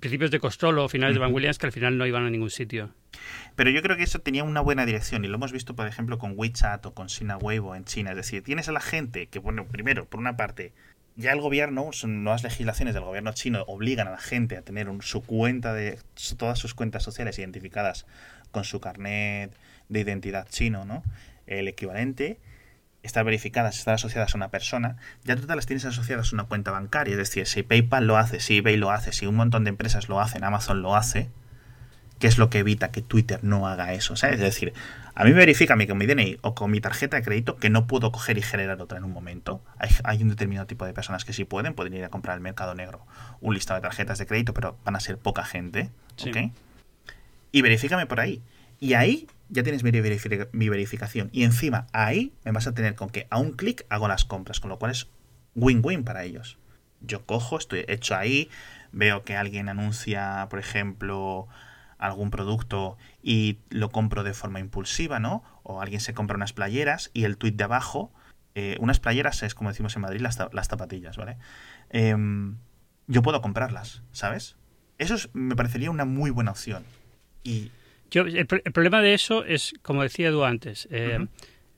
principios 0.00 0.30
de 0.30 0.38
Costolo 0.38 0.84
o 0.84 0.88
finales 0.88 1.16
de 1.16 1.20
Van 1.20 1.34
Williams 1.34 1.58
que 1.58 1.66
al 1.66 1.72
final 1.72 1.98
no 1.98 2.06
iban 2.06 2.24
a 2.24 2.30
ningún 2.30 2.50
sitio. 2.50 2.90
Pero 3.56 3.70
yo 3.70 3.82
creo 3.82 3.96
que 3.96 4.04
eso 4.04 4.20
tenía 4.20 4.44
una 4.44 4.60
buena 4.60 4.86
dirección 4.86 5.24
y 5.24 5.28
lo 5.28 5.36
hemos 5.36 5.50
visto, 5.50 5.74
por 5.74 5.88
ejemplo, 5.88 6.18
con 6.18 6.34
WeChat 6.36 6.86
o 6.86 6.94
con 6.94 7.08
Sina 7.08 7.36
Weibo 7.36 7.74
en 7.74 7.84
China. 7.84 8.10
Es 8.10 8.16
decir, 8.16 8.42
tienes 8.42 8.68
a 8.68 8.72
la 8.72 8.80
gente 8.80 9.26
que, 9.26 9.40
bueno, 9.40 9.66
primero, 9.66 10.06
por 10.06 10.20
una 10.20 10.36
parte, 10.36 10.72
ya 11.16 11.32
el 11.32 11.40
gobierno, 11.40 11.92
son 11.92 12.22
nuevas 12.22 12.44
legislaciones 12.44 12.94
del 12.94 13.04
gobierno 13.04 13.32
chino 13.32 13.64
obligan 13.66 14.08
a 14.08 14.12
la 14.12 14.18
gente 14.18 14.56
a 14.56 14.62
tener 14.62 14.88
su 15.00 15.22
cuenta 15.22 15.72
de 15.72 15.98
todas 16.36 16.58
sus 16.58 16.74
cuentas 16.74 17.02
sociales 17.02 17.38
identificadas 17.38 18.06
con 18.50 18.64
su 18.64 18.80
carnet 18.80 19.52
de 19.88 20.00
identidad 20.00 20.48
chino, 20.48 20.84
¿no? 20.84 21.02
El 21.46 21.68
equivalente, 21.68 22.38
están 23.02 23.26
verificadas, 23.26 23.78
están 23.78 23.94
asociadas 23.94 24.34
a 24.34 24.38
una 24.38 24.50
persona, 24.50 24.96
ya 25.24 25.36
tú 25.36 25.46
las 25.46 25.66
tienes 25.66 25.84
asociadas 25.84 26.32
a 26.32 26.36
una 26.36 26.44
cuenta 26.44 26.70
bancaria. 26.70 27.12
Es 27.12 27.18
decir, 27.18 27.46
si 27.46 27.62
PayPal 27.62 28.06
lo 28.06 28.16
hace, 28.16 28.40
si 28.40 28.58
eBay 28.58 28.76
lo 28.76 28.90
hace, 28.90 29.12
si 29.12 29.26
un 29.26 29.34
montón 29.34 29.64
de 29.64 29.70
empresas 29.70 30.08
lo 30.08 30.20
hacen, 30.20 30.42
Amazon 30.42 30.80
lo 30.80 30.96
hace, 30.96 31.30
¿qué 32.18 32.26
es 32.26 32.38
lo 32.38 32.48
que 32.48 32.60
evita 32.60 32.90
que 32.90 33.02
Twitter 33.02 33.44
no 33.44 33.68
haga 33.68 33.92
eso? 33.92 34.14
Es 34.14 34.40
decir, 34.40 34.72
a 35.14 35.24
mí 35.24 35.30
me 35.30 35.36
verifica 35.36 35.74
a 35.74 35.76
mí 35.76 35.86
con 35.86 35.98
mi 35.98 36.06
DNI 36.06 36.38
o 36.40 36.54
con 36.54 36.70
mi 36.70 36.80
tarjeta 36.80 37.18
de 37.18 37.22
crédito 37.22 37.56
que 37.56 37.68
no 37.68 37.86
puedo 37.86 38.10
coger 38.10 38.38
y 38.38 38.42
generar 38.42 38.80
otra 38.80 38.96
en 38.96 39.04
un 39.04 39.12
momento. 39.12 39.62
Hay, 40.04 40.22
un 40.22 40.30
determinado 40.30 40.66
tipo 40.66 40.86
de 40.86 40.94
personas 40.94 41.26
que 41.26 41.34
sí 41.34 41.44
pueden, 41.44 41.74
pueden 41.74 41.92
ir 41.92 42.04
a 42.04 42.08
comprar 42.08 42.34
al 42.34 42.40
mercado 42.40 42.74
negro 42.74 43.06
un 43.42 43.52
listado 43.52 43.80
de 43.80 43.82
tarjetas 43.82 44.18
de 44.18 44.26
crédito, 44.26 44.54
pero 44.54 44.78
van 44.84 44.96
a 44.96 45.00
ser 45.00 45.18
poca 45.18 45.44
gente. 45.44 45.90
¿ok? 46.26 46.52
y 47.54 47.62
verifícame 47.62 48.06
por 48.06 48.18
ahí. 48.18 48.42
Y 48.80 48.94
ahí 48.94 49.28
ya 49.54 49.62
tienes 49.62 49.84
mi, 49.84 49.90
verificación. 50.68 51.30
Y 51.32 51.44
encima 51.44 51.86
ahí 51.92 52.34
me 52.44 52.50
vas 52.50 52.66
a 52.66 52.74
tener 52.74 52.96
con 52.96 53.08
que 53.08 53.26
a 53.30 53.38
un 53.38 53.52
clic 53.52 53.86
hago 53.88 54.08
las 54.08 54.24
compras, 54.24 54.58
con 54.60 54.68
lo 54.68 54.78
cual 54.78 54.90
es 54.90 55.08
win-win 55.54 56.04
para 56.04 56.24
ellos. 56.24 56.58
Yo 57.00 57.24
cojo, 57.24 57.56
estoy 57.56 57.84
hecho 57.86 58.16
ahí, 58.16 58.50
veo 58.92 59.22
que 59.22 59.36
alguien 59.36 59.68
anuncia, 59.68 60.48
por 60.50 60.58
ejemplo, 60.58 61.46
algún 61.98 62.30
producto 62.30 62.98
y 63.22 63.60
lo 63.70 63.90
compro 63.90 64.24
de 64.24 64.34
forma 64.34 64.58
impulsiva, 64.58 65.20
¿no? 65.20 65.44
O 65.62 65.80
alguien 65.80 66.00
se 66.00 66.14
compra 66.14 66.36
unas 66.36 66.52
playeras 66.52 67.10
y 67.14 67.24
el 67.24 67.36
tweet 67.36 67.52
de 67.52 67.64
abajo, 67.64 68.12
eh, 68.56 68.76
unas 68.80 68.98
playeras 68.98 69.42
es 69.44 69.54
como 69.54 69.70
decimos 69.70 69.94
en 69.94 70.02
Madrid, 70.02 70.20
las, 70.20 70.36
las 70.52 70.66
zapatillas, 70.66 71.16
¿vale? 71.16 71.36
Em, 71.90 72.56
yo 73.06 73.22
puedo 73.22 73.40
comprarlas, 73.40 74.02
¿sabes? 74.10 74.56
Eso 74.98 75.16
me 75.32 75.54
parecería 75.54 75.92
una 75.92 76.04
muy 76.04 76.30
buena 76.30 76.50
opción. 76.50 76.84
Y 77.44 77.70
yo, 78.14 78.22
el, 78.22 78.46
problema 78.46 79.02
de 79.02 79.14
eso 79.14 79.44
es, 79.44 79.74
como 79.82 80.02
decía 80.02 80.28
Edu 80.28 80.44
antes, 80.44 80.88
eh, 80.90 81.26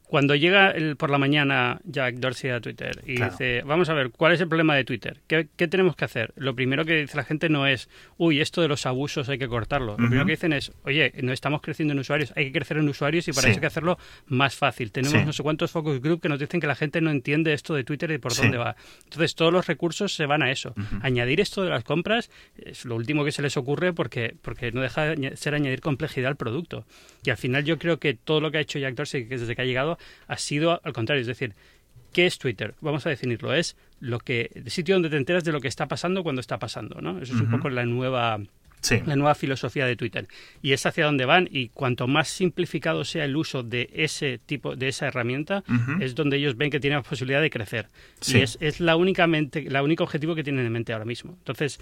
cuando 0.07 0.37
llega 0.37 0.71
el, 0.71 0.97
por 0.97 1.11
la 1.11 1.19
mañana 1.19 1.81
Jack 1.85 2.17
Dorsey 2.17 2.51
a 2.51 2.61
Twitter 2.61 3.03
y 3.07 3.21
dice, 3.21 3.63
vamos 3.63 3.89
a 3.89 3.95
ver, 3.95 4.11
¿cuál 4.11 4.33
es 4.33 4.41
el 4.41 4.49
problema 4.49 4.77
de 4.77 4.85
Twitter? 4.85 5.21
¿Qué, 5.27 5.45
tenemos 5.69 5.97
que 5.97 6.05
hacer? 6.05 6.33
Lo 6.37 6.55
primero 6.55 6.85
que 6.85 6.95
dice 7.01 7.17
la 7.17 7.25
gente 7.25 7.49
no 7.49 7.67
es, 7.67 7.89
uy, 8.17 8.41
esto 8.41 8.63
de 8.63 8.69
los 8.69 8.87
abusos 8.87 9.29
hay 9.29 9.39
que 9.39 9.49
cortarlo. 9.49 9.93
Lo 9.93 10.09
primero 10.09 10.25
que 10.25 10.33
dicen 10.33 10.53
es, 10.53 10.73
oye, 10.85 11.13
no 11.23 11.33
estamos 11.33 11.61
creciendo 11.61 11.93
en 11.93 11.99
usuarios, 11.99 12.33
hay 12.37 12.47
que 12.47 12.53
crecer 12.53 12.77
en 12.77 12.89
usuarios 12.89 13.27
y 13.27 13.33
para 13.33 13.49
eso 13.49 13.57
hay 13.57 13.61
que 13.61 13.67
hacerlo 13.67 13.99
más 14.27 14.55
fácil. 14.55 14.93
Tenemos 14.93 15.27
no 15.27 15.33
sé 15.33 15.43
cuántos 15.43 15.73
focus 15.73 16.01
group 16.01 16.21
que 16.21 16.29
nos 16.29 16.39
dicen 16.39 16.61
que 16.61 16.69
la 16.69 16.77
gente 16.77 17.01
no 17.01 17.11
entiende 17.11 17.53
esto 17.53 17.75
de 17.75 17.83
Twitter 17.83 18.11
y 18.13 18.19
por 18.19 18.35
dónde 18.35 18.59
va. 18.59 18.77
Entonces 19.05 19.35
todos 19.35 19.53
los 19.53 19.67
recursos 19.67 20.15
se 20.15 20.27
van 20.27 20.43
a 20.43 20.51
eso. 20.53 20.75
Añadir 21.03 21.41
esto 21.41 21.65
de 21.65 21.71
las 21.71 21.83
compras 21.83 22.31
es 22.57 22.85
lo 22.85 22.95
último 22.95 23.25
que 23.25 23.33
se 23.33 23.43
les 23.43 23.57
ocurre 23.57 23.93
porque, 23.93 24.37
porque 24.41 24.71
no 24.71 24.83
deja 24.83 25.15
de 25.17 25.37
ser 25.37 25.55
añadir 25.55 25.81
complejidad 25.81 26.29
al 26.29 26.37
producto. 26.37 26.85
Y 27.25 27.31
al 27.31 27.37
final 27.37 27.65
yo 27.65 27.79
creo 27.79 27.99
que 27.99 28.15
todo 28.15 28.41
lo 28.41 28.53
que 28.53 28.59
ha 28.59 28.61
hecho 28.61 28.79
Jack 28.79 28.95
Dorsey, 28.95 29.27
que 29.27 29.37
desde 29.37 29.57
que 29.57 29.63
ha 29.63 29.65
llegado, 29.65 29.96
ha 30.27 30.37
sido 30.37 30.81
al 30.83 30.93
contrario. 30.93 31.21
Es 31.21 31.27
decir, 31.27 31.55
¿qué 32.13 32.27
es 32.27 32.39
Twitter? 32.39 32.75
Vamos 32.81 33.07
a 33.07 33.11
definirlo. 33.11 33.55
Es 33.55 33.77
lo 34.01 34.19
que 34.19 34.51
el 34.55 34.71
sitio 34.71 34.95
donde 34.95 35.11
te 35.11 35.17
enteras 35.17 35.45
de 35.45 35.53
lo 35.53 35.61
que 35.61 35.69
está 35.69 35.87
pasando 35.87 36.23
cuando 36.23 36.41
está 36.41 36.59
pasando, 36.59 37.01
¿no? 37.01 37.19
Eso 37.21 37.35
es 37.35 37.41
un 37.41 37.51
poco 37.51 37.69
la 37.71 37.85
nueva 37.85 38.41
la 38.91 39.17
nueva 39.17 39.35
filosofía 39.35 39.87
de 39.87 39.97
Twitter. 39.97 40.27
Y 40.63 40.73
es 40.73 40.85
hacia 40.87 41.05
dónde 41.05 41.25
van 41.25 41.49
y 41.51 41.69
cuanto 41.69 42.07
más 42.07 42.29
simplificado 42.29 43.05
sea 43.05 43.25
el 43.25 43.37
uso 43.37 43.63
de 43.63 43.91
ese 43.95 44.39
tipo, 44.45 44.77
de 44.77 44.89
esa 44.89 45.07
herramienta, 45.07 45.65
es 46.01 46.15
donde 46.15 46.37
ellos 46.37 46.57
ven 46.57 46.71
que 46.71 46.81
tienen 46.81 46.99
la 46.99 47.03
posibilidad 47.03 47.41
de 47.41 47.51
crecer. 47.51 47.89
Y 48.27 48.39
es, 48.39 48.59
es 48.61 48.81
la 48.81 48.97
únicamente, 48.97 49.63
la 49.71 49.83
único 49.83 50.05
objetivo 50.05 50.35
que 50.35 50.45
tienen 50.45 50.67
en 50.67 50.73
mente 50.73 50.93
ahora 50.93 51.05
mismo. 51.05 51.33
Entonces, 51.39 51.79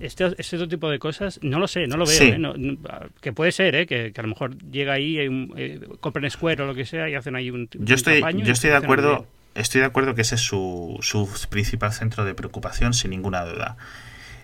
este, 0.00 0.34
este 0.38 0.56
otro 0.56 0.68
tipo 0.68 0.90
de 0.90 0.98
cosas, 0.98 1.40
no 1.42 1.58
lo 1.58 1.68
sé, 1.68 1.86
no 1.86 1.96
lo 1.96 2.06
veo. 2.06 2.22
¿eh? 2.22 3.08
que 3.20 3.32
puede 3.32 3.52
ser, 3.52 3.74
¿eh? 3.74 3.86
que, 3.86 4.12
a 4.16 4.22
lo 4.22 4.28
mejor 4.28 4.56
llega 4.70 4.94
ahí, 4.94 5.18
eh, 5.18 5.80
compren 6.00 6.30
Square 6.30 6.62
o 6.62 6.66
lo 6.66 6.74
que 6.74 6.84
sea 6.84 7.08
y 7.08 7.14
hacen 7.14 7.36
ahí 7.36 7.50
un... 7.50 7.68
Yo 7.72 7.94
estoy, 7.94 8.20
yo 8.20 8.52
estoy 8.52 8.70
de 8.70 8.76
acuerdo. 8.76 9.26
Estoy 9.54 9.80
de 9.80 9.86
acuerdo 9.86 10.14
que 10.14 10.22
ese 10.22 10.36
es 10.36 10.40
su, 10.42 10.98
su 11.00 11.28
principal 11.48 11.92
centro 11.92 12.24
de 12.24 12.32
preocupación, 12.32 12.94
sin 12.94 13.10
ninguna 13.10 13.44
duda. 13.44 13.76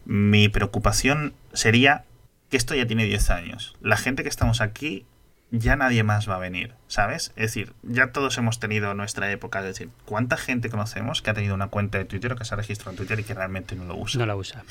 Mi 0.04 0.48
preocupación 0.48 1.34
sería 1.52 2.04
que 2.50 2.56
esto 2.56 2.74
ya 2.74 2.86
tiene 2.86 3.04
10 3.04 3.30
años. 3.30 3.76
La 3.80 3.96
gente 3.96 4.22
que 4.22 4.28
estamos 4.28 4.60
aquí, 4.60 5.06
ya 5.50 5.76
nadie 5.76 6.02
más 6.02 6.28
va 6.28 6.36
a 6.36 6.38
venir, 6.38 6.74
¿sabes? 6.88 7.32
Es 7.36 7.42
decir, 7.42 7.72
ya 7.82 8.08
todos 8.08 8.36
hemos 8.38 8.60
tenido 8.60 8.92
nuestra 8.94 9.30
época. 9.30 9.60
Es 9.60 9.66
decir, 9.66 9.90
¿cuánta 10.04 10.36
gente 10.36 10.68
conocemos 10.68 11.22
que 11.22 11.30
ha 11.30 11.34
tenido 11.34 11.54
una 11.54 11.68
cuenta 11.68 11.98
de 11.98 12.04
Twitter 12.04 12.32
o 12.32 12.36
que 12.36 12.44
se 12.44 12.54
ha 12.54 12.56
registrado 12.56 12.90
en 12.92 12.96
Twitter 12.96 13.20
y 13.20 13.24
que 13.24 13.34
realmente 13.34 13.76
no 13.76 13.84
lo 13.84 13.96
usa? 13.96 14.18
No 14.18 14.26
la 14.26 14.36
usa. 14.36 14.64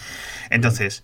Entonces, 0.49 1.03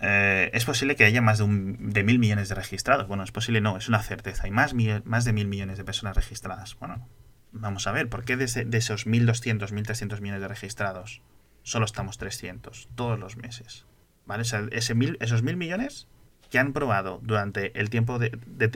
eh, 0.00 0.50
es 0.52 0.64
posible 0.64 0.96
que 0.96 1.04
haya 1.04 1.22
más 1.22 1.38
de, 1.38 1.44
un, 1.44 1.92
de 1.92 2.04
mil 2.04 2.18
millones 2.18 2.48
de 2.48 2.54
registrados. 2.54 3.08
Bueno, 3.08 3.24
es 3.24 3.32
posible, 3.32 3.60
no, 3.60 3.76
es 3.76 3.88
una 3.88 4.02
certeza. 4.02 4.44
Hay 4.44 4.50
más, 4.50 4.74
más 5.04 5.24
de 5.24 5.32
mil 5.32 5.48
millones 5.48 5.78
de 5.78 5.84
personas 5.84 6.16
registradas. 6.16 6.76
Bueno, 6.78 7.08
vamos 7.52 7.86
a 7.86 7.92
ver, 7.92 8.08
¿por 8.08 8.24
qué 8.24 8.36
de, 8.36 8.46
de 8.46 8.78
esos 8.78 9.06
1.200, 9.06 9.68
1.300 9.70 10.20
millones 10.20 10.42
de 10.42 10.48
registrados 10.48 11.22
solo 11.62 11.84
estamos 11.84 12.18
300 12.18 12.88
todos 12.94 13.18
los 13.18 13.36
meses. 13.36 13.86
¿Vale? 14.24 14.44
ese 14.70 14.94
mil, 14.94 15.16
esos 15.20 15.42
mil 15.42 15.56
millones 15.56 16.06
que 16.50 16.58
han 16.58 16.72
probado 16.72 17.18
durante 17.22 17.78
el 17.80 17.90
tiempo 17.90 18.18
de, 18.18 18.30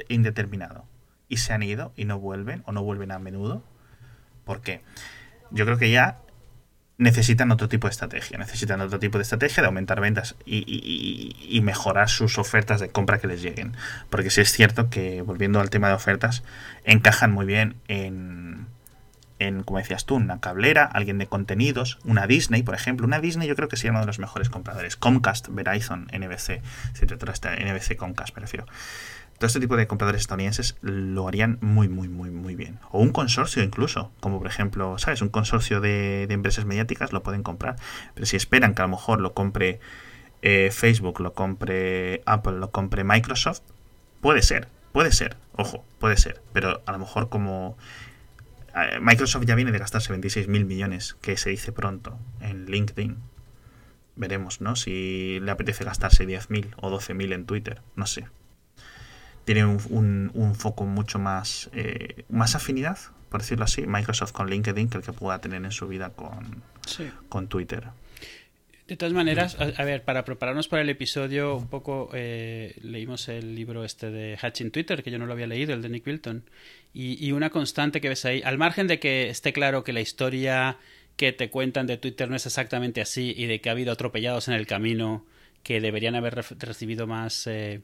indeterminado 0.09 0.85
y 1.29 1.37
se 1.37 1.53
han 1.53 1.63
ido 1.63 1.93
y 1.95 2.05
no 2.05 2.19
vuelven 2.19 2.63
o 2.67 2.73
no 2.73 2.83
vuelven 2.83 3.13
a 3.13 3.19
menudo. 3.19 3.63
¿Por 4.45 4.61
qué? 4.61 4.83
Yo 5.51 5.65
creo 5.67 5.79
que 5.79 5.91
ya 5.91 6.19
necesitan 6.99 7.51
otro 7.51 7.69
tipo 7.69 7.87
de 7.87 7.93
estrategia. 7.93 8.39
Necesitan 8.39 8.81
otro 8.81 8.99
tipo 8.99 9.19
de 9.19 9.23
estrategia 9.23 9.63
de 9.63 9.67
aumentar 9.67 10.01
ventas 10.01 10.37
y, 10.45 11.35
y, 11.49 11.61
mejorar 11.61 12.09
sus 12.09 12.39
ofertas 12.39 12.81
de 12.81 12.89
compra 12.89 13.19
que 13.19 13.27
les 13.27 13.43
lleguen. 13.43 13.77
Porque 14.09 14.31
sí 14.31 14.41
es 14.41 14.51
cierto 14.51 14.89
que, 14.89 15.23
volviendo 15.23 15.61
al 15.61 15.71
tema 15.71 15.89
de 15.89 15.95
ofertas, 15.95 16.43
encajan 16.85 17.33
muy 17.33 17.45
bien 17.45 17.77
en, 17.89 18.67
en, 19.39 19.63
como 19.63 19.79
decías 19.79 20.07
tú, 20.07 20.17
una 20.17 20.41
cablera, 20.41 20.85
alguien 20.85 21.19
de 21.19 21.27
contenidos, 21.27 21.99
una 22.05 22.27
Disney, 22.27 22.63
por 22.63 22.75
ejemplo. 22.75 23.07
Una 23.07 23.21
Disney 23.21 23.49
yo 23.49 23.57
creo 23.57 23.69
que 23.69 23.77
sería 23.77 23.91
uno 23.91 24.01
de 24.01 24.07
los 24.07 24.19
mejores 24.19 24.49
compradores. 24.49 24.97
Comcast, 24.97 25.49
Verizon, 25.51 26.09
NBC, 26.13 26.63
NBC 27.03 27.97
Comcast, 27.97 28.35
me 28.35 28.41
refiero. 28.41 28.67
Todo 29.39 29.49
este 29.49 29.61
tipo 29.61 29.77
de 29.77 29.87
compradores 29.87 30.23
estadounidenses 30.23 30.77
lo 30.81 31.29
harían 31.29 31.59
muy, 31.61 31.89
muy, 31.89 32.09
muy, 32.09 32.31
muy 32.31 32.55
bien. 32.55 32.79
O 32.91 33.01
un 33.01 33.11
consorcio 33.11 33.63
incluso, 33.63 34.11
como 34.21 34.39
por 34.39 34.47
ejemplo, 34.47 34.97
¿sabes? 34.99 35.21
Un 35.21 35.29
consorcio 35.29 35.83
de, 35.83 36.23
empresas 36.31 36.65
mediáticas 36.65 37.13
lo 37.13 37.23
pueden 37.23 37.43
comprar. 37.43 37.77
Pero 38.15 38.25
si 38.25 38.37
esperan 38.37 38.75
que 38.75 38.81
a 38.81 38.87
lo 38.87 38.93
mejor 38.93 39.21
lo 39.21 39.35
compre 39.35 39.79
eh, 40.41 40.71
Facebook, 40.73 41.21
lo 41.21 41.35
compre 41.35 42.23
Apple, 42.25 42.55
lo 42.55 42.71
compre 42.71 43.05
Microsoft, 43.05 43.61
puede 44.23 44.41
ser, 44.41 44.69
puede 44.93 45.13
ser, 45.13 45.37
ojo, 45.53 45.85
puede 45.99 46.17
ser. 46.17 46.41
Pero 46.55 46.83
a 46.87 46.93
lo 46.93 46.99
mejor 46.99 47.29
como 47.29 47.77
Microsoft 49.01 49.47
ya 49.47 49.55
viene 49.55 49.73
de 49.73 49.79
gastarse 49.79 50.13
26 50.13 50.49
mil 50.49 50.67
millones, 50.67 51.17
que 51.23 51.37
se 51.37 51.51
dice 51.51 51.73
pronto, 51.73 52.19
en 52.41 52.67
LinkedIn. 52.67 53.17
Veremos, 54.17 54.61
¿no? 54.61 54.77
Si 54.77 55.41
le 55.41 55.51
apetece 55.51 55.85
gastarse 55.85 56.27
10.000 56.27 56.75
o 56.77 56.91
12.000 56.91 57.35
en 57.35 57.47
Twitter, 57.47 57.83
no 57.97 58.07
sé. 58.07 58.27
Tiene 59.45 59.65
un, 59.65 60.55
foco 60.59 60.85
mucho 60.85 61.19
más, 61.19 61.71
eh, 61.73 62.25
más 62.29 62.55
afinidad, 62.55 62.99
por 63.31 63.43
decirlo 63.43 63.65
así, 63.65 63.87
Microsoft 63.87 64.33
con 64.33 64.49
LinkedIn 64.49 64.89
que 64.89 64.99
el 64.99 65.05
que 65.05 65.13
pueda 65.13 65.39
tener 65.41 65.65
en 65.65 65.71
su 65.71 65.87
vida 65.87 66.11
con, 66.11 66.63
con 67.29 67.49
Twitter. 67.49 67.89
De 68.89 68.97
todas 68.97 69.13
maneras, 69.13 69.57
a, 69.59 69.85
ver, 69.85 70.05
para 70.05 70.25
prepararnos 70.25 70.69
para 70.69 70.83
el 70.83 70.89
episodio, 70.89 71.57
un 71.57 71.67
poco 71.67 72.11
eh, 72.15 72.77
leímos 72.83 73.29
el 73.29 73.57
libro 73.57 73.85
este 73.85 74.11
de 74.11 74.37
Hatching 74.37 74.71
Twitter, 74.71 75.03
que 75.03 75.11
yo 75.11 75.19
no 75.19 75.27
lo 75.27 75.33
había 75.33 75.49
leído, 75.49 75.75
el 75.75 75.83
de 75.83 75.89
Nick 75.89 76.07
Wilton, 76.07 76.45
y, 76.99 77.33
una 77.33 77.51
constante 77.51 78.01
que 78.01 78.09
ves 78.09 78.25
ahí, 78.25 78.41
al 78.43 78.57
margen 78.57 78.87
de 78.87 78.99
que 78.99 79.29
esté 79.29 79.53
claro 79.53 79.85
que 79.85 79.93
la 79.93 80.01
historia 80.01 80.79
que 81.17 81.31
te 81.33 81.51
cuentan 81.51 81.87
de 81.87 81.99
Twitter 81.99 82.31
no 82.31 82.37
es 82.37 82.47
exactamente 82.47 83.03
así 83.03 83.35
y 83.37 83.45
de 83.45 83.61
que 83.61 83.69
ha 83.69 83.73
habido 83.73 83.93
atropellados 83.93 84.49
en 84.49 84.55
el 84.55 84.67
camino 84.67 85.27
que 85.63 85.83
deberían 85.83 86.15
haber 86.15 86.43
recibido 86.59 87.07
más 87.07 87.47
eh, 87.47 87.83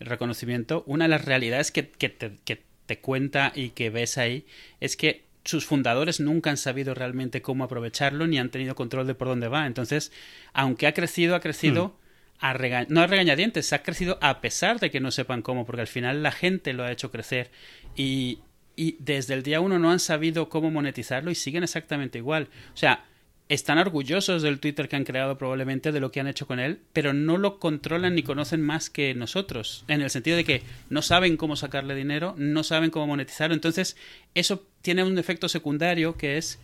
reconocimiento, 0.00 0.82
una 0.86 1.04
de 1.04 1.10
las 1.10 1.24
realidades 1.24 1.70
que, 1.70 1.88
que, 1.88 2.08
te, 2.08 2.38
que 2.44 2.62
te 2.86 2.98
cuenta 2.98 3.52
y 3.54 3.70
que 3.70 3.90
ves 3.90 4.18
ahí 4.18 4.44
es 4.80 4.96
que 4.96 5.24
sus 5.44 5.64
fundadores 5.64 6.18
nunca 6.18 6.50
han 6.50 6.56
sabido 6.56 6.94
realmente 6.94 7.42
cómo 7.42 7.62
aprovecharlo 7.62 8.26
ni 8.26 8.40
han 8.40 8.50
tenido 8.50 8.74
control 8.74 9.06
de 9.06 9.14
por 9.14 9.28
dónde 9.28 9.46
va. 9.46 9.66
Entonces, 9.66 10.10
aunque 10.52 10.88
ha 10.88 10.94
crecido, 10.94 11.36
ha 11.36 11.40
crecido 11.40 11.96
hmm. 12.40 12.44
a 12.44 12.86
no 12.88 13.02
a 13.02 13.06
regañadientes, 13.06 13.72
ha 13.72 13.84
crecido 13.84 14.18
a 14.20 14.40
pesar 14.40 14.80
de 14.80 14.90
que 14.90 14.98
no 14.98 15.12
sepan 15.12 15.42
cómo, 15.42 15.64
porque 15.64 15.82
al 15.82 15.86
final 15.86 16.24
la 16.24 16.32
gente 16.32 16.72
lo 16.72 16.82
ha 16.82 16.90
hecho 16.90 17.12
crecer 17.12 17.52
y, 17.96 18.40
y 18.78 18.96
desde 19.00 19.34
el 19.34 19.42
día 19.42 19.60
uno 19.60 19.80
no 19.80 19.90
han 19.90 19.98
sabido 19.98 20.48
cómo 20.48 20.70
monetizarlo 20.70 21.32
y 21.32 21.34
siguen 21.34 21.64
exactamente 21.64 22.18
igual. 22.18 22.48
O 22.72 22.76
sea, 22.76 23.04
están 23.48 23.78
orgullosos 23.78 24.40
del 24.42 24.60
Twitter 24.60 24.88
que 24.88 24.94
han 24.94 25.02
creado 25.02 25.36
probablemente 25.36 25.90
de 25.90 25.98
lo 25.98 26.12
que 26.12 26.20
han 26.20 26.28
hecho 26.28 26.46
con 26.46 26.60
él, 26.60 26.78
pero 26.92 27.12
no 27.12 27.38
lo 27.38 27.58
controlan 27.58 28.14
ni 28.14 28.22
conocen 28.22 28.62
más 28.62 28.88
que 28.88 29.14
nosotros, 29.14 29.84
en 29.88 30.00
el 30.00 30.10
sentido 30.10 30.36
de 30.36 30.44
que 30.44 30.62
no 30.90 31.02
saben 31.02 31.36
cómo 31.36 31.56
sacarle 31.56 31.96
dinero, 31.96 32.36
no 32.38 32.62
saben 32.62 32.90
cómo 32.90 33.08
monetizarlo. 33.08 33.52
Entonces, 33.52 33.96
eso 34.34 34.64
tiene 34.80 35.02
un 35.02 35.18
efecto 35.18 35.48
secundario 35.48 36.16
que 36.16 36.38
es 36.38 36.60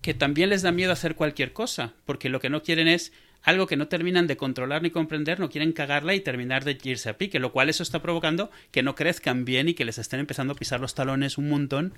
que 0.00 0.14
también 0.14 0.48
les 0.48 0.62
da 0.62 0.72
miedo 0.72 0.92
hacer 0.92 1.16
cualquier 1.16 1.52
cosa, 1.52 1.92
porque 2.06 2.30
lo 2.30 2.40
que 2.40 2.48
no 2.48 2.62
quieren 2.62 2.88
es 2.88 3.12
algo 3.48 3.66
que 3.66 3.76
no 3.76 3.88
terminan 3.88 4.26
de 4.26 4.36
controlar 4.36 4.82
ni 4.82 4.90
comprender, 4.90 5.40
no 5.40 5.48
quieren 5.50 5.72
cagarla 5.72 6.14
y 6.14 6.20
terminar 6.20 6.64
de 6.64 6.78
irse 6.82 7.08
a 7.08 7.18
pique, 7.18 7.38
lo 7.38 7.52
cual 7.52 7.68
eso 7.68 7.82
está 7.82 8.02
provocando 8.02 8.50
que 8.70 8.82
no 8.82 8.94
crezcan 8.94 9.44
bien 9.44 9.68
y 9.68 9.74
que 9.74 9.84
les 9.84 9.98
estén 9.98 10.20
empezando 10.20 10.52
a 10.52 10.56
pisar 10.56 10.80
los 10.80 10.94
talones 10.94 11.38
un 11.38 11.48
montón. 11.48 11.92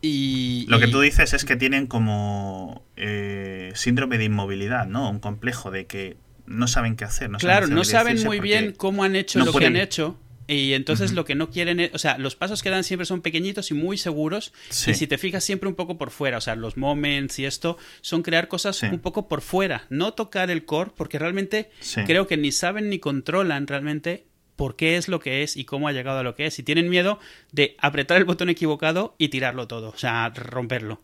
Y, 0.00 0.66
lo 0.68 0.80
que 0.80 0.88
tú 0.88 1.00
dices 1.00 1.32
es 1.32 1.44
que 1.44 1.56
tienen 1.56 1.86
como 1.86 2.82
eh, 2.96 3.70
síndrome 3.74 4.18
de 4.18 4.24
inmovilidad, 4.24 4.86
¿no? 4.86 5.08
Un 5.08 5.20
complejo 5.20 5.70
de 5.70 5.86
que 5.86 6.16
no 6.46 6.66
saben 6.66 6.96
qué 6.96 7.04
hacer. 7.04 7.30
No 7.30 7.38
claro, 7.38 7.68
no 7.68 7.84
saben 7.84 8.22
muy 8.24 8.40
bien 8.40 8.72
cómo 8.76 9.04
han 9.04 9.14
hecho 9.14 9.38
lo 9.44 9.52
que 9.52 9.66
han 9.66 9.76
hecho 9.76 10.18
y 10.52 10.74
entonces 10.74 11.12
lo 11.12 11.24
que 11.24 11.34
no 11.34 11.50
quieren 11.50 11.80
es, 11.80 11.94
o 11.94 11.98
sea, 11.98 12.18
los 12.18 12.36
pasos 12.36 12.62
que 12.62 12.70
dan 12.70 12.84
siempre 12.84 13.06
son 13.06 13.22
pequeñitos 13.22 13.70
y 13.70 13.74
muy 13.74 13.98
seguros. 13.98 14.52
Y 14.86 14.94
si 14.94 15.06
te 15.06 15.18
fijas 15.18 15.44
siempre 15.44 15.68
un 15.68 15.74
poco 15.74 15.98
por 15.98 16.10
fuera, 16.10 16.38
o 16.38 16.40
sea, 16.40 16.56
los 16.56 16.76
moments 16.76 17.38
y 17.38 17.44
esto 17.44 17.78
son 18.00 18.22
crear 18.22 18.48
cosas 18.48 18.82
un 18.82 18.98
poco 18.98 19.28
por 19.28 19.40
fuera, 19.40 19.86
no 19.88 20.14
tocar 20.14 20.50
el 20.50 20.64
core, 20.64 20.92
porque 20.96 21.18
realmente 21.18 21.70
creo 22.06 22.26
que 22.26 22.36
ni 22.36 22.52
saben 22.52 22.90
ni 22.90 22.98
controlan 22.98 23.66
realmente 23.66 24.26
por 24.56 24.76
qué 24.76 24.96
es 24.96 25.08
lo 25.08 25.18
que 25.18 25.42
es 25.42 25.56
y 25.56 25.64
cómo 25.64 25.88
ha 25.88 25.92
llegado 25.92 26.18
a 26.18 26.22
lo 26.22 26.34
que 26.34 26.46
es. 26.46 26.58
Y 26.58 26.62
tienen 26.62 26.88
miedo 26.88 27.18
de 27.50 27.76
apretar 27.78 28.16
el 28.18 28.24
botón 28.24 28.48
equivocado 28.48 29.14
y 29.18 29.28
tirarlo 29.28 29.66
todo, 29.66 29.90
o 29.90 29.98
sea, 29.98 30.28
romperlo. 30.30 31.00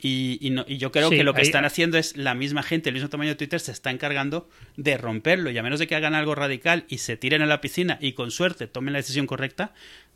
Y, 0.00 0.38
y, 0.40 0.76
yo 0.76 0.92
creo 0.92 1.10
que 1.10 1.24
lo 1.24 1.34
que 1.34 1.42
están 1.42 1.64
haciendo 1.64 1.98
es 1.98 2.16
la 2.16 2.34
misma 2.34 2.62
gente, 2.62 2.90
el 2.90 2.94
mismo 2.94 3.08
tamaño 3.08 3.30
de 3.30 3.36
Twitter, 3.36 3.60
se 3.60 3.72
está 3.72 3.90
encargando 3.90 4.48
de 4.76 4.96
romperlo. 4.96 5.50
Y 5.50 5.58
a 5.58 5.62
menos 5.62 5.78
de 5.78 5.86
que 5.86 5.94
hagan 5.94 6.14
algo 6.14 6.34
radical 6.34 6.84
y 6.88 6.98
se 6.98 7.16
tiren 7.16 7.42
a 7.42 7.46
la 7.46 7.60
piscina 7.60 7.98
y 8.00 8.12
con 8.12 8.30
suerte 8.30 8.66
tomen 8.66 8.92
la 8.92 8.98
decisión 8.98 9.26
correcta, 9.26 9.72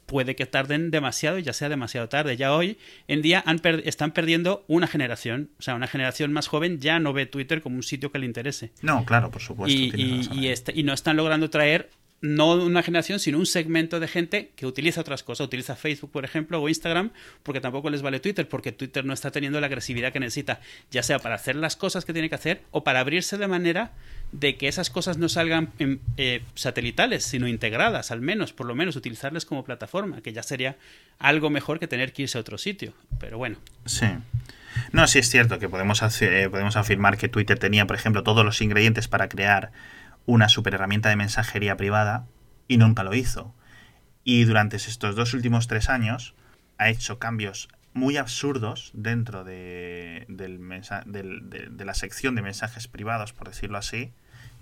puede 0.07 0.37
que 0.37 0.47
tarden 0.47 0.91
demasiado 0.91 1.39
y 1.39 1.43
ya 1.43 1.53
sea 1.53 1.69
demasiado 1.69 2.09
tarde. 2.09 2.37
Ya 2.37 2.55
hoy 2.55 2.79
en 3.09 3.23
día 3.23 3.43
han 3.47 3.61
están 3.85 4.13
perdiendo 4.13 4.65
una 4.69 4.87
generación. 4.87 5.51
O 5.59 5.63
sea, 5.63 5.75
una 5.75 5.87
generación 5.87 6.33
más 6.33 6.49
joven 6.49 6.81
ya 6.81 6.99
no 6.99 7.13
ve 7.13 7.27
Twitter 7.27 7.63
como 7.63 7.77
un 7.77 7.83
sitio 7.83 8.13
que 8.13 8.19
le 8.19 8.27
interese. 8.27 8.73
No, 8.83 9.05
claro, 9.05 9.31
por 9.31 9.43
supuesto. 9.43 9.77
Y, 9.77 10.29
y, 10.33 10.49
este, 10.49 10.73
y 10.75 10.83
no 10.83 10.93
están 10.93 11.17
logrando 11.17 11.51
traer 11.51 11.91
no 12.25 12.55
una 12.55 12.83
generación, 12.83 13.19
sino 13.21 13.39
un 13.39 13.45
segmento 13.45 14.01
de 14.01 14.09
gente 14.09 14.51
que 14.57 14.65
utiliza 14.65 15.03
otras 15.03 15.23
cosas, 15.23 15.47
utiliza 15.47 15.77
Facebook, 15.77 16.11
por 16.11 16.25
ejemplo, 16.25 16.61
o 16.61 16.71
Instagram, 16.71 17.11
porque 17.43 17.61
tampoco 17.61 17.91
les 17.91 18.01
vale 18.01 18.19
Twitter, 18.19 18.49
porque 18.49 18.73
Twitter 18.73 19.05
no 19.05 19.13
está 19.13 19.31
teniendo 19.31 19.61
la 19.61 19.67
agresividad 19.67 20.11
que 20.11 20.21
necesita, 20.21 20.59
ya 20.91 21.03
sea 21.03 21.19
para 21.19 21.35
hacer 21.35 21.55
las 21.55 21.77
cosas 21.77 22.07
que 22.07 22.15
tiene 22.15 22.31
que 22.31 22.35
hacer 22.35 22.63
o 22.71 22.83
para 22.83 23.01
abrirse 23.01 23.37
de 23.37 23.47
manera 23.47 23.93
de 24.33 24.57
que 24.57 24.69
esas 24.69 24.89
cosas 24.89 25.19
no 25.19 25.29
salgan 25.29 25.71
eh, 26.17 26.43
satelitales, 26.55 27.25
sino 27.25 27.47
integradas, 27.47 28.11
al 28.11 28.23
menos, 28.23 28.55
por 28.55 28.67
lo 28.67 28.75
menos, 28.75 28.97
utilizarles 28.97 29.45
como 29.45 29.63
plataforma, 29.63 30.23
que 30.23 30.33
ya 30.33 30.43
sería 30.43 30.79
algo 31.19 31.51
mejor 31.51 31.79
que 31.79 31.89
tener 31.89 32.15
que 32.15 32.23
irse 32.23 32.39
a 32.39 32.41
otro 32.41 32.57
sitio. 32.57 32.95
Pero 33.21 33.37
bueno. 33.37 33.59
Sí. 33.85 34.07
No, 34.93 35.07
sí 35.07 35.19
es 35.19 35.29
cierto 35.29 35.59
que 35.59 35.69
podemos, 35.69 36.03
hacer, 36.03 36.51
podemos 36.51 36.77
afirmar 36.77 37.19
que 37.19 37.29
Twitter 37.29 37.59
tenía, 37.59 37.87
por 37.87 37.97
ejemplo, 37.97 38.23
todos 38.23 38.47
los 38.47 38.63
ingredientes 38.63 39.09
para 39.09 39.29
crear 39.29 39.73
una 40.27 40.49
super 40.49 40.75
herramienta 40.75 41.09
de 41.09 41.17
mensajería 41.17 41.77
privada 41.77 42.27
y 42.69 42.77
nunca 42.77 43.03
lo 43.03 43.15
hizo. 43.15 43.55
Y 44.25 44.45
durante 44.45 44.77
estos 44.77 45.17
dos 45.17 45.35
últimos 45.35 45.67
tres 45.67 45.89
años 45.89 46.35
ha 46.79 46.89
hecho 46.89 47.19
cambios 47.19 47.69
muy 47.93 48.17
absurdos 48.17 48.91
dentro 48.95 49.45
de, 49.45 50.27
del 50.29 50.59
de, 51.07 51.85
la 51.85 51.95
sección 51.95 52.35
de 52.35 52.43
mensajes 52.43 52.89
privados, 52.89 53.33
por 53.33 53.49
decirlo 53.49 53.79
así, 53.79 54.13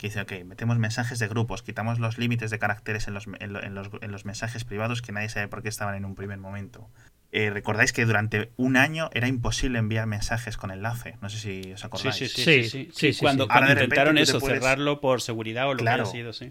que 0.02 0.08
dice, 0.08 0.20
ok, 0.20 0.44
metemos 0.44 0.78
mensajes 0.78 1.20
de 1.20 1.28
grupos, 1.28 1.62
quitamos 1.62 2.00
los 2.00 2.18
límites 2.18 2.50
de 2.50 2.58
caracteres 2.58 3.06
en 3.06 3.14
los, 3.14 3.28
en, 3.38 3.52
los, 3.52 3.88
en 4.00 4.10
los, 4.10 4.24
mensajes 4.24 4.64
privados 4.64 5.00
que 5.00 5.12
nadie 5.12 5.28
sabe 5.28 5.46
por 5.46 5.62
qué 5.62 5.68
estaban 5.68 5.94
en 5.94 6.04
un 6.04 6.16
primer 6.16 6.38
momento. 6.38 6.90
Eh, 7.30 7.50
Recordáis 7.50 7.92
que 7.92 8.04
durante 8.04 8.50
un 8.56 8.76
año 8.76 9.10
era 9.12 9.28
imposible 9.28 9.78
enviar 9.78 10.08
mensajes 10.08 10.56
con 10.56 10.72
enlace. 10.72 11.18
No 11.22 11.30
sé 11.30 11.38
si 11.38 11.72
os 11.72 11.84
acordáis. 11.84 12.16
Sí, 12.16 12.26
sí, 12.26 12.64
sí. 12.64 12.90
sí, 12.92 13.16
cuando, 13.20 13.44
intentaron 13.44 14.18
eso, 14.18 14.40
cerrarlo 14.40 15.00
por 15.00 15.22
seguridad 15.22 15.68
o 15.68 15.74
lo 15.74 15.84
que 15.84 15.88
haya 15.88 16.04
sido, 16.04 16.32
sí. 16.32 16.50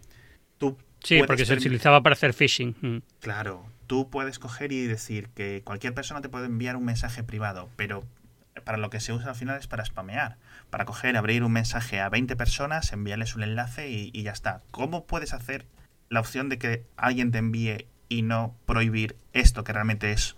Tú 0.58 0.78
sí, 1.04 1.22
porque 1.28 1.46
se 1.46 1.54
utilizaba 1.54 2.02
para 2.02 2.14
hacer 2.14 2.34
phishing. 2.34 2.78
Mm. 2.80 2.98
Claro, 3.20 3.66
tú 3.86 4.10
puedes 4.10 4.40
coger 4.40 4.72
y 4.72 4.88
decir 4.88 5.28
que 5.36 5.62
cualquier 5.66 5.94
persona 5.94 6.22
te 6.22 6.30
puede 6.30 6.46
enviar 6.46 6.78
un 6.78 6.86
mensaje 6.86 7.22
privado, 7.22 7.70
pero 7.76 8.06
para 8.64 8.78
lo 8.78 8.90
que 8.90 9.02
se 9.02 9.12
usa 9.12 9.32
al 9.32 9.36
final 9.36 9.60
es 9.60 9.68
para 9.68 9.84
spamear. 9.84 10.38
Para 10.72 10.86
coger, 10.86 11.18
abrir 11.18 11.44
un 11.44 11.52
mensaje 11.52 12.00
a 12.00 12.10
20 12.10 12.36
personas, 12.36 12.92
enviarles 12.94 13.36
un 13.36 13.44
enlace 13.44 13.90
y, 13.90 14.24
ya 14.24 14.32
está. 14.32 14.64
¿Cómo 14.72 15.06
puedes 15.06 15.34
hacer 15.34 15.68
la 16.10 16.20
opción 16.20 16.50
de 16.50 16.58
que 16.58 16.86
alguien 16.98 17.32
te 17.32 17.38
envíe 17.38 17.86
y 18.10 18.24
no 18.24 18.56
prohibir 18.66 19.16
esto 19.34 19.64
que 19.64 19.74
realmente 19.74 20.12
es 20.12 20.36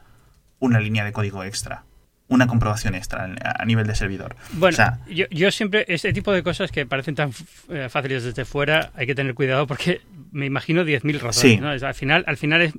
una 0.60 0.80
línea 0.80 1.06
de 1.06 1.14
código 1.14 1.44
extra? 1.44 1.86
Una 2.28 2.48
comprobación 2.48 2.96
extra 2.96 3.30
a 3.44 3.66
nivel 3.66 3.88
de 3.88 3.96
servidor. 3.96 4.36
Bueno, 4.54 4.78
yo, 5.08 5.26
yo, 5.30 5.52
siempre, 5.52 5.86
este 5.88 6.12
tipo 6.14 6.32
de 6.32 6.42
cosas 6.42 6.72
que 6.72 6.86
parecen 6.86 7.16
tan 7.16 7.32
eh, 7.70 7.88
fáciles 7.90 8.24
desde 8.24 8.44
fuera, 8.44 8.92
hay 8.96 9.06
que 9.06 9.14
tener 9.14 9.36
cuidado 9.36 9.68
porque 9.68 10.02
me 10.32 10.48
imagino 10.48 10.84
10.000 10.84 11.20
razones. 11.20 11.84
Al, 11.84 11.94
final, 11.94 12.24
al 12.28 12.38
final 12.38 12.62
es 12.62 12.74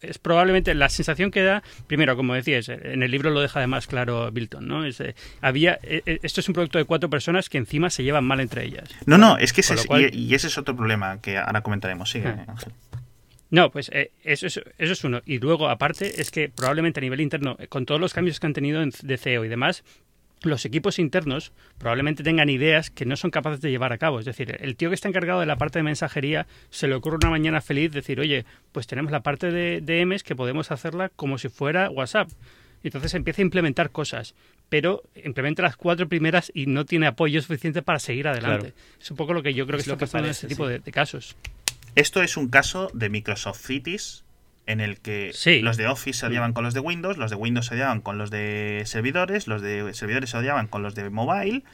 es 0.00 0.18
probablemente 0.18 0.74
la 0.74 0.88
sensación 0.88 1.30
que 1.30 1.42
da, 1.42 1.62
primero, 1.86 2.16
como 2.16 2.34
decías, 2.34 2.68
en 2.68 3.02
el 3.02 3.10
libro 3.10 3.30
lo 3.30 3.40
deja 3.40 3.60
de 3.60 3.66
más 3.66 3.86
claro 3.86 4.30
Bilton, 4.30 4.66
¿no? 4.66 4.84
Es, 4.84 5.00
eh, 5.00 5.14
había, 5.40 5.78
eh, 5.82 6.02
eh, 6.06 6.18
esto 6.22 6.40
es 6.40 6.48
un 6.48 6.54
producto 6.54 6.78
de 6.78 6.84
cuatro 6.84 7.10
personas 7.10 7.48
que 7.48 7.58
encima 7.58 7.90
se 7.90 8.02
llevan 8.04 8.24
mal 8.24 8.40
entre 8.40 8.64
ellas. 8.64 8.88
No, 9.06 9.18
no, 9.18 9.38
es 9.38 9.52
que 9.52 9.60
ese, 9.62 9.74
y, 10.12 10.34
ese 10.34 10.46
es 10.46 10.58
otro 10.58 10.76
problema 10.76 11.20
que 11.20 11.38
ahora 11.38 11.62
comentaremos. 11.62 12.10
Sigue, 12.10 12.32
hmm. 12.32 12.50
Ángel. 12.50 12.72
No, 13.50 13.70
pues 13.70 13.90
eso, 14.24 14.46
eso, 14.46 14.62
es 14.78 15.04
uno. 15.04 15.20
Y 15.26 15.38
luego, 15.38 15.68
aparte, 15.68 16.22
es 16.22 16.30
que 16.30 16.48
probablemente 16.48 17.00
a 17.00 17.02
nivel 17.02 17.20
interno, 17.20 17.58
con 17.68 17.84
todos 17.84 18.00
los 18.00 18.14
cambios 18.14 18.40
que 18.40 18.46
han 18.46 18.54
tenido 18.54 18.80
en, 18.80 18.92
de 19.02 19.18
CEO 19.18 19.44
y 19.44 19.48
demás, 19.48 19.84
los 20.42 20.64
equipos 20.64 20.98
internos 20.98 21.52
probablemente 21.78 22.22
tengan 22.22 22.48
ideas 22.48 22.90
que 22.90 23.04
no 23.04 23.16
son 23.16 23.30
capaces 23.30 23.60
de 23.60 23.70
llevar 23.70 23.92
a 23.92 23.98
cabo. 23.98 24.18
Es 24.18 24.24
decir, 24.24 24.56
el 24.60 24.76
tío 24.76 24.88
que 24.88 24.94
está 24.94 25.08
encargado 25.08 25.40
de 25.40 25.46
la 25.46 25.56
parte 25.56 25.78
de 25.78 25.82
mensajería 25.84 26.46
se 26.70 26.88
le 26.88 26.94
ocurre 26.94 27.16
una 27.16 27.30
mañana 27.30 27.60
feliz 27.60 27.92
decir, 27.92 28.20
oye, 28.20 28.44
pues 28.72 28.86
tenemos 28.86 29.12
la 29.12 29.20
parte 29.20 29.50
de 29.50 29.80
DMs 29.80 30.22
que 30.22 30.36
podemos 30.36 30.70
hacerla 30.70 31.10
como 31.10 31.38
si 31.38 31.48
fuera 31.48 31.90
WhatsApp. 31.90 32.28
Y 32.82 32.88
entonces 32.88 33.14
empieza 33.14 33.42
a 33.42 33.44
implementar 33.44 33.90
cosas, 33.90 34.34
pero 34.68 35.02
implementa 35.24 35.62
las 35.62 35.76
cuatro 35.76 36.08
primeras 36.08 36.50
y 36.52 36.66
no 36.66 36.84
tiene 36.84 37.06
apoyo 37.06 37.40
suficiente 37.40 37.82
para 37.82 38.00
seguir 38.00 38.26
adelante. 38.26 38.74
Es 39.00 39.10
un 39.10 39.16
poco 39.16 39.34
lo 39.34 39.42
que 39.42 39.54
yo 39.54 39.66
creo 39.66 39.76
que 39.76 39.82
está 39.82 39.96
pasando 39.96 40.26
en 40.26 40.32
este 40.32 40.48
tipo 40.48 40.66
de, 40.66 40.80
de 40.80 40.92
casos. 40.92 41.36
Esto 41.94 42.22
es 42.22 42.36
un 42.36 42.48
caso 42.48 42.90
de 42.92 43.08
Microsoft 43.08 43.64
Cities 43.64 44.24
en 44.66 44.80
el 44.80 45.00
que 45.00 45.32
los 45.62 45.76
de 45.76 45.86
Office 45.86 46.20
se 46.20 46.26
odiaban 46.26 46.52
con 46.52 46.64
los 46.64 46.74
de 46.74 46.80
Windows, 46.80 47.16
los 47.16 47.30
de 47.30 47.36
Windows 47.36 47.66
se 47.66 47.74
odiaban 47.74 48.00
con 48.00 48.18
los 48.18 48.30
de 48.30 48.82
servidores, 48.86 49.46
los 49.48 49.60
de 49.60 49.92
servidores 49.94 50.30
se 50.30 50.36
odiaban 50.36 50.68
con 50.68 50.82
los 50.82 50.94
de 50.94 51.10
mobile, 51.10 51.64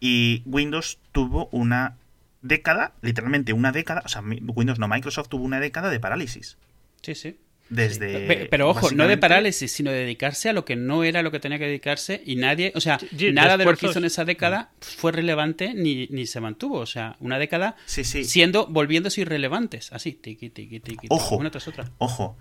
y 0.00 0.42
Windows 0.46 0.98
tuvo 1.12 1.48
una 1.50 1.96
década, 2.42 2.92
literalmente 3.00 3.52
una 3.52 3.72
década, 3.72 4.02
o 4.04 4.08
sea, 4.08 4.22
Windows 4.22 4.78
no, 4.78 4.88
Microsoft 4.88 5.28
tuvo 5.28 5.44
una 5.44 5.60
década 5.60 5.90
de 5.90 5.98
parálisis. 5.98 6.58
Sí, 7.02 7.14
sí. 7.14 7.38
Desde, 7.70 8.46
pero, 8.50 8.70
ojo, 8.70 8.90
no 8.92 9.06
de 9.06 9.18
parálisis, 9.18 9.72
sino 9.72 9.90
de 9.90 9.98
dedicarse 9.98 10.48
a 10.48 10.52
lo 10.52 10.64
que 10.64 10.74
no 10.74 11.04
era 11.04 11.22
lo 11.22 11.30
que 11.30 11.38
tenía 11.38 11.58
que 11.58 11.66
dedicarse 11.66 12.22
y 12.24 12.36
nadie, 12.36 12.72
o 12.74 12.80
sea, 12.80 12.98
nada 13.32 13.58
de 13.58 13.64
lo 13.64 13.76
que 13.76 13.86
hizo 13.86 13.98
en 13.98 14.06
esa 14.06 14.24
década 14.24 14.70
fue 14.80 15.12
relevante 15.12 15.74
ni, 15.74 16.06
ni 16.08 16.26
se 16.26 16.40
mantuvo. 16.40 16.78
O 16.78 16.86
sea, 16.86 17.16
una 17.20 17.38
década 17.38 17.76
siendo, 17.86 18.66
volviéndose 18.66 19.20
irrelevantes, 19.20 19.92
así, 19.92 20.12
tiqui, 20.12 20.50
tiqui, 20.50 20.80
tiqui, 20.80 21.08
ojo, 21.10 21.36
una 21.36 21.50
tras 21.50 21.68
otra. 21.68 21.90
Ojo. 21.98 22.36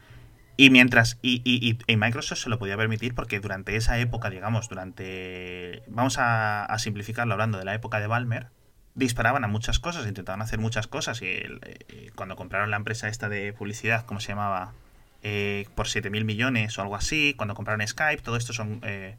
Y 0.59 0.71
mientras, 0.71 1.19
y, 1.21 1.41
y, 1.45 1.77
y, 1.85 1.97
Microsoft 1.97 2.39
se 2.39 2.49
lo 2.49 2.57
podía 2.57 2.75
permitir 2.77 3.13
porque 3.13 3.39
durante 3.39 3.75
esa 3.75 3.99
época, 3.99 4.31
digamos, 4.31 4.69
durante, 4.69 5.83
vamos 5.87 6.17
a, 6.17 6.65
a 6.65 6.79
simplificarlo 6.79 7.33
hablando 7.33 7.59
de 7.59 7.65
la 7.65 7.75
época 7.75 7.99
de 7.99 8.07
Balmer, 8.07 8.47
disparaban 8.97 9.43
a 9.43 9.47
muchas 9.47 9.77
cosas, 9.77 10.07
intentaban 10.07 10.41
hacer 10.41 10.57
muchas 10.57 10.87
cosas 10.87 11.21
y 11.21 11.25
eh, 11.27 12.11
cuando 12.15 12.35
compraron 12.35 12.71
la 12.71 12.77
empresa 12.77 13.07
esta 13.07 13.29
de 13.29 13.53
publicidad, 13.53 14.05
¿cómo 14.07 14.19
se 14.19 14.29
llamaba? 14.29 14.73
Eh, 15.29 15.67
por 15.75 15.87
7.000 15.87 16.23
millones 16.23 16.77
o 16.77 16.81
algo 16.81 16.95
así, 16.95 17.33
cuando 17.35 17.53
compraron 17.53 17.85
Skype, 17.85 18.21
todo 18.21 18.37
esto 18.37 18.53
son... 18.53 18.79
Eh, 18.83 19.17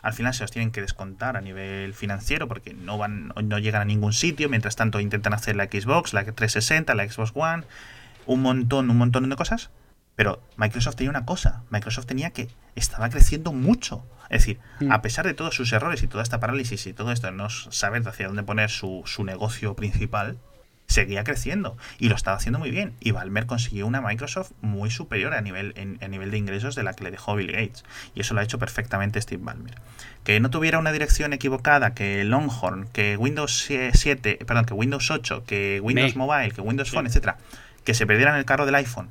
al 0.00 0.14
final 0.14 0.32
se 0.32 0.42
los 0.42 0.50
tienen 0.50 0.70
que 0.70 0.80
descontar 0.80 1.36
a 1.36 1.42
nivel 1.42 1.92
financiero 1.92 2.48
porque 2.48 2.72
no 2.72 2.96
van 2.96 3.34
no 3.44 3.58
llegan 3.58 3.82
a 3.82 3.84
ningún 3.84 4.14
sitio, 4.14 4.48
mientras 4.48 4.74
tanto 4.74 4.98
intentan 5.00 5.34
hacer 5.34 5.56
la 5.56 5.64
Xbox, 5.64 6.14
la 6.14 6.24
360, 6.24 6.94
la 6.94 7.06
Xbox 7.06 7.32
One, 7.34 7.64
un 8.24 8.40
montón, 8.40 8.88
un 8.88 8.96
montón 8.96 9.28
de 9.28 9.36
cosas. 9.36 9.68
Pero 10.16 10.42
Microsoft 10.56 10.96
tenía 10.96 11.10
una 11.10 11.26
cosa, 11.26 11.64
Microsoft 11.68 12.06
tenía 12.06 12.30
que 12.30 12.48
estaba 12.74 13.10
creciendo 13.10 13.52
mucho. 13.52 14.06
Es 14.30 14.46
decir, 14.46 14.60
mm. 14.80 14.90
a 14.90 15.02
pesar 15.02 15.26
de 15.26 15.34
todos 15.34 15.54
sus 15.54 15.70
errores 15.74 16.02
y 16.02 16.06
toda 16.06 16.22
esta 16.22 16.40
parálisis 16.40 16.86
y 16.86 16.94
todo 16.94 17.12
esto, 17.12 17.30
no 17.32 17.50
saber 17.50 18.08
hacia 18.08 18.28
dónde 18.28 18.42
poner 18.42 18.70
su, 18.70 19.02
su 19.04 19.24
negocio 19.24 19.76
principal, 19.76 20.38
seguía 20.90 21.24
creciendo 21.24 21.76
y 21.98 22.08
lo 22.08 22.16
estaba 22.16 22.36
haciendo 22.36 22.58
muy 22.58 22.70
bien. 22.70 22.94
Y 23.00 23.12
Balmer 23.12 23.46
consiguió 23.46 23.86
una 23.86 24.00
Microsoft 24.00 24.52
muy 24.60 24.90
superior 24.90 25.34
a 25.34 25.40
nivel, 25.40 25.98
a 26.00 26.08
nivel 26.08 26.30
de 26.30 26.38
ingresos 26.38 26.74
de 26.74 26.82
la 26.82 26.94
que 26.94 27.04
le 27.04 27.10
dejó 27.10 27.36
Bill 27.36 27.52
Gates. 27.52 27.84
Y 28.14 28.20
eso 28.20 28.34
lo 28.34 28.40
ha 28.40 28.42
hecho 28.42 28.58
perfectamente 28.58 29.20
Steve 29.22 29.42
Ballmer. 29.42 29.76
Que 30.24 30.40
no 30.40 30.50
tuviera 30.50 30.78
una 30.78 30.92
dirección 30.92 31.32
equivocada, 31.32 31.94
que 31.94 32.24
Longhorn, 32.24 32.88
que 32.88 33.16
Windows 33.16 33.68
7, 33.92 34.40
perdón, 34.46 34.64
que 34.64 34.74
Windows 34.74 35.10
8, 35.10 35.44
que 35.44 35.80
Windows 35.80 36.16
Mobile, 36.16 36.50
que 36.50 36.60
Windows 36.60 36.90
Phone, 36.90 37.06
etcétera, 37.06 37.38
que 37.84 37.94
se 37.94 38.06
perdieran 38.06 38.36
el 38.36 38.44
carro 38.44 38.66
del 38.66 38.74
iPhone, 38.74 39.08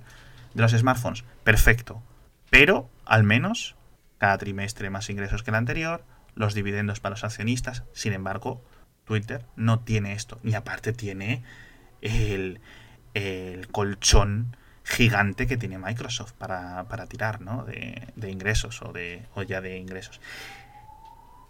de 0.53 0.61
los 0.61 0.71
smartphones, 0.71 1.23
perfecto. 1.43 2.03
Pero 2.49 2.89
al 3.05 3.23
menos 3.23 3.75
cada 4.17 4.38
trimestre 4.38 4.89
más 4.89 5.09
ingresos 5.09 5.43
que 5.43 5.51
el 5.51 5.55
anterior, 5.55 6.03
los 6.36 6.53
dividendos 6.53 6.99
para 6.99 7.13
los 7.13 7.23
accionistas, 7.23 7.84
sin 7.93 8.13
embargo, 8.13 8.61
Twitter 9.05 9.45
no 9.55 9.80
tiene 9.80 10.13
esto. 10.13 10.39
Y 10.43 10.53
aparte 10.53 10.93
tiene 10.93 11.43
el, 12.02 12.60
colchón 13.72 14.56
gigante 14.84 15.45
que 15.45 15.58
tiene 15.58 15.78
Microsoft 15.78 16.34
para, 16.34 16.86
tirar 17.08 17.41
¿no? 17.41 17.66
de, 17.66 18.32
ingresos 18.32 18.82
o, 18.82 18.93
de, 18.93 19.24
o 19.36 19.43
ya 19.43 19.62
de 19.62 19.78
ingresos. 19.78 20.20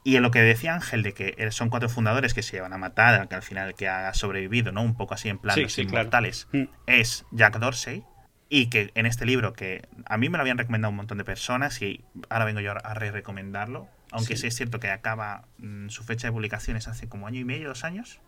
Y 0.04 0.16
en 0.16 0.24
lo 0.24 0.32
que 0.32 0.42
decía 0.42 0.74
Ángel 0.74 1.04
de 1.04 1.14
que 1.14 1.52
son 1.52 1.70
cuatro 1.70 1.90
fundadores 1.90 2.34
que 2.34 2.42
se 2.42 2.54
llevan 2.54 2.74
a 2.74 2.78
matar, 2.78 3.28
que 3.28 3.36
al 3.36 3.44
final 3.44 3.76
que 3.76 3.88
ha 3.88 4.14
sobrevivido, 4.14 4.72
¿no? 4.72 4.82
Un 4.82 4.96
poco 4.96 5.14
así 5.14 5.30
en 5.30 5.38
plan 5.38 5.58
sí, 5.68 5.82
inmortales, 5.82 6.48
mm. 6.52 6.64
es 6.88 7.26
Jack 7.32 7.60
Dorsey. 7.60 8.04
Y 8.52 8.70
que 8.70 8.92
en 8.96 9.06
este 9.06 9.28
libro, 9.28 9.54
que 9.54 9.88
a 10.06 10.18
mí 10.18 10.28
me 10.30 10.38
lo 10.38 10.42
habían 10.42 10.58
recomendado 10.58 10.90
un 10.90 10.96
montón 10.96 11.20
de 11.20 11.24
personas 11.24 11.80
y 11.84 12.04
ahora 12.30 12.46
vengo 12.46 12.62
yo 12.62 12.72
a 12.72 12.94
re 12.96 13.12
recomendarlo, 13.12 13.88
aunque 14.12 14.38
sí. 14.38 14.48
es 14.48 14.56
cierto 14.56 14.80
que 14.80 14.90
acaba 14.90 15.44
mm, 15.60 15.90
su 15.90 16.04
fecha 16.04 16.28
de 16.28 16.32
publicación 16.32 16.76
es 16.76 16.88
hace 16.88 17.08
como 17.08 17.28
año 17.28 17.40
y 17.40 17.44
medio, 17.44 17.68
dos 17.68 17.84
años. 17.84 18.20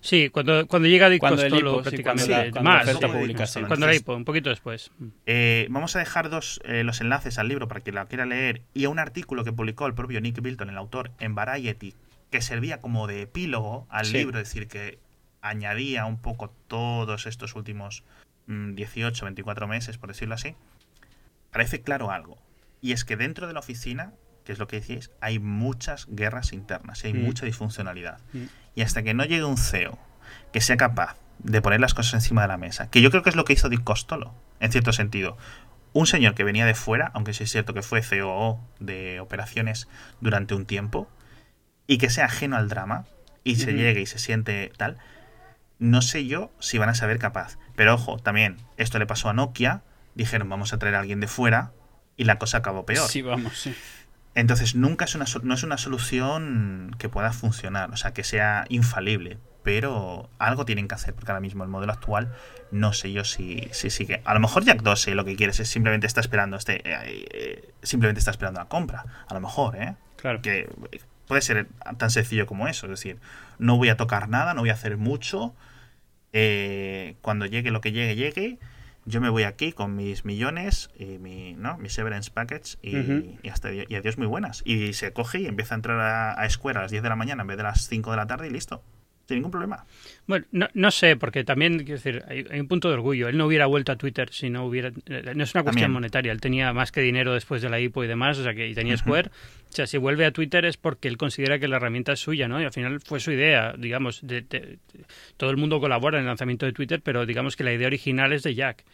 Sí, 0.00 0.30
cuando, 0.30 0.66
cuando 0.66 0.88
llega 0.88 1.08
Dick 1.08 1.20
cuando 1.20 1.42
Costolo, 1.42 1.82
prácticamente. 1.82 2.60
más, 2.62 2.88
cuando 3.66 3.86
la 3.86 3.94
IPO, 3.94 4.16
un 4.16 4.24
poquito 4.24 4.50
después. 4.50 4.90
Eh, 5.26 5.66
vamos 5.70 5.94
a 5.96 5.98
dejar 5.98 6.30
dos 6.30 6.60
eh, 6.64 6.84
los 6.84 7.00
enlaces 7.00 7.38
al 7.38 7.48
libro 7.48 7.68
para 7.68 7.80
quien 7.80 7.96
la 7.96 8.06
quiera 8.06 8.24
leer 8.24 8.62
y 8.72 8.84
a 8.84 8.88
un 8.88 8.98
artículo 8.98 9.44
que 9.44 9.52
publicó 9.52 9.86
el 9.86 9.94
propio 9.94 10.20
Nick 10.20 10.40
Bilton, 10.40 10.70
el 10.70 10.78
autor, 10.78 11.10
en 11.20 11.34
Variety, 11.34 11.94
que 12.30 12.40
servía 12.40 12.80
como 12.80 13.06
de 13.06 13.22
epílogo 13.22 13.86
al 13.90 14.10
libro, 14.12 14.38
es 14.38 14.48
decir, 14.48 14.68
que 14.68 14.98
añadía 15.42 16.06
un 16.06 16.20
poco 16.20 16.50
todos 16.68 17.26
estos 17.26 17.54
últimos 17.54 18.04
18, 18.46 19.24
mm, 19.24 19.26
24 19.26 19.68
meses, 19.68 19.98
por 19.98 20.08
decirlo 20.08 20.34
así. 20.34 20.54
Parece 21.50 21.82
claro 21.82 22.10
algo. 22.10 22.38
Y 22.80 22.92
es 22.92 23.04
que 23.04 23.16
dentro 23.16 23.46
de 23.46 23.52
la 23.52 23.60
oficina 23.60 24.14
que 24.44 24.52
es 24.52 24.58
lo 24.58 24.66
que 24.66 24.80
decís, 24.80 25.10
hay 25.20 25.38
muchas 25.38 26.06
guerras 26.08 26.52
internas 26.52 27.04
y 27.04 27.08
hay 27.08 27.14
mm. 27.14 27.22
mucha 27.22 27.46
disfuncionalidad. 27.46 28.18
Mm. 28.32 28.44
Y 28.74 28.82
hasta 28.82 29.02
que 29.02 29.14
no 29.14 29.24
llegue 29.24 29.44
un 29.44 29.58
CEO 29.58 29.98
que 30.52 30.60
sea 30.60 30.76
capaz 30.76 31.16
de 31.38 31.62
poner 31.62 31.80
las 31.80 31.94
cosas 31.94 32.14
encima 32.14 32.42
de 32.42 32.48
la 32.48 32.56
mesa, 32.56 32.90
que 32.90 33.00
yo 33.00 33.10
creo 33.10 33.22
que 33.22 33.30
es 33.30 33.36
lo 33.36 33.44
que 33.44 33.52
hizo 33.52 33.68
Dick 33.68 33.82
Costolo, 33.82 34.34
en 34.60 34.72
cierto 34.72 34.92
sentido. 34.92 35.36
Un 35.92 36.06
señor 36.06 36.34
que 36.34 36.44
venía 36.44 36.66
de 36.66 36.74
fuera, 36.74 37.10
aunque 37.14 37.34
sí 37.34 37.44
es 37.44 37.50
cierto 37.50 37.74
que 37.74 37.82
fue 37.82 38.02
CEO 38.02 38.60
de 38.78 39.20
operaciones 39.20 39.88
durante 40.20 40.54
un 40.54 40.66
tiempo, 40.66 41.08
y 41.86 41.98
que 41.98 42.10
sea 42.10 42.26
ajeno 42.26 42.56
al 42.56 42.68
drama, 42.68 43.06
y 43.42 43.56
se 43.56 43.72
llegue 43.72 44.02
y 44.02 44.06
se 44.06 44.18
siente 44.18 44.70
tal, 44.76 44.98
no 45.78 46.02
sé 46.02 46.26
yo 46.26 46.52
si 46.60 46.78
van 46.78 46.90
a 46.90 46.94
saber 46.94 47.18
capaz. 47.18 47.58
Pero 47.74 47.94
ojo, 47.94 48.18
también, 48.18 48.58
esto 48.76 48.98
le 48.98 49.06
pasó 49.06 49.30
a 49.30 49.32
Nokia, 49.32 49.82
dijeron 50.14 50.48
vamos 50.48 50.72
a 50.72 50.78
traer 50.78 50.94
a 50.94 51.00
alguien 51.00 51.20
de 51.20 51.26
fuera, 51.26 51.72
y 52.16 52.24
la 52.24 52.38
cosa 52.38 52.58
acabó 52.58 52.84
peor. 52.84 53.08
Sí, 53.08 53.22
vamos, 53.22 53.58
sí. 53.58 53.74
Entonces, 54.34 54.74
nunca 54.74 55.04
es 55.04 55.14
una, 55.14 55.24
no 55.42 55.54
es 55.54 55.62
una 55.62 55.76
solución 55.76 56.94
que 56.98 57.08
pueda 57.08 57.32
funcionar, 57.32 57.90
o 57.90 57.96
sea, 57.96 58.12
que 58.12 58.22
sea 58.22 58.64
infalible, 58.68 59.38
pero 59.62 60.30
algo 60.38 60.64
tienen 60.64 60.88
que 60.88 60.94
hacer, 60.94 61.14
porque 61.14 61.32
ahora 61.32 61.40
mismo 61.40 61.64
el 61.64 61.70
modelo 61.70 61.92
actual 61.92 62.32
no 62.70 62.92
sé 62.92 63.12
yo 63.12 63.24
si, 63.24 63.68
si 63.72 63.90
sigue. 63.90 64.22
A 64.24 64.34
lo 64.34 64.40
mejor 64.40 64.64
Jack 64.64 64.82
2 64.82 65.08
lo 65.08 65.24
que 65.24 65.36
quieres 65.36 65.58
es 65.60 65.68
simplemente 65.68 66.06
está 66.06 66.20
esperando 66.20 66.56
este 66.56 66.76
eh, 66.88 67.26
eh, 67.32 67.74
simplemente 67.82 68.20
está 68.20 68.30
esperando 68.30 68.60
la 68.60 68.66
compra, 68.66 69.04
a 69.26 69.34
lo 69.34 69.40
mejor, 69.40 69.76
¿eh? 69.76 69.96
Claro. 70.16 70.40
Que 70.42 70.68
puede 71.30 71.42
ser 71.42 71.68
tan 71.96 72.10
sencillo 72.10 72.44
como 72.46 72.66
eso. 72.66 72.86
Es 72.86 72.90
decir, 72.90 73.18
no 73.58 73.76
voy 73.76 73.88
a 73.88 73.96
tocar 73.96 74.28
nada, 74.28 74.52
no 74.52 74.62
voy 74.62 74.70
a 74.70 74.74
hacer 74.74 74.96
mucho. 74.96 75.54
Eh, 76.32 77.14
cuando 77.22 77.46
llegue 77.46 77.70
lo 77.70 77.80
que 77.80 77.92
llegue, 77.92 78.16
llegue. 78.16 78.58
Yo 79.06 79.20
me 79.20 79.28
voy 79.28 79.44
aquí 79.44 79.72
con 79.72 79.96
mis 79.96 80.24
millones 80.24 80.90
y 80.94 81.18
mi, 81.18 81.54
¿no? 81.54 81.78
mi 81.78 81.88
severance 81.88 82.30
package 82.30 82.76
y, 82.82 83.38
y, 83.42 83.48
hasta, 83.48 83.72
y 83.72 83.94
adiós 83.94 84.18
muy 84.18 84.26
buenas. 84.26 84.62
Y 84.64 84.92
se 84.92 85.12
coge 85.12 85.40
y 85.40 85.46
empieza 85.46 85.74
a 85.74 85.76
entrar 85.76 85.98
a, 86.00 86.32
a 86.32 86.48
Square 86.50 86.78
a 86.78 86.82
las 86.82 86.90
10 86.90 87.02
de 87.02 87.08
la 87.08 87.16
mañana 87.16 87.42
en 87.42 87.48
vez 87.48 87.56
de 87.56 87.62
las 87.62 87.88
5 87.88 88.10
de 88.10 88.16
la 88.16 88.26
tarde 88.26 88.48
y 88.48 88.50
listo 88.50 88.82
sin 89.30 89.36
ningún 89.36 89.52
problema. 89.52 89.84
Bueno, 90.26 90.44
no, 90.50 90.68
no 90.74 90.90
sé, 90.90 91.16
porque 91.16 91.44
también, 91.44 91.78
quiero 91.78 91.94
decir, 91.94 92.24
hay, 92.28 92.44
hay, 92.50 92.58
un 92.58 92.66
punto 92.66 92.88
de 92.88 92.94
orgullo. 92.94 93.28
Él 93.28 93.38
no 93.38 93.46
hubiera 93.46 93.66
vuelto 93.66 93.92
a 93.92 93.96
Twitter 93.96 94.28
si 94.32 94.50
no 94.50 94.66
hubiera... 94.66 94.88
Eh, 95.06 95.32
no 95.34 95.44
es 95.44 95.54
una 95.54 95.62
cuestión 95.62 95.64
También. 95.64 95.92
monetaria. 95.92 96.32
Él 96.32 96.40
tenía 96.40 96.72
más 96.72 96.90
que 96.90 97.00
dinero 97.00 97.32
después 97.32 97.62
de 97.62 97.70
la 97.70 97.78
IPO 97.78 98.04
y 98.04 98.06
demás, 98.08 98.38
o 98.38 98.42
sea, 98.42 98.54
que 98.54 98.68
y 98.68 98.74
tenía 98.74 98.96
Square. 98.96 99.28
O 99.28 99.72
sea, 99.72 99.86
si 99.86 99.98
vuelve 99.98 100.26
a 100.26 100.32
Twitter 100.32 100.64
es 100.64 100.76
porque 100.76 101.06
él 101.06 101.16
considera 101.16 101.60
que 101.60 101.68
la 101.68 101.76
herramienta 101.76 102.12
es 102.12 102.20
suya, 102.20 102.48
¿no? 102.48 102.60
Y 102.60 102.64
al 102.64 102.72
final 102.72 103.00
fue 103.00 103.20
su 103.20 103.30
idea, 103.30 103.74
digamos. 103.78 104.20
De, 104.22 104.42
de, 104.42 104.60
de, 104.60 104.78
todo 105.36 105.50
el 105.50 105.56
mundo 105.56 105.78
colabora 105.78 106.18
en 106.18 106.22
el 106.22 106.26
lanzamiento 106.26 106.66
de 106.66 106.72
Twitter, 106.72 107.00
pero 107.02 107.24
digamos 107.24 107.56
que 107.56 107.62
la 107.62 107.72
idea 107.72 107.86
original 107.86 108.32
es 108.32 108.42
de 108.42 108.54
Jack. 108.56 108.84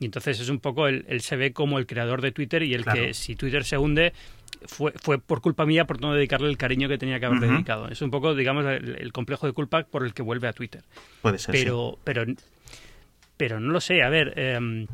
Y 0.00 0.06
entonces 0.06 0.40
es 0.40 0.48
un 0.48 0.58
poco, 0.58 0.88
él, 0.88 1.04
él 1.08 1.20
se 1.20 1.36
ve 1.36 1.52
como 1.52 1.78
el 1.78 1.86
creador 1.86 2.20
de 2.20 2.32
Twitter 2.32 2.62
y 2.62 2.74
el 2.74 2.82
Claro. 2.84 3.00
que 3.00 3.14
si 3.14 3.36
Twitter 3.36 3.64
se 3.64 3.78
hunde 3.78 4.12
fue, 4.66 4.92
fue 4.92 5.18
por 5.18 5.40
culpa 5.40 5.66
mía 5.66 5.84
por 5.86 6.00
no 6.00 6.12
dedicarle 6.14 6.48
el 6.48 6.56
cariño 6.56 6.88
que 6.88 6.98
tenía 6.98 7.20
que 7.20 7.26
haberle 7.26 7.46
Ujú. 7.46 7.54
dedicado. 7.54 7.88
Es 7.88 8.02
un 8.02 8.10
poco, 8.10 8.34
digamos, 8.34 8.64
el, 8.66 8.96
el 9.00 9.12
complejo 9.12 9.46
de 9.46 9.52
culpa 9.52 9.82
por 9.84 10.04
el 10.04 10.12
que 10.14 10.22
vuelve 10.22 10.48
a 10.48 10.52
Twitter. 10.52 10.82
Puede 11.22 11.38
ser. 11.38 11.54
sí. 11.54 11.62
Pero, 11.64 11.98
pero, 12.04 12.24
pero 13.36 13.60
no 13.60 13.72
lo 13.72 13.80
sé. 13.80 14.02
A 14.02 14.08
ver, 14.08 14.32
eh, 14.36 14.86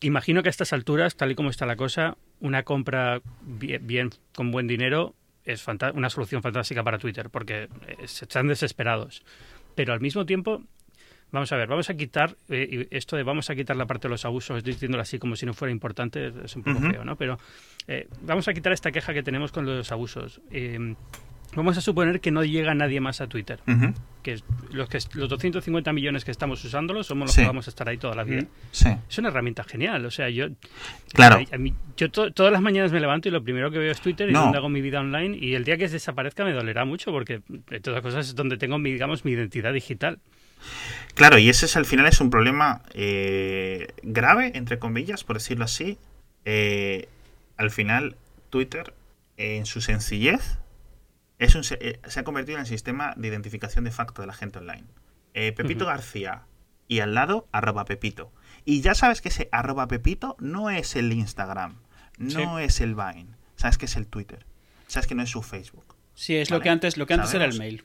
imagino 0.00 0.42
que 0.42 0.48
a 0.48 0.50
estas 0.50 0.72
alturas, 0.72 1.16
tal 1.16 1.30
y 1.30 1.34
como 1.34 1.50
está 1.50 1.66
la 1.66 1.76
cosa, 1.76 2.16
una 2.40 2.62
compra 2.62 3.20
bien, 3.42 3.86
bien 3.86 4.10
con 4.34 4.50
buen 4.50 4.66
dinero 4.66 5.14
es 5.44 5.66
una 5.94 6.10
solución 6.10 6.42
fantástica 6.42 6.84
para 6.84 6.98
Twitter, 6.98 7.30
porque 7.30 7.64
eh, 7.64 7.68
se 8.06 8.24
están 8.26 8.46
desesperados. 8.46 9.22
Pero 9.74 9.92
al 9.92 10.00
mismo 10.00 10.26
tiempo, 10.26 10.62
vamos 11.32 11.50
a 11.52 11.56
ver, 11.56 11.68
vamos 11.68 11.88
a 11.90 11.94
quitar 11.94 12.36
eh, 12.48 12.86
esto 12.90 13.16
de 13.16 13.22
vamos 13.22 13.50
a 13.50 13.54
quitar 13.54 13.76
la 13.76 13.86
parte 13.86 14.08
de 14.08 14.10
los 14.10 14.24
abusos, 14.24 14.58
estoy 14.58 14.72
diciéndolo 14.74 15.02
así 15.02 15.18
como 15.18 15.36
si 15.36 15.46
no 15.46 15.54
fuera 15.54 15.72
importante, 15.72 16.32
es 16.44 16.56
un 16.56 16.62
poco 16.62 16.80
feo, 16.80 17.04
¿no? 17.04 17.16
Pero 17.16 17.38
eh, 17.88 18.08
vamos 18.22 18.46
a 18.48 18.52
quitar 18.54 18.72
esta 18.72 18.90
queja 18.92 19.12
que 19.14 19.22
tenemos 19.22 19.52
con 19.52 19.64
los 19.66 19.90
abusos. 19.92 20.40
Eh, 20.50 20.94
vamos 21.56 21.76
a 21.76 21.80
suponer 21.80 22.20
que 22.20 22.30
no 22.30 22.44
llega 22.44 22.74
nadie 22.74 23.00
más 23.00 23.20
a 23.20 23.26
Twitter 23.26 23.58
que 24.22 24.38
los 24.70 24.88
que 24.88 24.98
los 25.14 25.28
250 25.30 25.92
millones 25.94 26.24
que 26.26 26.30
estamos 26.30 26.62
usándolo 26.64 27.02
somos 27.02 27.26
los 27.28 27.34
Sí. 27.34 27.40
que 27.40 27.46
vamos 27.46 27.66
a 27.66 27.70
estar 27.70 27.88
ahí 27.88 27.96
toda 27.96 28.14
la 28.14 28.22
vida. 28.22 28.44
Sí. 28.70 28.88
Es 29.08 29.18
una 29.18 29.28
herramienta 29.30 29.64
genial, 29.64 30.04
o 30.04 30.10
sea, 30.10 30.28
yo 30.28 30.46
Claro. 31.14 31.36
a- 31.50 31.54
a 31.54 31.58
mí- 31.58 31.74
yo 31.96 32.10
to- 32.10 32.30
todas 32.32 32.52
las 32.52 32.60
mañanas 32.60 32.92
me 32.92 33.00
levanto 33.00 33.28
y 33.28 33.32
lo 33.32 33.42
primero 33.42 33.70
que 33.70 33.78
veo 33.78 33.90
es 33.90 34.00
Twitter 34.00 34.28
y 34.28 34.32
No. 34.32 34.42
donde 34.42 34.58
hago 34.58 34.68
mi 34.68 34.80
vida 34.82 35.00
online 35.00 35.38
y 35.40 35.54
el 35.54 35.64
día 35.64 35.76
que 35.78 35.88
desaparezca 35.88 36.44
me 36.44 36.52
dolerá 36.52 36.84
mucho 36.84 37.10
porque 37.12 37.40
de 37.48 37.80
todas 37.80 38.02
cosas 38.02 38.28
es 38.28 38.34
donde 38.36 38.58
tengo 38.58 38.78
mi 38.78 38.92
digamos 38.92 39.24
mi 39.24 39.32
identidad 39.32 39.72
digital. 39.72 40.18
Claro, 41.14 41.38
y 41.38 41.48
ese 41.48 41.66
es 41.66 41.76
al 41.76 41.86
final 41.86 42.06
es 42.06 42.20
un 42.20 42.30
problema 42.30 42.82
eh, 42.94 43.88
grave, 44.02 44.52
entre 44.54 44.78
comillas, 44.78 45.24
por 45.24 45.36
decirlo 45.36 45.64
así. 45.64 45.98
Eh, 46.44 47.08
al 47.56 47.70
final, 47.70 48.16
Twitter, 48.48 48.94
en 49.36 49.66
su 49.66 49.80
sencillez, 49.80 50.58
es 51.38 51.54
un 51.54 51.64
se, 51.64 51.78
eh, 51.80 52.00
se 52.06 52.20
ha 52.20 52.24
convertido 52.24 52.56
en 52.56 52.62
el 52.62 52.66
sistema 52.66 53.14
de 53.16 53.28
identificación 53.28 53.84
de 53.84 53.90
facto 53.90 54.22
de 54.22 54.28
la 54.28 54.34
gente 54.34 54.58
online. 54.58 54.84
Eh, 55.34 55.52
Pepito. 55.52 55.86
García 55.86 56.42
y 56.88 57.00
al 57.00 57.14
lado, 57.14 57.46
arroba 57.52 57.84
Pepito. 57.84 58.32
Y 58.64 58.80
ya 58.80 58.94
sabes 58.94 59.20
que 59.20 59.28
ese 59.28 59.48
arroba 59.52 59.88
Pepito 59.88 60.36
no 60.38 60.70
es 60.70 60.96
el 60.96 61.12
Instagram, 61.12 61.76
no 62.18 62.58
es 62.58 62.80
el 62.80 62.94
Vine, 62.94 63.28
sabes 63.56 63.78
que 63.78 63.86
es 63.86 63.96
el 63.96 64.06
Twitter, 64.06 64.44
sabes 64.86 65.06
que 65.06 65.14
no 65.14 65.22
es 65.22 65.30
su 65.30 65.42
Facebook. 65.42 65.96
Sí, 66.14 66.36
es 66.36 66.50
lo 66.50 66.60
que 66.60 66.68
antes, 66.68 66.96
lo 66.96 67.06
que 67.06 67.14
antes 67.14 67.32
era 67.32 67.44
el 67.44 67.56
mail. 67.58 67.84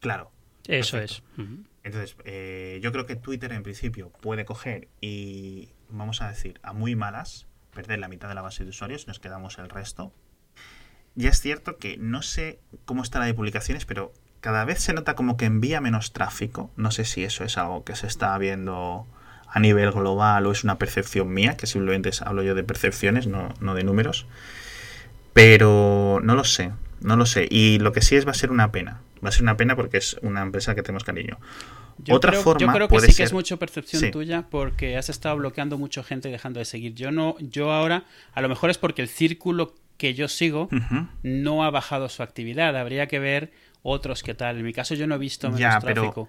Claro, 0.00 0.30
Eso 0.68 0.96
Perfecto. 0.96 1.22
es. 1.36 1.48
Entonces, 1.84 2.16
eh, 2.24 2.78
yo 2.82 2.92
creo 2.92 3.06
que 3.06 3.16
Twitter 3.16 3.52
en 3.52 3.62
principio 3.62 4.10
puede 4.10 4.44
coger 4.44 4.88
y, 5.00 5.70
vamos 5.88 6.22
a 6.22 6.28
decir, 6.28 6.60
a 6.62 6.72
muy 6.72 6.94
malas, 6.94 7.46
perder 7.74 7.98
la 7.98 8.08
mitad 8.08 8.28
de 8.28 8.34
la 8.34 8.42
base 8.42 8.64
de 8.64 8.70
usuarios, 8.70 9.08
nos 9.08 9.18
quedamos 9.18 9.58
el 9.58 9.68
resto. 9.68 10.12
Ya 11.14 11.28
es 11.28 11.40
cierto 11.40 11.76
que 11.76 11.96
no 11.98 12.22
sé 12.22 12.60
cómo 12.84 13.02
está 13.02 13.18
la 13.18 13.26
de 13.26 13.34
publicaciones, 13.34 13.84
pero 13.84 14.12
cada 14.40 14.64
vez 14.64 14.80
se 14.80 14.92
nota 14.92 15.14
como 15.14 15.36
que 15.36 15.44
envía 15.44 15.80
menos 15.80 16.12
tráfico. 16.12 16.70
No 16.76 16.90
sé 16.90 17.04
si 17.04 17.24
eso 17.24 17.44
es 17.44 17.58
algo 17.58 17.84
que 17.84 17.96
se 17.96 18.06
está 18.06 18.36
viendo 18.38 19.06
a 19.46 19.60
nivel 19.60 19.90
global 19.92 20.46
o 20.46 20.52
es 20.52 20.64
una 20.64 20.78
percepción 20.78 21.32
mía, 21.32 21.56
que 21.56 21.66
simplemente 21.66 22.10
hablo 22.24 22.42
yo 22.42 22.54
de 22.54 22.64
percepciones, 22.64 23.26
no, 23.26 23.54
no 23.60 23.74
de 23.74 23.84
números. 23.84 24.26
Pero 25.32 26.20
no 26.22 26.34
lo 26.34 26.44
sé, 26.44 26.72
no 27.00 27.16
lo 27.16 27.26
sé. 27.26 27.46
Y 27.50 27.78
lo 27.78 27.92
que 27.92 28.00
sí 28.00 28.16
es 28.16 28.26
va 28.26 28.30
a 28.30 28.34
ser 28.34 28.50
una 28.50 28.72
pena. 28.72 29.00
Va 29.24 29.28
a 29.28 29.32
ser 29.32 29.42
una 29.42 29.56
pena 29.56 29.76
porque 29.76 29.98
es 29.98 30.16
una 30.22 30.42
empresa 30.42 30.74
que 30.74 30.82
tenemos 30.82 31.04
cariño. 31.04 31.38
Yo 31.98 32.14
Otra 32.16 32.30
creo, 32.32 32.42
forma 32.42 32.60
yo 32.60 32.72
creo 32.72 32.88
que 32.88 32.94
puede 32.94 33.06
sí 33.06 33.12
que 33.12 33.16
ser- 33.18 33.26
es 33.26 33.32
mucho 33.32 33.58
percepción 33.58 34.00
Sí. 34.00 34.10
tuya 34.10 34.46
porque 34.50 34.96
has 34.96 35.08
estado 35.08 35.36
bloqueando 35.36 35.78
mucha 35.78 36.02
gente 36.02 36.28
y 36.28 36.32
dejando 36.32 36.58
de 36.58 36.64
seguir. 36.64 36.94
Yo 36.94 37.12
no, 37.12 37.36
yo 37.38 37.70
ahora, 37.72 38.04
a 38.32 38.40
lo 38.40 38.48
mejor 38.48 38.70
es 38.70 38.78
porque 38.78 39.02
el 39.02 39.08
círculo 39.08 39.74
que 39.98 40.14
yo 40.14 40.26
sigo 40.28 40.68
no 41.22 41.62
ha 41.64 41.70
bajado 41.70 42.08
su 42.08 42.22
actividad. 42.22 42.76
Habría 42.76 43.06
que 43.06 43.18
ver 43.20 43.52
otros 43.82 44.22
qué 44.22 44.34
tal. 44.34 44.56
En 44.58 44.64
mi 44.64 44.72
caso 44.72 44.94
yo 44.94 45.06
no 45.06 45.14
he 45.14 45.18
visto 45.18 45.46
menos 45.48 45.60
Ya, 45.60 45.78
pero 45.80 46.02
tráfico. 46.02 46.28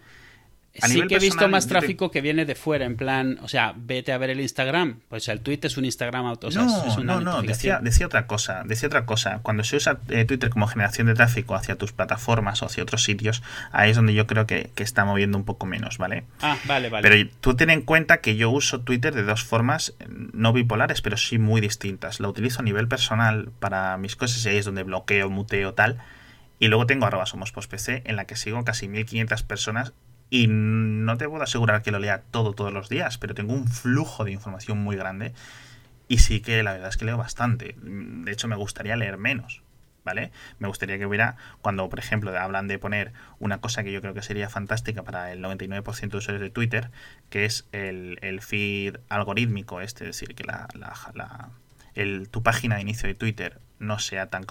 A 0.82 0.88
Sí 0.88 0.96
nivel 0.96 1.08
que 1.10 1.16
he 1.16 1.20
visto 1.20 1.36
personal, 1.36 1.52
más 1.52 1.66
te- 1.66 1.70
tráfico 1.70 2.10
que 2.10 2.22
viene 2.22 2.46
de 2.46 2.56
fuera, 2.56 2.86
en 2.86 2.98
plan, 2.98 3.38
o 3.44 3.48
sea, 3.48 3.74
vete 3.76 4.12
a 4.12 4.18
ver 4.18 4.32
el 4.32 4.40
Instagram. 4.40 5.02
Pues 5.08 5.28
el 5.28 5.40
tweet 5.42 5.60
es 5.64 5.78
un 5.78 5.86
Instagram 5.86 6.26
auto, 6.26 6.48
o 6.48 6.52
sea, 6.52 6.64
no, 6.64 6.86
es 6.88 6.98
una 6.98 7.16
no, 7.16 7.22
no, 7.22 7.42
decía, 7.44 7.80
decía 7.80 8.08
otra 8.08 8.26
cosa, 8.26 8.64
decía 8.66 8.88
otra 8.88 9.06
cosa. 9.06 9.40
Cuando 9.44 9.64
se 9.64 9.76
usa 9.76 10.00
eh, 10.10 10.26
Twitter 10.26 10.50
como 10.50 10.66
generación 10.66 11.06
de 11.08 11.14
tráfico 11.14 11.54
hacia 11.54 11.76
tus 11.76 11.94
plataformas 11.94 12.64
o 12.64 12.66
hacia 12.66 12.82
otros 12.82 13.04
sitios, 13.04 13.44
ahí 13.72 13.92
es 13.92 13.96
donde 13.96 14.16
yo 14.16 14.26
creo 14.26 14.48
que, 14.48 14.72
que 14.74 14.82
está 14.82 15.06
moviendo 15.06 15.38
un 15.38 15.46
poco 15.46 15.68
menos, 15.68 16.00
¿vale? 16.00 16.24
Ah, 16.42 16.58
vale, 16.66 16.90
vale. 16.90 17.08
Pero 17.08 17.30
tú 17.40 17.56
ten 17.56 17.70
en 17.70 17.84
cuenta 17.84 18.18
que 18.18 18.36
yo 18.36 18.50
uso 18.50 18.82
Twitter 18.82 19.14
de 19.14 19.22
dos 19.24 19.44
formas, 19.44 19.94
no 20.10 20.54
bipolares, 20.54 21.02
pero 21.04 21.18
sí 21.18 21.38
muy 21.38 21.62
distintas. 21.62 22.20
Lo 22.20 22.30
utilizo 22.30 22.62
a 22.62 22.64
nivel 22.64 22.88
personal 22.88 23.52
para 23.60 23.96
mis 23.98 24.16
cosas 24.16 24.44
y 24.46 24.50
ahí 24.50 24.58
es 24.58 24.66
donde 24.66 24.82
bloqueo, 24.82 25.30
muteo, 25.30 25.76
tal. 25.76 26.00
Y 26.58 26.68
luego 26.68 26.88
tengo 26.88 27.06
arroba 27.06 27.26
somos 27.28 27.52
PC 27.52 28.02
en 28.06 28.16
la 28.16 28.26
que 28.26 28.36
sigo 28.36 28.64
casi 28.64 28.88
1500 28.88 29.44
personas 29.44 29.94
y 30.34 30.48
no 30.50 31.16
te 31.18 31.30
puedo 31.30 31.44
asegurar 31.44 31.84
que 31.84 31.92
lo 31.92 32.00
lea 32.00 32.24
todo 32.32 32.54
todos 32.54 32.74
los 32.74 32.90
días, 32.90 33.20
pero 33.20 33.36
tengo 33.36 33.54
un 33.54 33.68
flujo 33.68 34.24
de 34.26 34.32
información 34.32 34.80
muy 34.80 34.96
grande 34.96 35.32
y 36.08 36.18
sí 36.18 36.42
que 36.42 36.64
la 36.64 36.74
verdad 36.74 36.90
es 36.90 36.98
que 36.98 37.06
leo 37.06 37.18
bastante. 37.18 37.76
De 37.80 38.32
hecho, 38.32 38.48
me 38.48 38.56
gustaría 38.56 38.96
leer 38.96 39.18
menos. 39.18 39.62
¿Vale? 40.06 40.32
Me 40.60 40.68
gustaría 40.68 40.98
que 40.98 41.06
hubiera, 41.06 41.38
cuando 41.62 41.88
por 41.88 41.98
ejemplo 41.98 42.38
hablan 42.38 42.68
de 42.68 42.78
poner 42.78 43.14
una 43.40 43.62
cosa 43.62 43.84
que 43.86 43.92
yo 43.94 44.02
creo 44.02 44.14
que 44.14 44.22
sería 44.22 44.50
fantástica 44.50 45.04
para 45.04 45.32
el 45.32 45.40
99% 45.42 46.10
de 46.10 46.18
usuarios 46.18 46.42
de 46.42 46.50
Twitter, 46.50 46.90
que 47.30 47.46
es 47.46 47.68
el, 47.72 48.20
el 48.22 48.42
feed 48.42 48.98
algorítmico 49.08 49.80
este, 49.80 50.04
es 50.10 50.20
decir, 50.20 50.36
que 50.36 50.44
la, 50.44 50.68
la- 50.74 50.94
la- 51.14 51.50
el- 51.96 52.30
tu 52.30 52.44
página 52.44 52.76
de 52.76 52.82
inicio 52.82 53.08
de 53.08 53.16
Twitter 53.16 53.60
no 53.80 54.00
sea 54.00 54.28
tan 54.28 54.46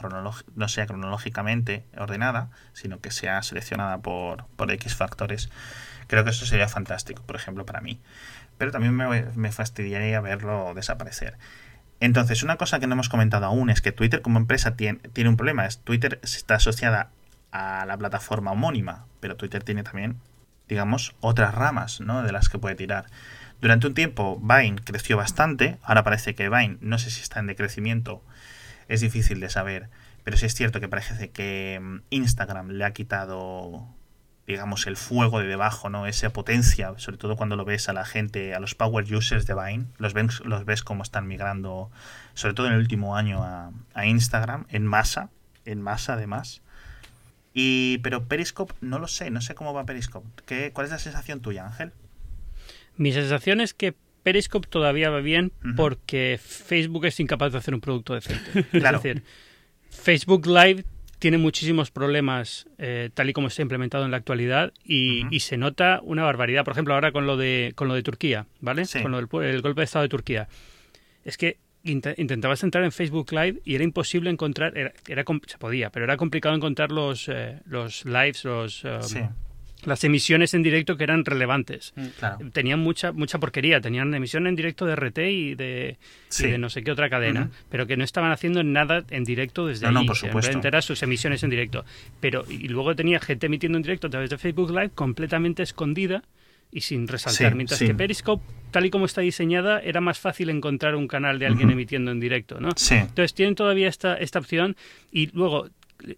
no 0.57 0.69
sea 0.69 0.87
cronológicamente 0.87 1.85
ordenada, 1.97 2.51
sino 2.75 3.01
que 3.01 3.11
sea 3.11 3.43
seleccionada 3.43 3.99
por, 3.99 4.47
por 4.57 4.71
X 4.71 4.95
factores. 4.95 5.49
Creo 6.07 6.25
que 6.25 6.31
eso 6.31 6.45
sería 6.45 6.69
fantástico, 6.69 7.23
por 7.23 7.37
ejemplo, 7.37 7.65
para 7.65 7.81
mí. 7.81 8.01
Pero 8.59 8.71
también 8.71 8.95
me, 8.95 9.23
me 9.35 9.53
fastidiaría 9.53 10.21
verlo 10.21 10.73
desaparecer. 10.75 11.39
Entonces, 12.01 12.43
una 12.43 12.57
cosa 12.57 12.81
que 12.81 12.87
no 12.87 12.95
hemos 12.95 13.09
comentado 13.09 13.47
aún 13.47 13.71
es 13.71 13.81
que 13.81 13.93
Twitter 13.93 14.23
como 14.23 14.39
empresa 14.39 14.77
tiene, 14.77 14.99
tiene 15.13 15.31
un 15.31 15.37
problema. 15.37 15.65
Es 15.67 15.79
Twitter 15.79 16.19
está 16.23 16.57
asociada 16.57 17.11
a 17.53 17.87
la 17.87 17.97
plataforma 17.97 18.51
homónima, 18.51 19.07
pero 19.21 19.37
Twitter 19.37 19.63
tiene 19.63 19.83
también, 19.85 20.19
digamos, 20.69 21.15
otras 21.21 21.55
ramas 21.55 22.01
¿no? 22.01 22.23
de 22.23 22.33
las 22.33 22.49
que 22.49 22.59
puede 22.59 22.75
tirar. 22.75 23.07
Durante 23.63 23.87
un 23.87 23.95
tiempo 23.95 24.41
Vine 24.43 24.83
creció 24.83 25.17
bastante, 25.17 25.79
ahora 25.85 26.03
parece 26.03 26.35
que 26.35 26.49
Vine, 26.49 26.79
no 26.81 26.99
sé 26.99 27.11
si 27.11 27.23
está 27.23 27.39
en 27.39 27.47
decrecimiento, 27.47 28.21
es 28.89 29.01
difícil 29.01 29.39
de 29.39 29.49
saber, 29.49 29.89
pero 30.25 30.37
sí 30.37 30.47
es 30.47 30.55
cierto 30.57 30.81
que 30.81 30.89
parece 30.89 31.31
que 31.31 31.79
mm, 31.81 31.99
Instagram 32.11 32.71
le 32.71 32.85
ha 32.85 32.93
quitado 32.93 33.87
digamos, 34.49 34.89
el 34.89 34.97
fuego 34.97 35.39
de 35.39 35.47
debajo, 35.47 35.89
¿no? 35.91 36.09
Esa 36.09 36.31
potencia, 36.31 36.93
sobre 36.97 37.19
todo 37.19 37.37
cuando 37.37 37.55
lo 37.55 37.65
ves 37.65 37.89
a 37.89 37.93
la 37.93 38.05
gente, 38.05 38.53
a 38.53 38.59
los 38.59 38.75
power 38.75 39.05
users 39.15 39.47
de 39.47 39.55
Vine, 39.55 39.87
los 39.99 40.13
ves, 40.13 40.41
los 40.41 40.65
ves 40.65 40.83
cómo 40.83 41.05
están 41.05 41.29
migrando, 41.29 41.89
sobre 42.35 42.55
todo 42.55 42.67
en 42.67 42.73
el 42.73 42.81
último 42.81 43.17
año, 43.17 43.45
a, 43.45 43.71
a 43.95 44.07
Instagram, 44.07 44.67
en 44.71 44.85
masa, 44.85 45.31
en 45.65 45.81
masa 45.81 46.15
además. 46.15 46.63
Y, 47.55 47.99
pero 47.99 48.25
Periscope, 48.25 48.75
no 48.81 48.99
lo 48.99 49.07
sé, 49.07 49.31
no 49.31 49.41
sé 49.41 49.55
cómo 49.55 49.73
va 49.73 49.87
Periscope. 49.87 50.27
¿Qué, 50.47 50.73
¿Cuál 50.73 50.87
es 50.87 50.91
la 50.91 50.99
sensación 50.99 51.41
tuya, 51.41 51.65
Ángel? 51.65 51.93
Mi 52.97 53.13
sensación 53.13 53.61
es 53.61 53.75
que 53.75 53.95
Periscope 54.23 54.69
todavía 54.69 55.11
va 55.11 55.21
bien 55.21 55.53
porque 55.77 56.39
Facebook 56.41 57.07
es 57.07 57.19
incapaz 57.21 57.53
de 57.53 57.59
hacer 57.59 57.75
un 57.75 57.81
producto 57.81 58.15
decente. 58.15 58.65
Claro. 58.71 58.99
Es 58.99 59.03
decir, 59.03 59.23
Facebook 59.91 60.47
Live 60.47 60.85
tiene 61.19 61.39
muchísimos 61.39 61.91
problemas 61.91 62.67
eh, 62.79 63.11
tal 63.15 63.31
y 63.31 63.33
como 63.33 63.49
está 63.49 63.63
implementado 63.63 64.05
en 64.05 64.11
la 64.11 64.17
actualidad 64.17 64.73
y, 64.85 65.25
y 65.35 65.41
se 65.41 65.57
nota 65.57 66.01
una 66.03 66.25
barbaridad. 66.25 66.65
Por 66.65 66.73
ejemplo, 66.73 66.95
ahora 66.95 67.13
con 67.13 67.27
lo 67.27 67.37
de 67.37 67.73
con 67.75 67.89
lo 67.89 67.95
de 67.95 68.03
Turquía, 68.03 68.47
¿vale? 68.61 68.85
Sí. 68.87 69.03
Con 69.03 69.13
lo 69.13 69.19
del 69.19 69.45
el 69.45 69.63
golpe 69.63 69.81
de 69.81 69.85
estado 69.85 70.03
de 70.03 70.09
Turquía. 70.09 70.49
Es 71.25 71.37
que 71.37 71.59
intentabas 71.85 72.63
entrar 72.63 72.85
en 72.85 72.93
Facebook 72.93 73.33
Live 73.33 73.61
y 73.65 73.75
era 73.75 73.85
imposible 73.85 74.31
encontrar, 74.31 74.77
era, 74.77 74.93
se 75.47 75.59
podía, 75.59 75.91
pero 75.91 76.05
era 76.05 76.17
complicado 76.17 76.55
encontrar 76.55 76.93
los, 76.93 77.29
eh, 77.29 77.61
los 77.67 78.05
lives, 78.05 78.45
los... 78.45 78.85
Um, 78.85 79.29
las 79.85 80.05
emisiones 80.05 80.55
en 80.55 80.63
directo 80.63 80.97
que 80.97 81.05
eran 81.05 81.25
relevantes. 81.25 81.93
Mm, 81.97 82.49
tenían 82.51 82.81
mucha 82.81 83.13
mucha 83.13 83.39
porquería, 83.39 83.81
tenían 83.81 84.15
emisión 84.15 84.47
en 84.47 84.55
directo 84.55 84.87
de 84.87 84.97
RT 84.97 85.19
y 85.19 85.55
de, 85.55 85.99
de 86.39 86.59
no 86.59 86.71
sé 86.71 86.83
qué 86.83 86.91
otra 86.93 87.11
cadena, 87.11 87.51
pero 87.69 87.87
que 87.87 87.97
no 87.97 88.05
estaban 88.05 88.33
haciendo 88.33 88.63
nada 88.63 89.05
en 89.11 89.25
directo 89.25 89.67
desde 89.67 89.87
ahí. 89.87 89.95
No, 89.95 90.07
por 90.07 90.17
supuesto. 90.17 90.61
sus 90.83 91.03
emisiones 91.03 91.43
en 91.43 91.51
directo. 91.51 91.85
Pero 92.21 92.45
y 92.49 92.69
luego 92.69 92.95
tenía 92.95 93.21
gente 93.21 93.47
emitiendo 93.47 93.79
en 93.79 93.83
directo 93.83 94.07
a 94.07 94.11
través 94.11 94.31
de 94.31 94.39
Facebook 94.39 94.71
Live 94.71 94.91
completamente 94.95 95.63
escondida 95.63 96.23
y 96.73 96.81
sin 96.81 97.07
resaltar. 97.07 97.55
Mientras 97.55 97.79
que 97.79 97.95
Periscope, 97.95 98.43
tal 98.71 98.87
y 98.87 98.91
como 98.91 99.05
está 99.05 99.21
diseñada, 99.21 99.81
era 99.81 100.01
más 100.01 100.19
fácil 100.19 100.49
encontrar 100.49 100.97
un 100.97 101.07
canal 101.07 101.39
de 101.39 101.47
alguien 101.47 101.71
emitiendo 101.71 102.11
en 102.11 102.19
directo, 102.19 102.61
¿no? 102.61 102.71
Entonces 102.91 103.35
tienen 103.35 103.55
todavía 103.55 103.89
esta, 103.89 104.15
esta 104.15 104.39
opción 104.39 104.77
y 105.13 105.27
luego 105.37 105.69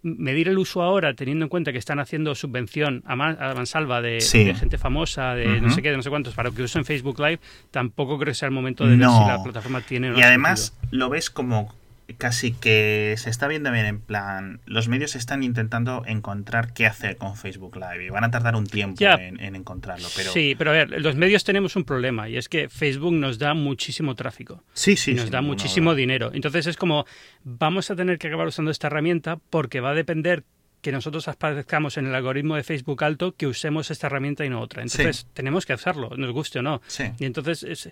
medir 0.02 0.48
el 0.48 0.58
uso 0.58 0.82
ahora, 0.82 1.14
teniendo 1.14 1.44
en 1.44 1.48
cuenta 1.48 1.72
que 1.72 1.78
están 1.78 1.98
haciendo 1.98 2.34
subvención 2.34 3.02
a, 3.06 3.16
mansalva 3.16 4.00
de, 4.00 4.20
gente 4.20 4.78
famosa, 4.78 5.34
de 5.34 5.60
no 5.60 5.70
sé 5.70 5.82
qué, 5.82 5.90
de 5.90 5.96
no 5.96 6.02
sé 6.02 6.10
cuántos, 6.10 6.34
para 6.34 6.50
que 6.50 6.62
usen 6.62 6.84
Facebook 6.84 7.18
Live, 7.18 7.40
tampoco 7.70 8.18
creo 8.18 8.32
que 8.32 8.34
sea 8.34 8.46
el 8.46 8.54
momento 8.54 8.84
de 8.84 8.96
ver 8.96 9.08
si 9.08 9.26
la 9.26 9.42
plataforma 9.42 9.80
tiene 9.80 10.10
o 10.10 10.12
no 10.12 10.18
Y 10.18 10.22
además 10.22 10.76
lo 10.90 11.08
ves 11.08 11.30
como 11.30 11.74
casi 12.18 12.52
que 12.52 13.14
se 13.16 13.30
está 13.30 13.48
viendo 13.48 13.70
bien 13.72 13.86
en 13.86 14.00
plan, 14.00 14.60
los 14.66 14.88
medios 14.88 15.16
están 15.16 15.42
intentando 15.42 16.02
encontrar 16.06 16.72
qué 16.72 16.86
hacer 16.86 17.16
con 17.16 17.36
Facebook 17.36 17.76
Live 17.76 18.04
y 18.04 18.10
van 18.10 18.24
a 18.24 18.30
tardar 18.30 18.56
un 18.56 18.66
tiempo 18.66 19.02
en, 19.02 19.54
encontrarlo. 19.54 20.08
Pero... 20.14 20.30
Sí, 20.32 20.54
pero 20.56 20.70
a 20.70 20.74
ver, 20.74 21.00
los 21.00 21.16
medios 21.16 21.44
tenemos 21.44 21.76
un 21.76 21.84
problema 21.84 22.28
y 22.28 22.36
es 22.36 22.48
que 22.48 22.68
Facebook 22.68 23.14
nos 23.14 23.38
da 23.38 23.54
muchísimo 23.54 24.14
tráfico. 24.14 24.62
Sí, 24.74 24.96
sí. 24.96 25.12
Y 25.12 25.14
nos 25.14 25.30
da 25.30 25.40
muchísimo 25.40 25.94
dinero. 25.94 26.30
Entonces 26.34 26.66
es 26.66 26.76
como, 26.76 27.06
vamos 27.42 27.90
a 27.90 27.96
tener 27.96 28.18
que 28.18 28.28
acabar 28.28 28.46
usando 28.46 28.70
esta 28.70 28.88
herramienta 28.88 29.38
porque 29.50 29.80
va 29.80 29.90
a 29.90 29.94
depender 29.94 30.44
que 30.84 30.92
nosotros 30.92 31.26
aparezcamos 31.28 31.96
en 31.96 32.06
el 32.06 32.14
algoritmo 32.14 32.56
de 32.56 32.62
Facebook 32.62 33.02
alto 33.04 33.34
que 33.34 33.46
usemos 33.46 33.90
esta 33.90 34.06
herramienta 34.06 34.44
y 34.44 34.50
no 34.50 34.60
otra. 34.60 34.82
Entonces 34.82 35.26
tenemos 35.32 35.64
que 35.64 35.72
hacerlo, 35.72 36.10
nos 36.14 36.30
guste 36.30 36.58
o 36.58 36.62
no. 36.62 36.82
Y 37.18 37.24
entonces 37.24 37.90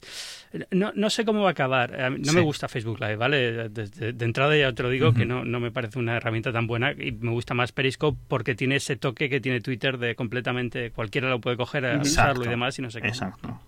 no, 0.70 0.92
no, 0.94 1.08
sé 1.08 1.24
cómo 1.24 1.40
va 1.40 1.48
a 1.48 1.52
acabar. 1.52 2.12
No 2.18 2.34
me 2.34 2.42
gusta 2.42 2.68
Facebook 2.68 3.00
Live, 3.00 3.16
¿vale? 3.16 3.70
De, 3.70 4.24
entrada 4.24 4.54
ya 4.54 4.74
te 4.74 4.82
lo 4.82 4.90
digo 4.90 5.14
que 5.14 5.24
no, 5.24 5.42
no 5.42 5.58
me 5.58 5.70
parece 5.70 5.98
una 5.98 6.18
herramienta 6.18 6.52
tan 6.52 6.66
buena 6.66 6.92
y 6.92 7.12
me 7.12 7.30
gusta 7.30 7.54
más 7.54 7.72
Periscope 7.72 8.18
porque 8.28 8.54
tiene 8.54 8.76
ese 8.76 8.96
toque 8.96 9.30
que 9.30 9.40
tiene 9.40 9.62
Twitter 9.62 9.96
de 9.96 10.14
completamente 10.14 10.90
cualquiera 10.90 11.30
lo 11.30 11.40
puede 11.40 11.56
coger, 11.56 11.86
a 11.86 11.98
usarlo 11.98 12.44
y 12.44 12.48
demás 12.48 12.78
y 12.78 12.82
no 12.82 12.90
sé 12.90 13.00
qué. 13.00 13.08
Exacto. 13.08 13.58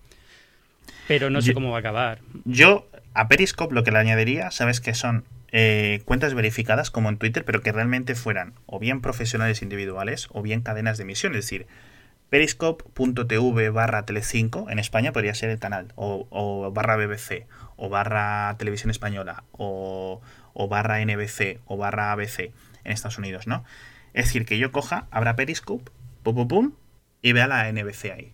Pero 1.07 1.31
no 1.31 1.41
sé 1.41 1.55
cómo 1.55 1.71
va 1.71 1.77
a 1.77 1.79
acabar. 1.79 2.19
Yo 2.43 2.87
a 3.15 3.27
Periscope 3.27 3.73
lo 3.73 3.83
que 3.83 3.89
le 3.89 3.97
añadiría, 3.97 4.51
sabes 4.51 4.81
que 4.81 4.93
son 4.93 5.23
eh, 5.51 6.01
cuentas 6.05 6.33
verificadas 6.33 6.91
como 6.91 7.09
en 7.09 7.17
Twitter, 7.17 7.45
pero 7.45 7.61
que 7.61 7.71
realmente 7.71 8.15
fueran 8.15 8.53
o 8.65 8.79
bien 8.79 9.01
profesionales 9.01 9.61
individuales 9.61 10.27
o 10.31 10.41
bien 10.41 10.61
cadenas 10.61 10.97
de 10.97 11.03
emisión. 11.03 11.33
Es 11.33 11.45
decir, 11.45 11.67
periscope.tv 12.29 13.69
barra 13.69 14.05
tele5 14.05 14.71
en 14.71 14.79
España 14.79 15.11
podría 15.11 15.33
ser 15.35 15.49
el 15.49 15.59
canal, 15.59 15.93
o, 15.95 16.71
barra 16.73 16.97
BBC, 16.97 17.47
o 17.77 17.89
barra 17.89 18.55
televisión 18.57 18.89
española, 18.91 19.43
o, 19.51 20.21
barra 20.69 20.99
NBC, 21.05 21.59
o 21.65 21.77
barra 21.77 22.11
ABC 22.11 22.51
en 22.83 22.91
Estados 22.91 23.17
Unidos, 23.17 23.47
¿no? 23.47 23.63
Es 24.13 24.25
decir, 24.25 24.45
que 24.45 24.57
yo 24.57 24.71
coja, 24.71 25.07
abra 25.11 25.35
Periscope, 25.35 25.91
pum, 26.23 26.35
pum, 26.35 26.47
pum, 26.47 26.71
y 27.21 27.33
vea 27.33 27.47
la 27.47 27.71
NBC 27.71 28.11
ahí. 28.11 28.33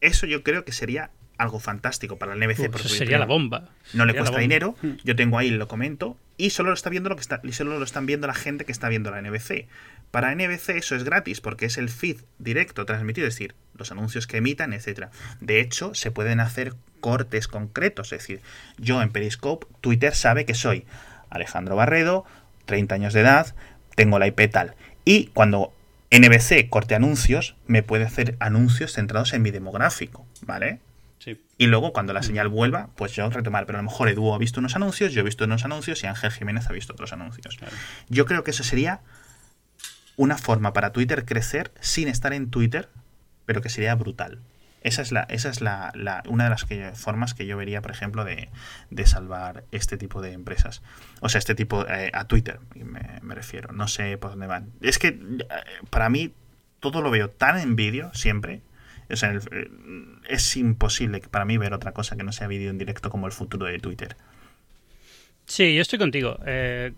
Eso 0.00 0.26
yo 0.26 0.42
creo 0.42 0.64
que 0.64 0.72
sería 0.72 1.10
algo 1.38 1.60
fantástico 1.60 2.18
para 2.18 2.34
el 2.34 2.40
NBC. 2.40 2.70
porque 2.70 2.88
sería 2.88 3.18
la 3.18 3.26
bomba. 3.26 3.70
No 3.94 4.04
le 4.04 4.14
cuesta 4.14 4.38
dinero, 4.38 4.74
hmm. 4.82 4.96
yo 5.04 5.16
tengo 5.16 5.38
ahí, 5.38 5.50
lo 5.50 5.68
comento, 5.68 6.16
y 6.38 6.50
solo 6.50 6.70
lo 6.70 6.74
está 6.74 6.88
viendo 6.88 7.10
lo 7.10 7.16
que 7.16 7.20
está, 7.20 7.40
y 7.42 7.52
solo 7.52 7.78
lo 7.78 7.84
están 7.84 8.06
viendo 8.06 8.26
la 8.26 8.34
gente 8.34 8.64
que 8.64 8.72
está 8.72 8.88
viendo 8.88 9.10
la 9.10 9.20
NBC. 9.20 9.66
Para 10.10 10.34
NBC 10.34 10.70
eso 10.70 10.96
es 10.96 11.04
gratis 11.04 11.42
porque 11.42 11.66
es 11.66 11.76
el 11.76 11.90
feed 11.90 12.18
directo 12.38 12.86
transmitido, 12.86 13.26
es 13.26 13.34
decir, 13.34 13.54
los 13.74 13.92
anuncios 13.92 14.26
que 14.26 14.38
emitan, 14.38 14.72
etcétera. 14.72 15.10
De 15.40 15.60
hecho, 15.60 15.94
se 15.94 16.10
pueden 16.10 16.40
hacer 16.40 16.74
cortes 17.00 17.48
concretos, 17.48 18.12
es 18.12 18.20
decir, 18.20 18.40
yo 18.78 19.02
en 19.02 19.10
Periscope, 19.10 19.66
Twitter 19.80 20.14
sabe 20.14 20.46
que 20.46 20.54
soy 20.54 20.86
Alejandro 21.28 21.76
Barredo, 21.76 22.24
30 22.64 22.94
años 22.94 23.12
de 23.12 23.20
edad, 23.20 23.54
tengo 23.96 24.18
la 24.18 24.28
IP 24.28 24.50
tal. 24.50 24.76
Y 25.04 25.26
cuando 25.28 25.72
NBC 26.10 26.68
corte 26.70 26.94
anuncios, 26.94 27.56
me 27.66 27.82
puede 27.82 28.04
hacer 28.04 28.36
anuncios 28.40 28.92
centrados 28.92 29.34
en 29.34 29.42
mi 29.42 29.50
demográfico, 29.50 30.26
¿vale? 30.42 30.78
Y 31.56 31.66
luego, 31.66 31.92
cuando 31.92 32.12
la 32.12 32.22
señal 32.22 32.48
vuelva, 32.48 32.90
pues 32.96 33.12
yo 33.12 33.28
retomar. 33.28 33.66
Pero 33.66 33.78
a 33.78 33.82
lo 33.82 33.88
mejor 33.88 34.08
Edu 34.08 34.32
ha 34.32 34.38
visto 34.38 34.60
unos 34.60 34.76
anuncios, 34.76 35.12
yo 35.12 35.20
he 35.20 35.24
visto 35.24 35.44
unos 35.44 35.64
anuncios 35.64 36.02
y 36.02 36.06
Ángel 36.06 36.30
Jiménez 36.30 36.68
ha 36.68 36.72
visto 36.72 36.92
otros 36.92 37.12
anuncios. 37.12 37.58
Yo 38.08 38.26
creo 38.26 38.44
que 38.44 38.52
eso 38.52 38.64
sería 38.64 39.00
una 40.16 40.38
forma 40.38 40.72
para 40.72 40.92
Twitter 40.92 41.24
crecer 41.24 41.72
sin 41.80 42.08
estar 42.08 42.32
en 42.32 42.50
Twitter, 42.50 42.88
pero 43.46 43.62
que 43.62 43.68
sería 43.68 43.94
brutal. 43.94 44.40
Esa 44.82 45.02
es 45.02 45.10
la, 45.10 45.22
esa 45.22 45.48
es 45.48 45.60
la, 45.60 45.92
una 46.28 46.44
de 46.44 46.50
las 46.50 46.66
formas 46.98 47.34
que 47.34 47.46
yo 47.46 47.56
vería, 47.56 47.82
por 47.82 47.90
ejemplo, 47.90 48.24
de, 48.24 48.48
salvar 49.04 49.64
este 49.72 49.96
tipo 49.96 50.22
de 50.22 50.32
empresas. 50.32 50.82
O 51.20 51.28
sea, 51.28 51.40
este 51.40 51.54
tipo 51.54 51.86
eh, 51.88 52.10
a 52.14 52.26
Twitter, 52.26 52.60
me, 52.74 53.18
me, 53.22 53.34
refiero. 53.34 53.72
No 53.72 53.88
sé 53.88 54.18
por 54.18 54.30
dónde 54.30 54.46
van. 54.46 54.70
Es 54.80 54.98
que 54.98 55.08
eh, 55.08 55.44
para 55.90 56.08
mí 56.08 56.32
todo 56.80 57.02
lo 57.02 57.10
veo 57.10 57.28
tan 57.28 57.58
en 57.58 57.74
vídeo 57.74 58.10
siempre 58.14 58.62
eh, 59.08 59.70
es 60.28 60.56
imposible 60.56 61.20
para 61.30 61.44
mí 61.44 61.56
ver 61.56 61.72
otra 61.72 61.92
cosa 61.92 62.16
que 62.16 62.22
no 62.22 62.32
sea 62.32 62.46
vídeo 62.46 62.70
en 62.70 62.78
directo 62.78 63.10
como 63.10 63.26
el 63.26 63.32
futuro 63.32 63.66
de 63.66 63.78
Twitter. 63.78 64.16
Sí, 65.46 65.74
yo 65.74 65.80
estoy 65.80 65.98
contigo. 65.98 66.38
Eh, 66.44 66.92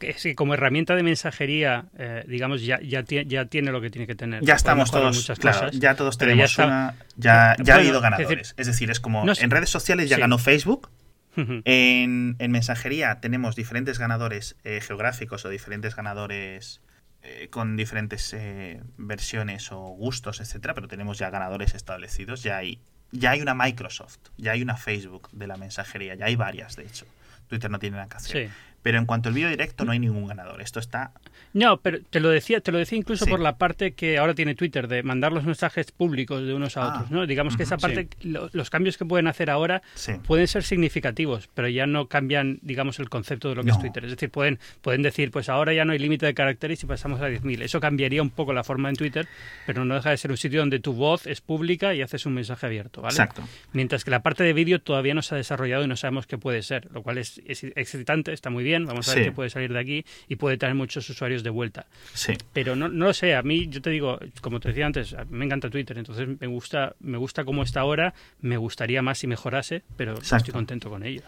es 0.00 0.22
que 0.22 0.36
como 0.36 0.54
herramienta 0.54 0.94
de 0.94 1.02
mensajería, 1.02 1.86
eh, 1.98 2.24
digamos, 2.28 2.62
ya, 2.64 2.80
ya, 2.80 3.02
ya, 3.02 3.46
tiene 3.46 3.72
lo 3.72 3.80
que 3.80 3.90
tiene 3.90 4.06
que 4.06 4.14
tener. 4.14 4.44
Ya 4.44 4.54
estamos 4.54 4.92
todos, 4.92 5.32
claro, 5.40 5.70
ya 5.72 5.96
todos 5.96 6.16
tenemos 6.16 6.56
una... 6.58 6.94
Ya, 7.16 7.56
ya 7.60 7.74
ha 7.74 7.78
habido 7.78 8.00
ganadores. 8.00 8.54
Es 8.56 8.68
decir, 8.68 8.90
es 8.90 9.00
como 9.00 9.24
en 9.28 9.50
redes 9.50 9.70
sociales 9.70 10.08
ya 10.08 10.18
ganó 10.18 10.38
Facebook, 10.38 10.88
en, 11.36 12.36
en, 12.38 12.50
mensajería 12.50 13.20
tenemos 13.20 13.56
diferentes 13.56 13.98
ganadores 13.98 14.56
geográficos 14.62 15.44
o 15.44 15.50
diferentes 15.50 15.94
ganadores 15.94 16.80
eh, 17.26 17.48
con 17.50 17.76
diferentes 17.76 18.32
eh, 18.32 18.80
versiones 18.96 19.72
o 19.72 19.80
gustos, 19.80 20.40
etcétera, 20.40 20.74
pero 20.74 20.86
tenemos 20.86 21.18
ya 21.18 21.28
ganadores 21.30 21.74
establecidos, 21.74 22.42
ya 22.42 22.58
hay, 22.58 22.80
ya 23.10 23.32
hay 23.32 23.42
una 23.42 23.54
Microsoft, 23.54 24.18
ya 24.36 24.52
hay 24.52 24.62
una 24.62 24.76
Facebook 24.76 25.28
de 25.32 25.46
la 25.46 25.56
mensajería, 25.56 26.14
ya 26.14 26.26
hay 26.26 26.36
varias, 26.36 26.76
de 26.76 26.84
hecho. 26.84 27.06
Twitter 27.48 27.70
no 27.70 27.78
tiene 27.78 27.96
nada 27.96 28.08
que 28.08 28.16
hacer. 28.16 28.50
Pero 28.82 28.98
en 28.98 29.06
cuanto 29.06 29.28
al 29.28 29.34
vídeo 29.34 29.48
directo 29.48 29.84
no 29.84 29.92
hay 29.92 29.98
ningún 29.98 30.26
ganador. 30.26 30.60
Esto 30.60 30.78
está 30.78 31.12
no, 31.56 31.78
pero 31.78 32.00
te 32.10 32.20
lo 32.20 32.28
decía, 32.28 32.60
te 32.60 32.70
lo 32.70 32.76
decía 32.76 32.98
incluso 32.98 33.24
por 33.24 33.40
la 33.40 33.56
parte 33.56 33.92
que 33.92 34.18
ahora 34.18 34.34
tiene 34.34 34.54
Twitter 34.54 34.88
de 34.88 35.02
mandar 35.02 35.32
los 35.32 35.44
mensajes 35.44 35.90
públicos 35.90 36.44
de 36.44 36.52
unos 36.52 36.76
a 36.76 36.82
ah, 36.82 36.88
otros, 36.88 37.10
¿no? 37.10 37.26
Digamos 37.26 37.56
que 37.56 37.62
esa 37.62 37.78
parte, 37.78 38.08
los 38.20 38.68
cambios 38.68 38.98
que 38.98 39.06
pueden 39.06 39.26
hacer 39.26 39.48
ahora 39.48 39.80
pueden 40.26 40.46
ser 40.48 40.64
significativos, 40.64 41.48
pero 41.54 41.66
ya 41.68 41.86
no 41.86 42.08
cambian, 42.08 42.58
digamos, 42.60 42.98
el 42.98 43.08
concepto 43.08 43.48
de 43.48 43.54
lo 43.54 43.64
que 43.64 43.70
es 43.70 43.78
Twitter. 43.78 44.04
Es 44.04 44.10
decir, 44.10 44.28
pueden, 44.28 44.58
pueden 44.82 45.00
decir, 45.00 45.30
pues 45.30 45.48
ahora 45.48 45.72
ya 45.72 45.86
no 45.86 45.94
hay 45.94 45.98
límite 45.98 46.26
de 46.26 46.34
caracteres 46.34 46.82
y 46.82 46.86
pasamos 46.86 47.22
a 47.22 47.30
10.000. 47.30 47.62
Eso 47.62 47.80
cambiaría 47.80 48.20
un 48.20 48.28
poco 48.28 48.52
la 48.52 48.62
forma 48.62 48.90
en 48.90 48.96
Twitter, 48.96 49.26
pero 49.64 49.82
no 49.86 49.94
deja 49.94 50.10
de 50.10 50.18
ser 50.18 50.32
un 50.32 50.36
sitio 50.36 50.60
donde 50.60 50.78
tu 50.78 50.92
voz 50.92 51.26
es 51.26 51.40
pública 51.40 51.94
y 51.94 52.02
haces 52.02 52.26
un 52.26 52.34
mensaje 52.34 52.66
abierto, 52.66 53.00
¿vale? 53.00 53.14
Exacto. 53.14 53.42
Mientras 53.72 54.04
que 54.04 54.10
la 54.10 54.20
parte 54.20 54.44
de 54.44 54.52
vídeo 54.52 54.78
todavía 54.82 55.14
no 55.14 55.22
se 55.22 55.34
ha 55.34 55.38
desarrollado 55.38 55.84
y 55.84 55.88
no 55.88 55.96
sabemos 55.96 56.26
qué 56.26 56.36
puede 56.36 56.62
ser, 56.62 56.90
lo 56.92 57.02
cual 57.02 57.16
es, 57.16 57.40
excitante, 57.48 58.34
está 58.34 58.50
muy 58.50 58.62
bien, 58.62 58.84
vamos 58.84 59.08
a 59.08 59.14
ver 59.14 59.24
qué 59.24 59.32
puede 59.32 59.48
salir 59.48 59.72
de 59.72 59.78
aquí 59.78 60.04
y 60.28 60.36
puede 60.36 60.58
traer 60.58 60.74
muchos 60.74 61.08
usuarios 61.08 61.45
de 61.46 61.50
vuelta. 61.50 61.86
Sí. 62.12 62.34
Pero 62.52 62.76
no, 62.76 62.88
no 62.88 63.06
lo 63.06 63.14
sé, 63.14 63.34
a 63.34 63.42
mí, 63.42 63.68
yo 63.68 63.80
te 63.80 63.90
digo, 63.90 64.18
como 64.42 64.60
te 64.60 64.68
decía 64.68 64.84
antes, 64.84 65.16
me 65.30 65.44
encanta 65.44 65.70
Twitter, 65.70 65.96
entonces 65.96 66.28
me 66.40 66.46
gusta, 66.46 66.94
me 67.00 67.16
gusta 67.16 67.44
cómo 67.44 67.62
está 67.62 67.80
ahora, 67.80 68.12
me 68.40 68.56
gustaría 68.56 69.00
más 69.00 69.18
si 69.18 69.26
mejorase, 69.26 69.82
pero 69.96 70.14
estoy 70.18 70.52
contento 70.52 70.90
con 70.90 71.04
ello. 71.04 71.22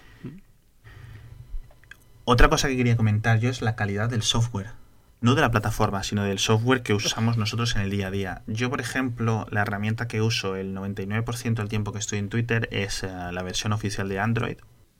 Otra 2.24 2.48
cosa 2.48 2.68
que 2.68 2.76
quería 2.76 2.96
comentar 2.96 3.38
yo 3.38 3.48
es 3.48 3.62
la 3.62 3.74
calidad 3.74 4.10
del 4.10 4.22
software. 4.22 4.72
No 5.20 5.34
de 5.34 5.40
la 5.40 5.50
plataforma, 5.50 6.02
sino 6.02 6.24
del 6.24 6.38
software 6.38 6.82
que 6.82 6.92
usamos 6.92 7.38
nosotros 7.38 7.74
en 7.74 7.82
el 7.82 7.90
día 7.90 8.08
a 8.08 8.10
día. 8.10 8.42
Yo, 8.46 8.70
por 8.70 8.80
ejemplo, 8.80 9.46
la 9.50 9.62
herramienta 9.62 10.06
que 10.06 10.20
uso 10.20 10.54
el 10.54 10.76
99% 10.76 11.54
del 11.54 11.68
tiempo 11.68 11.92
que 11.92 11.98
estoy 11.98 12.18
en 12.18 12.28
Twitter 12.28 12.68
es 12.70 13.02
eh, 13.02 13.08
la 13.32 13.42
versión 13.42 13.72
oficial 13.72 14.08
de 14.08 14.20
Android. 14.20 14.58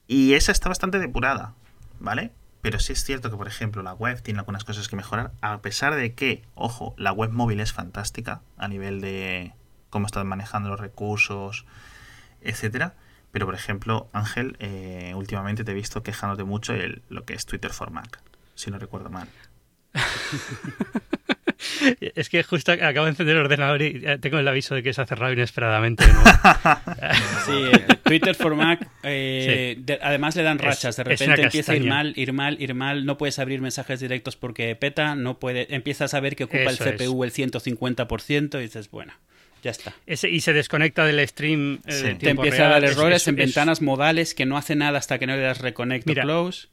Y 0.09 0.33
esa 0.33 0.53
está 0.53 0.69
bastante 0.71 0.99
depurada, 0.99 1.55
¿vale? 2.01 2.33
Pero 2.61 2.81
sí 2.81 2.93
es 2.93 3.05
cierto 3.05 3.31
que, 3.31 3.37
por 3.37 3.47
ejemplo, 3.47 3.83
la 3.83 3.95
web 3.95 4.21
tiene 4.23 4.41
algunas 4.41 4.65
cosas 4.65 4.89
que 4.89 4.97
mejorar, 4.97 5.33
a 5.41 5.59
pesar 5.59 5.95
de 5.95 6.15
que, 6.15 6.43
ojo, 6.55 6.95
la 6.99 7.13
web 7.13 7.31
móvil 7.31 7.61
es 7.61 7.73
fantástica 7.73 8.41
a 8.57 8.69
nivel 8.69 9.01
de 9.01 9.55
cómo 9.91 10.07
estás 10.07 10.25
manejando 10.25 10.69
los 10.69 10.81
recursos, 10.81 11.67
etcétera. 12.41 12.95
Pero, 13.31 13.47
por 13.47 13.55
ejemplo, 13.55 14.09
Ángel, 14.13 14.57
eh, 14.59 15.13
últimamente 15.15 15.63
te 15.63 15.71
he 15.73 15.75
visto 15.75 16.03
quejándote 16.03 16.45
mucho 16.45 16.73
de 16.73 17.03
lo 17.09 17.25
que 17.25 17.35
es 17.35 17.47
Twitter 17.47 17.73
for 17.73 17.91
Mac, 17.91 18.21
si 18.55 18.71
no 18.71 18.79
recuerdo 18.79 19.11
mal. 19.11 19.29
Es 22.01 22.29
que 22.29 22.43
justo 22.43 22.73
acabo 22.73 23.05
de 23.05 23.11
encender 23.11 23.37
el 23.37 23.43
ordenador 23.43 23.83
y 23.83 24.03
tengo 24.21 24.39
el 24.39 24.49
aviso 24.49 24.75
de 24.75 24.83
que 24.83 24.93
se 24.93 25.01
ha 25.01 25.07
cerrado 25.07 25.33
inesperadamente. 25.33 26.05
sí, 27.47 27.71
Twitter 28.05 28.35
for 28.35 28.55
Mac, 28.55 28.87
eh, 29.03 29.81
además 30.03 30.37
le 30.37 30.43
dan 30.43 30.59
rachas. 30.59 30.97
De 30.97 31.05
repente 31.05 31.43
empieza 31.43 31.73
a 31.73 31.77
ir 31.77 31.85
mal, 31.85 32.13
ir 32.17 32.33
mal, 32.33 32.61
ir 32.61 32.75
mal. 32.75 33.05
No 33.05 33.19
puedes 33.19 33.39
abrir 33.39 33.61
mensajes 33.61 34.01
directos 34.01 34.37
porque 34.37 34.75
peta. 34.77 35.15
No 35.15 35.39
puede, 35.39 35.75
empiezas 35.75 36.15
a 36.15 36.21
ver 36.21 36.37
que 36.37 36.45
ocupa 36.45 36.71
el 36.71 36.79
CPU 36.79 37.25
el 37.25 37.33
150% 37.33 38.59
y 38.59 38.63
dices, 38.63 38.91
bueno. 38.91 39.13
Ya 39.63 39.73
está. 39.73 39.93
y 40.07 40.41
se 40.41 40.53
desconecta 40.53 41.05
del 41.05 41.27
stream. 41.27 41.81
Eh, 41.85 42.17
Te 42.21 42.31
empieza 42.31 42.67
a 42.67 42.69
dar 42.69 42.85
errores 42.85 43.27
en 43.27 43.35
ventanas 43.35 43.83
modales 43.83 44.35
que 44.35 44.47
no 44.47 44.57
hace 44.57 44.77
nada 44.77 44.99
hasta 44.99 45.19
que 45.19 45.27
no 45.27 45.35
le 45.35 45.43
das 45.43 45.61
reconnect 45.61 46.09
o 46.09 46.15
close. 46.15 46.69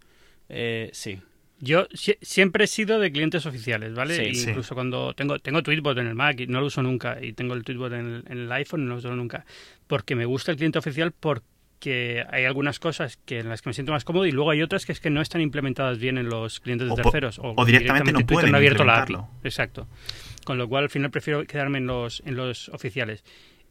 Eh, 0.50 0.90
sí. 0.94 1.20
Yo 1.60 1.88
siempre 2.22 2.66
he 2.66 2.68
sido 2.68 3.00
de 3.00 3.12
clientes 3.12 3.46
oficiales, 3.46 3.94
¿vale? 3.94 4.30
Incluso 4.30 4.76
cuando 4.76 5.14
tengo, 5.14 5.40
tengo 5.40 5.64
Tweetbot 5.64 5.98
en 5.98 6.08
el 6.08 6.16
Mac 6.16 6.40
y 6.40 6.48
no 6.48 6.60
lo 6.60 6.68
uso 6.68 6.82
nunca, 6.84 7.18
y 7.22 7.34
tengo 7.34 7.54
el 7.54 7.64
Tweetbot 7.64 7.94
en 7.94 8.24
el, 8.28 8.52
iPhone 8.52 8.82
y 8.82 8.84
no 8.86 8.92
lo 8.92 8.98
uso 8.98 9.16
nunca, 9.16 9.46
porque 9.88 10.16
me 10.16 10.26
gusta 10.26 10.52
el 10.52 10.58
cliente 10.58 10.80
oficial 10.80 11.14
porque 11.18 12.26
hay 12.30 12.44
algunas 12.44 12.80
cosas 12.80 13.18
que 13.26 13.40
en 13.40 13.50
las 13.50 13.62
que 13.62 13.70
me 13.70 13.74
siento 13.74 13.94
más 13.94 14.04
cómodo 14.04 14.26
y 14.26 14.32
luego 14.32 14.52
hay 14.52 14.62
otras 14.62 14.86
que 14.86 14.92
es 14.92 15.00
que 15.00 15.10
no 15.10 15.22
están 15.22 15.42
implementadas 15.42 15.98
bien 15.98 16.18
en 16.18 16.30
los 16.30 16.60
clientes 16.60 16.90
de 16.90 16.96
terceros. 16.96 17.40
O, 17.42 17.66
directamente, 17.66 18.12
no 18.12 18.26
pueden 18.26 18.52
no 18.52 18.58
abierto 18.58 18.84
la 18.84 19.04
API. 19.04 19.16
Exacto. 19.44 19.88
Con 20.44 20.58
lo 20.58 20.68
cual 20.68 20.84
al 20.84 20.90
final 20.90 21.10
prefiero 21.10 21.46
quedarme 21.46 21.78
en 21.78 21.88
los, 21.88 22.22
en 22.26 22.36
los 22.36 22.70
oficiales 22.70 23.24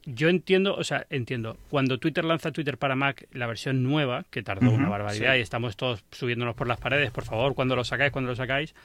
yo 0.05 0.29
entiendo, 0.29 0.75
o 0.75 0.83
sea, 0.83 1.05
entiendo, 1.09 1.57
cuando 1.69 1.97
Twitter 1.97 2.23
lanza 2.23 2.51
Twitter 2.51 2.77
para 2.77 2.95
Mac, 2.95 3.27
la 3.33 3.47
versión 3.47 3.83
nueva, 3.83 4.25
que 4.29 4.43
tardó 4.43 4.71
una 4.71 4.87
barbaridad 4.87 5.35
y 5.35 5.39
estamos 5.39 5.75
todos 5.75 6.03
subiéndonos 6.11 6.55
por 6.55 6.67
las 6.67 6.79
paredes, 6.79 7.11
por 7.11 7.25
favor, 7.25 7.55
cuando 7.55 7.75
lo 7.75 7.83
sacáis, 7.83 8.11
cuando 8.11 8.29
lo 8.29 8.35
sacáis. 8.35 8.75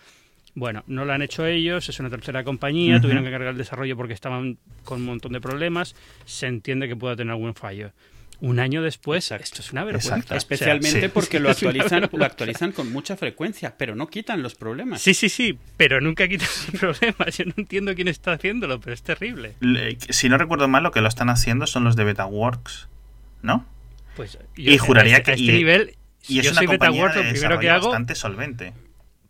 Bueno, 0.55 0.83
no 0.89 1.05
lo 1.05 1.13
han 1.13 1.23
hecho 1.23 1.47
ellos, 1.47 1.89
es 1.89 2.01
una 2.01 2.11
tercera 2.11 2.43
compañía, 2.43 3.01
tuvieron 3.01 3.23
que 3.23 3.31
cargar 3.31 3.51
el 3.51 3.59
desarrollo 3.59 3.97
porque 3.97 4.15
estaban 4.15 4.59
con 4.85 5.01
un 5.01 5.07
montón 5.07 5.33
de 5.33 5.41
problemas, 5.41 5.95
se 6.25 6.47
entiende 6.47 6.89
que 6.89 6.97
pueda 6.97 7.15
tener 7.15 7.33
algún 7.33 7.55
fallo 7.55 7.93
un 8.41 8.59
año 8.59 8.83
después, 8.83 9.31
esto 9.31 9.61
es 9.61 9.73
una 9.73 9.85
vergüenza. 9.85 10.37
Especialmente 10.37 11.09
porque 11.09 11.41
lo 11.41 11.51
actualizan, 11.51 12.09
lo 12.13 12.25
actualizan 12.25 12.73
con 12.73 12.91
mucha 12.93 13.17
frecuencia, 13.17 13.75
pero 13.77 13.95
no 13.95 14.09
quitan 14.09 14.43
los 14.43 14.55
problemas. 14.55 15.03
Sí, 15.03 15.15
sí, 15.15 15.29
sí, 15.29 15.59
pero 15.77 16.01
nunca 16.01 16.27
quitan 16.29 16.49
los 16.73 16.81
problemas. 16.81 17.37
Yo 17.37 17.45
no 17.45 17.55
entiendo 17.57 17.95
quién 17.95 18.09
está 18.09 18.33
haciéndolo, 18.33 18.81
pero 18.81 18.95
es 18.95 19.03
terrible. 19.03 19.55
si 20.09 20.29
no 20.29 20.39
recuerdo 20.39 20.69
mal, 20.69 20.83
lo 20.83 20.91
que 20.91 21.01
lo 21.01 21.09
están 21.09 21.29
haciendo 21.29 21.67
son 21.67 21.85
los 21.85 21.97
de 21.97 22.05
BetaWorks, 22.05 22.89
¿no? 23.43 23.67
Pues 24.17 24.39
y 24.57 24.77
juraría 24.79 25.23
que 25.23 25.33
a 25.33 25.35
este 25.35 25.53
nivel, 25.53 25.97
y 26.27 26.41
es 26.41 26.47
yo 26.47 26.51
una 26.53 26.59
soy 26.59 26.67
BetaWorks, 26.67 27.17
lo 27.17 27.31
primero 27.31 27.59
que 27.59 27.71
hago 27.71 27.89
bastante 27.89 28.15
solvente. 28.15 28.73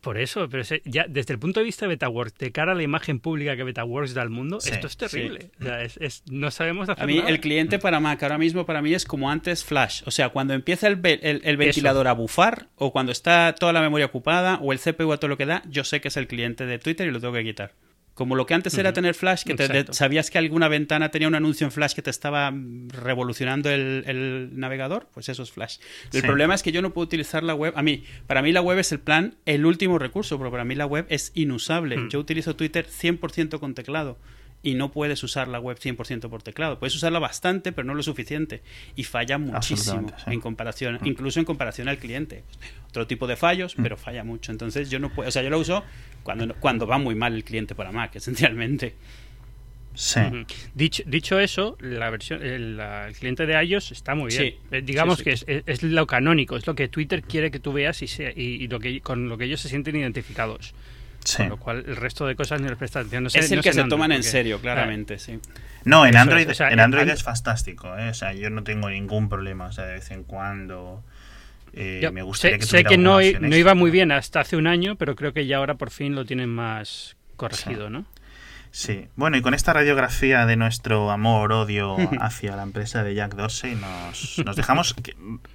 Por 0.00 0.16
eso, 0.16 0.48
pero 0.48 0.62
ya 0.84 1.04
desde 1.08 1.34
el 1.34 1.38
punto 1.38 1.60
de 1.60 1.64
vista 1.64 1.84
de 1.84 1.90
BetaWorks, 1.90 2.38
de 2.38 2.52
cara 2.52 2.72
a 2.72 2.74
la 2.74 2.82
imagen 2.82 3.20
pública 3.20 3.54
que 3.54 3.64
BetaWorks 3.64 4.14
da 4.14 4.22
al 4.22 4.30
mundo, 4.30 4.58
esto 4.58 4.86
es 4.86 4.96
terrible. 4.96 5.50
O 5.60 5.64
sea, 5.64 5.82
es, 5.82 6.22
no 6.30 6.50
sabemos 6.50 6.88
hacer 6.88 7.04
A 7.04 7.06
mí, 7.06 7.22
el 7.26 7.40
cliente 7.40 7.78
para 7.78 8.00
Mac 8.00 8.22
ahora 8.22 8.38
mismo 8.38 8.64
para 8.64 8.80
mí 8.80 8.94
es 8.94 9.04
como 9.04 9.30
antes 9.30 9.62
Flash. 9.62 10.02
O 10.06 10.10
sea, 10.10 10.30
cuando 10.30 10.54
empieza 10.54 10.86
el, 10.86 11.00
el, 11.02 11.56
ventilador 11.58 12.08
a 12.08 12.14
bufar, 12.14 12.68
o 12.76 12.92
cuando 12.92 13.12
está 13.12 13.54
toda 13.58 13.74
la 13.74 13.82
memoria 13.82 14.06
ocupada, 14.06 14.58
o 14.62 14.72
el 14.72 14.78
CPU 14.78 15.12
a 15.12 15.18
todo 15.18 15.28
lo 15.28 15.36
que 15.36 15.44
da, 15.44 15.62
yo 15.68 15.84
sé 15.84 16.00
que 16.00 16.08
es 16.08 16.16
el 16.16 16.26
cliente 16.26 16.64
de 16.64 16.78
Twitter 16.78 17.06
y 17.06 17.10
lo 17.10 17.20
tengo 17.20 17.34
que 17.34 17.44
quitar. 17.44 17.72
Como 18.14 18.34
lo 18.34 18.44
que 18.44 18.54
antes 18.54 18.76
era 18.76 18.92
tener 18.92 19.14
Flash, 19.14 19.44
que 19.44 19.54
te, 19.54 19.92
sabías 19.92 20.30
que 20.30 20.38
alguna 20.38 20.68
ventana 20.68 21.10
tenía 21.10 21.28
un 21.28 21.34
anuncio 21.34 21.64
en 21.64 21.72
Flash 21.72 21.94
que 21.94 22.02
te 22.02 22.10
estaba 22.10 22.52
revolucionando 22.88 23.70
el, 23.70 24.50
navegador, 24.52 25.08
pues 25.14 25.28
eso 25.28 25.42
es 25.42 25.50
Flash. 25.50 25.78
El 26.12 26.22
problema 26.22 26.54
es 26.54 26.62
que 26.62 26.72
yo 26.72 26.82
no 26.82 26.92
puedo 26.92 27.04
utilizar 27.06 27.42
la 27.42 27.54
web. 27.54 27.72
A 27.76 27.82
mí, 27.82 28.04
para 28.26 28.42
mí 28.42 28.52
la 28.52 28.60
web 28.60 28.78
es 28.78 28.92
el 28.92 29.00
plan, 29.00 29.36
el 29.46 29.64
último 29.64 29.98
recurso, 29.98 30.38
pero 30.38 30.50
para 30.50 30.64
mí 30.64 30.74
la 30.74 30.86
web 30.86 31.06
es 31.08 31.32
inusable. 31.34 31.96
Yo 32.10 32.18
utilizo 32.18 32.56
Twitter 32.56 32.86
100% 32.86 33.58
con 33.58 33.74
teclado 33.74 34.18
y 34.62 34.74
no 34.74 34.92
puedes 34.92 35.22
usar 35.22 35.48
la 35.48 35.58
web 35.58 35.78
100% 35.78 36.28
por 36.28 36.42
teclado. 36.42 36.78
Puedes 36.78 36.94
usarla 36.94 37.18
bastante, 37.18 37.72
pero 37.72 37.86
no 37.86 37.94
lo 37.94 38.02
suficiente. 38.02 38.62
Y 38.94 39.04
falla 39.04 39.38
muchísimo 39.38 40.12
en 40.26 40.40
comparación, 40.40 40.98
mm. 41.00 41.06
incluso 41.06 41.38
en 41.38 41.46
comparación 41.46 41.88
al 41.88 41.98
cliente. 41.98 42.44
Otro 42.88 43.06
tipo 43.06 43.26
de 43.26 43.36
fallos, 43.36 43.78
mm. 43.78 43.82
pero 43.82 43.96
falla 43.96 44.24
mucho. 44.24 44.52
Entonces 44.52 44.90
yo 44.90 44.98
no 44.98 45.10
puedo, 45.10 45.28
o 45.28 45.32
sea, 45.32 45.42
yo 45.42 45.50
lo 45.50 45.58
uso 45.58 45.82
cuando, 46.22 46.54
cuando 46.56 46.86
va 46.86 46.98
muy 46.98 47.14
mal 47.14 47.34
el 47.34 47.44
cliente 47.44 47.74
para 47.74 47.90
Mac, 47.90 48.14
esencialmente. 48.16 48.94
Sí. 49.94 50.20
dicho, 50.74 51.02
dicho, 51.06 51.40
eso, 51.40 51.76
la 51.80 52.10
versión, 52.10 52.42
el, 52.42 52.80
cliente 53.18 53.44
de 53.44 53.62
iOS 53.64 53.92
está 53.92 54.14
muy 54.14 54.30
bien. 54.30 54.54
Eh, 54.70 54.82
digamos 54.82 55.22
que 55.22 55.32
es, 55.32 55.82
lo 55.82 56.06
canónico, 56.06 56.56
es 56.56 56.66
lo 56.66 56.74
que 56.74 56.88
Twitter 56.88 57.22
quiere 57.22 57.50
que 57.50 57.58
tú 57.58 57.72
veas 57.72 58.00
y, 58.02 58.06
y, 58.36 58.68
lo 58.68 58.78
que, 58.78 59.00
con 59.00 59.28
lo 59.28 59.36
que 59.36 59.44
ellos 59.44 59.60
se 59.60 59.68
sienten 59.68 59.96
identificados. 59.96 60.74
Con 61.36 61.48
lo 61.48 61.56
cual 61.58 61.84
el 61.86 61.96
resto 61.96 62.26
de 62.26 62.34
cosas 62.34 62.60
ni 62.60 62.68
les 62.68 62.78
presta 62.78 63.00
atención. 63.00 63.26
es 63.26 63.52
el 63.52 63.62
que 63.62 63.72
se 63.72 63.84
toman 63.84 64.12
en 64.12 64.22
serio, 64.22 64.60
claramente, 64.60 65.18
sí. 65.18 65.38
No, 65.84 66.06
en 66.06 66.16
Android, 66.16 66.48
es, 66.48 66.60
en 66.60 66.80
Android 66.80 67.08
es 67.08 67.22
fantástico. 67.22 67.96
¿eh? 67.96 68.10
O 68.10 68.14
sea, 68.14 68.32
yo 68.32 68.50
no 68.50 68.62
tengo 68.62 68.90
ningún 68.90 69.28
problema. 69.28 69.66
O 69.66 69.72
sea, 69.72 69.86
de 69.86 69.94
vez 69.94 70.10
en 70.10 70.24
cuando. 70.24 71.02
Eh, 71.72 72.08
me 72.12 72.22
gustaría 72.22 72.56
sé, 72.56 72.60
que, 72.60 72.66
sé 72.66 72.84
que 72.84 72.98
no, 72.98 73.20
no 73.20 73.56
iba 73.56 73.74
muy 73.74 73.90
bien 73.90 74.10
hasta 74.10 74.40
hace 74.40 74.56
un 74.56 74.66
año, 74.66 74.96
pero 74.96 75.14
creo 75.14 75.32
que 75.32 75.46
ya 75.46 75.58
ahora 75.58 75.74
por 75.74 75.90
fin 75.90 76.14
lo 76.14 76.24
tienen 76.24 76.48
más 76.48 77.16
corregido, 77.36 77.90
¿no? 77.90 78.04
Sí, 78.72 79.08
bueno, 79.16 79.36
y 79.36 79.42
con 79.42 79.52
esta 79.52 79.72
radiografía 79.72 80.46
de 80.46 80.56
nuestro 80.56 81.10
amor-odio 81.10 81.96
hacia 82.20 82.54
la 82.56 82.62
empresa 82.62 83.02
de 83.02 83.14
Jack 83.14 83.34
Dorsey, 83.34 83.74
nos, 83.74 84.38
nos 84.44 84.56
dejamos. 84.56 84.94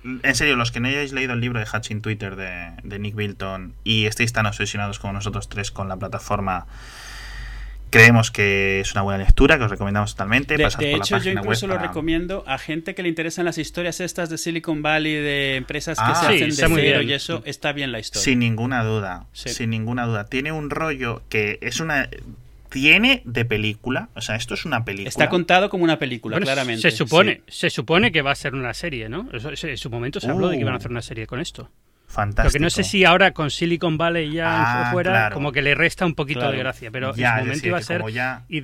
en 0.04 0.36
serio, 0.36 0.56
los 0.56 0.72
que 0.72 0.80
no 0.80 0.88
hayáis 0.88 1.14
leído 1.14 1.34
el 1.34 1.40
libro 1.40 1.60
de 1.60 1.66
Hatching 1.66 2.02
Twitter 2.02 2.36
de, 2.36 2.72
de 2.84 3.00
Nick 3.00 3.16
Bilton 3.16 3.74
y 3.84 4.06
estéis 4.06 4.34
tan 4.34 4.46
obsesionados 4.46 5.00
como 5.00 5.14
nosotros 5.14 5.48
tres 5.48 5.72
con 5.72 5.88
la 5.88 5.98
plataforma 5.98 6.68
creemos 7.96 8.32
que 8.32 8.82
es 8.82 8.92
una 8.92 9.04
buena 9.04 9.24
lectura, 9.24 9.58
que 9.58 9.64
os 9.64 9.72
recomendamos 9.72 10.12
totalmente. 10.12 10.58
De, 10.58 10.66
hecho, 10.66 11.18
yo 11.18 11.32
incluso 11.32 11.68
lo 11.68 11.78
recomiendo 11.78 12.44
a 12.46 12.58
gente 12.58 12.94
que 12.94 13.04
le 13.04 13.10
interesan 13.10 13.46
las 13.46 13.58
historias 13.58 14.02
estas 14.02 14.30
de 14.30 14.38
Silicon 14.38 14.82
Valley, 14.82 15.14
de 15.14 15.56
empresas 15.56 15.98
que 15.98 16.04
ah, 16.06 16.16
se 16.16 16.26
hacen 16.26 16.50
de 16.50 16.82
cero 16.82 17.02
y 17.02 17.14
eso, 17.14 17.42
está 17.46 17.72
bien 17.72 17.92
la 17.92 18.00
historia. 18.00 18.24
Sin 18.24 18.40
ninguna 18.40 18.84
duda, 18.84 19.28
sin 19.32 19.70
ninguna 19.70 20.06
duda. 20.06 20.26
Tiene 20.26 20.52
un 20.52 20.70
rollo 20.70 21.24
que 21.30 21.58
es 21.62 21.80
una 21.80 22.10
tiene 22.76 23.22
de 23.24 23.46
película. 23.46 24.10
O 24.16 24.22
sea, 24.22 24.36
esto 24.36 24.54
es 24.54 24.66
una 24.66 24.84
película. 24.84 25.08
Está 25.08 25.30
contado 25.30 25.70
como 25.70 25.86
una 25.86 25.98
película, 25.98 26.38
claramente. 26.42 26.82
Se 26.82 26.92
supone, 26.92 27.42
se 27.48 27.70
supone 27.70 28.12
que 28.12 28.22
va 28.22 28.32
a 28.32 28.36
ser 28.36 28.54
una 28.54 28.74
serie, 28.74 29.08
¿no? 29.08 29.30
En 29.32 29.78
su 29.78 29.90
momento 29.90 30.20
se 30.20 30.30
habló 30.30 30.50
de 30.50 30.58
que 30.58 30.62
iban 30.62 30.74
a 30.74 30.76
uh. 30.76 30.80
hacer 30.80 30.92
una 30.92 31.02
serie 31.02 31.26
con 31.26 31.40
esto. 31.40 31.72
Fantástico. 32.06 32.50
Lo 32.50 32.52
que 32.52 32.60
no 32.60 32.70
sé 32.70 32.84
si 32.84 33.06
ahora 33.06 33.32
con 33.32 33.50
Silicon 33.50 33.98
Valley 33.98 34.30
ya 34.30 34.90
ah, 34.90 34.92
fuera, 34.92 35.30
como 35.30 35.54
que 35.54 35.62
le 35.62 35.74
resta 35.74 36.06
un 36.06 36.16
poquito 36.16 36.52
de 36.52 36.58
gracia, 36.58 36.92
pero 36.92 37.12
en 37.12 37.16
su 37.16 37.22
momento 37.22 37.68
iba 37.68 37.78
a 37.78 37.82
ser. 37.82 38.04
y 38.50 38.62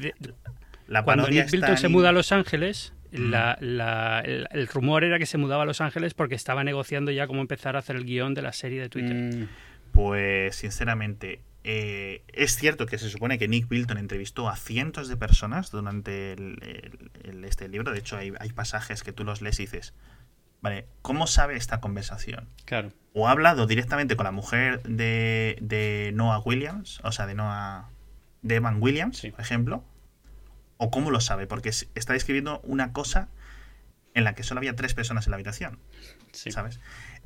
cuando 1.06 1.30
Nick 1.30 1.50
Bilton 1.50 1.78
se 1.78 1.88
muda 1.88 2.10
a 2.10 2.12
Los 2.12 2.34
Ángeles, 2.34 2.94
mm. 3.14 3.34
el, 3.34 4.68
rumor 4.74 5.06
era 5.06 5.20
que 5.20 5.26
se 5.26 5.38
mudaba 5.38 5.64
a 5.64 5.66
Los 5.66 5.80
Ángeles 5.80 6.14
porque 6.16 6.36
estaba 6.36 6.66
negociando 6.66 7.12
ya 7.12 7.28
cómo 7.28 7.40
empezar 7.40 7.78
a 7.78 7.80
hacer 7.80 7.96
el 7.96 8.04
guion 8.04 8.34
de 8.34 8.42
la 8.42 8.52
serie 8.52 8.82
de 8.82 8.90
Twitter. 8.90 9.16
Mm. 9.16 9.48
Pues 9.94 10.58
sinceramente, 10.58 11.40
eh, 11.64 12.24
es 12.28 12.56
cierto 12.56 12.86
que 12.88 12.98
se 12.98 13.10
supone 13.10 13.38
que 13.38 13.48
Nick 13.48 13.68
Bilton 13.68 13.98
entrevistó 13.98 14.50
a 14.50 14.56
cientos 14.56 15.08
de 15.08 15.18
personas 15.18 15.70
durante 15.72 16.36
este 17.44 17.68
libro. 17.68 17.92
De 17.92 18.00
hecho, 18.00 18.18
hay, 18.18 18.32
pasajes 18.54 19.04
que 19.04 19.14
tú 19.14 19.24
los 19.24 19.42
lees 19.42 19.60
y 19.60 19.64
dices, 19.64 19.94
vale, 20.62 20.88
¿cómo 21.02 21.28
sabe 21.28 21.56
esta 21.56 21.80
conversación? 21.80 22.50
Claro. 22.66 22.92
O 23.14 23.28
ha 23.28 23.32
hablado 23.32 23.68
directamente 23.68 24.16
con 24.16 24.24
la 24.24 24.32
mujer 24.32 24.82
de, 24.84 26.12
Noah 26.16 26.40
Williams, 26.40 27.00
o 27.04 27.12
sea, 27.12 27.28
de 27.28 27.36
Noah. 27.36 27.90
de 28.42 28.56
Evan 28.56 28.82
Williams, 28.82 29.22
por 29.32 29.42
ejemplo. 29.42 29.84
O 30.78 30.90
cómo 30.90 31.12
lo 31.12 31.20
sabe, 31.20 31.46
porque 31.46 31.70
está 31.70 32.14
describiendo 32.14 32.60
una 32.64 32.92
cosa 32.92 33.30
en 34.16 34.24
la 34.24 34.34
que 34.34 34.42
solo 34.42 34.60
había 34.60 34.76
tres 34.76 34.96
personas 34.96 35.28
en 35.28 35.32
la 35.32 35.36
habitación. 35.36 35.78
¿Sabes? 36.32 36.80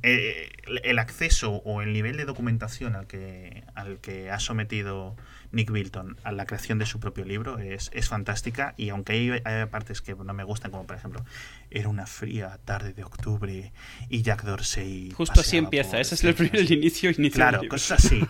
Eh, 0.04 0.52
el 0.84 1.00
acceso 1.00 1.62
o 1.66 1.82
el 1.82 1.92
nivel 1.92 2.16
de 2.18 2.26
documentación 2.26 2.96
al 2.96 3.08
que, 3.08 3.64
al 3.74 3.98
que 4.00 4.30
ha 4.30 4.40
sometido 4.40 5.16
Nick 5.52 5.72
Bilton 5.72 6.18
a 6.24 6.32
la 6.32 6.46
creación 6.46 6.78
de 6.78 6.86
su 6.86 7.00
propio 7.00 7.26
libro 7.26 7.58
es, 7.58 7.90
es 7.94 8.08
fantástica 8.08 8.76
y 8.78 8.90
aunque 8.90 9.42
hay, 9.44 9.66
partes 9.66 10.02
que 10.02 10.14
no 10.14 10.34
me 10.34 10.44
gustan, 10.44 10.70
como 10.70 10.86
por 10.86 10.96
ejemplo, 10.96 11.26
era 11.72 11.90
una 11.90 12.06
fría 12.06 12.60
tarde 12.66 12.94
de 12.94 13.04
octubre 13.04 13.72
y 14.10 14.22
Jack 14.22 14.44
Dorsey... 14.44 15.12
Justo 15.12 15.42
así 15.42 15.58
empieza, 15.58 16.00
ese 16.00 16.16
es 16.16 16.24
el, 16.24 16.36
primer, 16.36 16.58
el 16.58 16.72
inicio 16.72 17.10
inicial. 17.10 17.50
Claro, 17.50 17.68
cosas 17.68 18.06
así. 18.06 18.22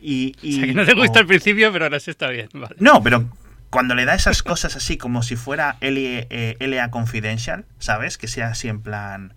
Y, 0.00 0.36
o 0.36 0.52
sea, 0.52 0.66
que 0.66 0.74
no 0.74 0.84
te 0.84 0.94
gusta 0.94 1.18
al 1.18 1.26
principio, 1.26 1.72
pero 1.72 1.86
ahora 1.86 1.98
sí 1.98 2.12
está 2.12 2.28
bien. 2.28 2.48
No, 2.78 3.02
pero 3.02 3.28
cuando 3.70 3.94
le 3.94 4.04
da 4.04 4.14
esas 4.14 4.42
cosas 4.42 4.76
así 4.76 4.96
como 4.96 5.22
si 5.22 5.36
fuera 5.36 5.76
LA 5.80 6.26
eh, 6.30 6.88
Confidential, 6.90 7.64
¿sabes? 7.78 8.16
Que 8.16 8.28
sea 8.28 8.48
así 8.48 8.68
en 8.68 8.80
plan 8.80 9.34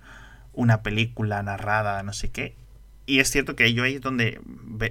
una 0.53 0.83
película 0.83 1.41
narrada, 1.43 2.01
no 2.03 2.13
sé 2.13 2.31
qué. 2.31 2.55
Y 3.05 3.19
es 3.19 3.29
cierto 3.29 3.55
que 3.55 3.73
yo 3.73 3.83
ahí 3.83 3.95
es 3.95 4.01
donde 4.01 4.39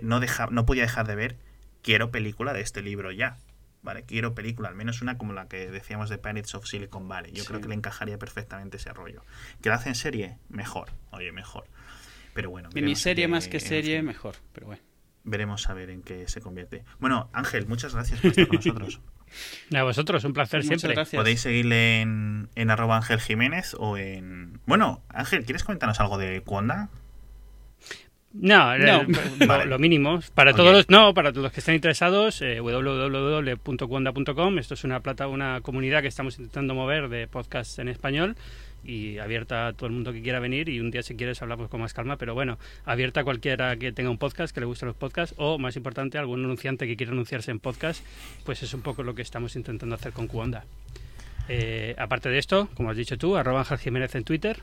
no, 0.03 0.21
deja, 0.21 0.49
no 0.51 0.67
podía 0.67 0.83
dejar 0.83 1.07
de 1.07 1.15
ver, 1.15 1.37
quiero 1.83 2.11
película 2.11 2.53
de 2.53 2.61
este 2.61 2.83
libro 2.83 3.13
ya. 3.13 3.39
¿Vale? 3.83 4.03
Quiero 4.05 4.35
película, 4.35 4.69
al 4.69 4.75
menos 4.75 5.01
una 5.01 5.17
como 5.17 5.33
la 5.33 5.49
que 5.49 5.71
decíamos 5.71 6.11
de 6.11 6.19
Pirates 6.19 6.55
of 6.55 6.67
Silicon 6.67 7.09
Valley. 7.09 7.33
Yo 7.33 7.47
creo 7.47 7.63
que 7.63 7.69
le 7.69 7.75
encajaría 7.75 8.19
perfectamente 8.19 8.77
ese 8.77 8.93
rollo. 8.93 9.25
¿Que 9.63 9.71
la 9.71 9.77
hacen 9.77 9.95
serie? 9.95 10.37
Mejor. 10.51 10.91
Oye, 11.13 11.33
mejor. 11.33 11.65
Pero 12.35 12.51
bueno. 12.51 12.69
Miniserie 12.75 13.27
más 13.27 13.49
que 13.49 13.59
serie, 13.59 14.03
mejor. 14.03 14.37
Pero 14.53 14.67
bueno. 14.67 14.83
veremos 15.25 15.69
a 15.71 15.75
ver 15.75 15.89
en 15.89 16.03
qué 16.03 16.29
se 16.29 16.43
convierte. 16.43 16.85
Bueno, 16.99 17.31
Ángel, 17.33 17.67
muchas 17.67 17.95
gracias 17.95 18.21
por 18.21 18.31
estar 18.31 18.49
con 18.49 18.57
nosotros. 18.57 19.01
A 19.75 19.83
vosotros, 19.83 20.25
un 20.25 20.33
placer 20.33 20.65
Muchas 20.65 20.81
siempre. 20.81 20.95
gracias. 20.95 21.21
Podéis 21.21 21.41
seguirle 21.41 22.01
en, 22.01 22.49
en 22.55 22.71
arroba 22.71 22.97
Ángel 22.97 23.21
Jiménez 23.21 23.75
o 23.79 23.97
en... 23.97 24.61
Bueno, 24.67 25.03
Ángel, 25.09 25.45
¿quieres 25.45 25.65
comentarnos 25.65 26.01
algo 26.01 26.19
de 26.19 26.41
Cuonda? 26.43 26.89
No, 28.33 28.79
No. 28.79 29.03
lo, 29.05 29.47
Vale. 29.47 29.67
lo 29.67 29.79
mínimo. 29.81 30.21
Para 30.35 30.53
todos 30.55 30.73
los, 30.73 30.89
no, 30.89 31.15
para 31.15 31.33
todos 31.33 31.43
los 31.43 31.53
que 31.53 31.59
estén 31.61 31.75
interesados, 31.75 32.41
eh, 32.43 32.61
www.cuonda.com. 32.61 34.59
Esto 34.59 34.75
es 34.75 34.85
una 34.85 35.01
plata, 35.01 35.27
una 35.27 35.61
comunidad 35.63 36.01
que 36.03 36.09
estamos 36.09 36.39
intentando 36.39 36.75
mover 36.75 37.09
de 37.09 37.27
podcasts 37.27 37.79
en 37.81 37.89
español 37.89 38.37
y 38.85 39.19
abierta 39.19 39.67
a 39.69 39.73
todo 39.73 39.87
el 39.89 39.93
mundo 39.93 40.13
que 40.13 40.23
quiera 40.23 40.41
venir 40.41 40.69
y 40.69 40.81
un 40.81 40.91
día 40.91 41.03
si 41.03 41.15
quieres 41.17 41.41
hablamos 41.43 41.69
con 41.69 41.81
más 41.81 41.93
calma, 41.95 42.17
pero 42.17 42.35
bueno, 42.35 42.59
abierta 42.85 43.21
a 43.21 43.25
cualquiera 43.25 43.77
que 43.77 43.93
tenga 43.93 44.11
un 44.11 44.19
podcast, 44.19 44.55
que 44.55 44.61
le 44.61 44.67
gusten 44.67 44.87
los 44.89 44.97
podcasts 44.97 45.35
o 45.39 45.59
más 45.59 45.77
importante, 45.77 46.19
algún 46.19 46.45
anunciante 46.45 46.87
que 46.87 46.97
quiera 46.97 47.13
anunciarse 47.13 47.51
en 47.51 47.61
podcast, 47.61 48.05
pues 48.45 48.63
es 48.63 48.73
un 48.75 48.81
poco 48.83 49.03
lo 49.03 49.15
que 49.15 49.23
estamos 49.23 49.57
intentando 49.57 49.95
hacer 49.95 50.13
con 50.13 50.27
Cuonda. 50.27 50.65
Eh, 51.49 51.95
aparte 51.99 52.29
de 52.29 52.39
esto, 52.39 52.69
como 52.75 52.91
has 52.91 52.97
dicho 52.97 53.19
tú, 53.19 53.37
arroba 53.37 53.61
Ángel 53.61 53.79
Jiménez 53.79 54.15
en 54.15 54.25
Twitter. 54.25 54.59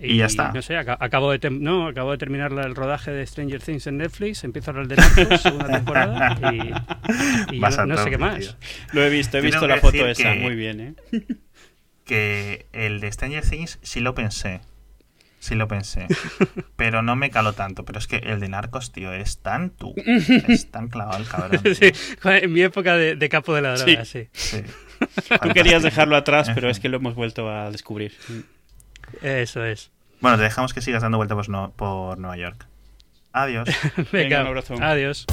Y 0.00 0.18
ya 0.18 0.26
está. 0.26 0.52
No 0.52 0.62
sé, 0.62 0.76
aca- 0.76 0.96
acabo 1.00 1.36
de, 1.36 1.50
no, 1.50 1.88
acabo 1.88 2.12
de 2.12 2.18
terminar 2.18 2.52
el 2.52 2.76
rodaje 2.76 3.10
de 3.10 3.26
Stranger 3.26 3.60
Things 3.60 3.84
en 3.88 3.96
Netflix, 3.96 4.44
empiezo 4.44 4.70
ahora 4.70 4.82
el 4.84 4.88
de 4.88 4.94
Narcos, 4.94 5.40
segunda 5.42 5.66
temporada, 5.72 6.38
y, 6.52 7.56
y 7.56 7.64
a 7.64 7.70
no, 7.70 7.86
no 7.86 7.96
sé 7.96 8.10
qué 8.10 8.16
más. 8.18 8.38
tío. 8.38 8.50
Lo 8.92 9.02
he 9.04 9.10
visto, 9.10 9.38
he 9.38 9.40
Tengo 9.40 9.52
visto 9.52 9.66
la 9.66 9.78
foto 9.78 10.06
esa. 10.06 10.34
que- 10.34 10.38
Muy 10.38 10.54
bien, 10.54 10.80
¿eh? 10.80 10.94
Que 12.08 12.66
el 12.72 12.98
de 13.00 13.12
Stranger 13.12 13.48
Things 13.48 13.78
sí 13.82 14.00
lo 14.00 14.14
pensé. 14.16 14.60
Sí 15.40 15.54
lo 15.54 15.68
pensé. 15.68 16.06
Pero 16.76 17.02
no 17.02 17.14
me 17.14 17.30
caló 17.30 17.52
tanto. 17.52 17.84
Pero 17.84 17.98
es 18.00 18.06
que 18.08 18.16
el 18.16 18.40
de 18.40 18.48
Narcos, 18.48 18.90
tío, 18.90 19.12
es 19.12 19.38
tan 19.38 19.70
tú. 19.70 19.94
Es 20.48 20.70
tan 20.72 20.88
clavado 20.88 21.18
el 21.22 21.28
cabrón. 21.28 21.62
tío. 21.62 21.74
Sí, 21.74 21.92
en 22.24 22.52
mi 22.52 22.62
época 22.62 22.96
de, 22.96 23.14
de 23.14 23.28
capo 23.28 23.54
de 23.54 23.62
la 23.62 23.74
droga, 23.76 24.04
sí. 24.04 24.28
Sí. 24.32 24.62
Tú 25.42 25.48
querías 25.54 25.82
dejarlo 25.84 26.16
atrás, 26.16 26.50
pero 26.54 26.68
es 26.70 26.80
que 26.80 26.88
lo 26.88 26.96
hemos 26.96 27.14
vuelto 27.14 27.48
a 27.48 27.70
descubrir. 27.70 28.16
Eso 29.22 29.64
es. 29.64 29.90
Bueno, 30.20 30.38
te 30.38 30.42
dejamos 30.42 30.74
que 30.74 30.80
sigas 30.80 31.02
dando 31.02 31.18
vueltas 31.18 31.36
por, 31.36 31.48
no- 31.50 31.72
por 31.76 32.18
Nueva 32.18 32.36
York. 32.36 32.66
Adiós. 33.32 33.68
Venga, 34.10 34.40
un 34.40 34.46
abrazo. 34.48 34.74
adiós. 34.80 35.26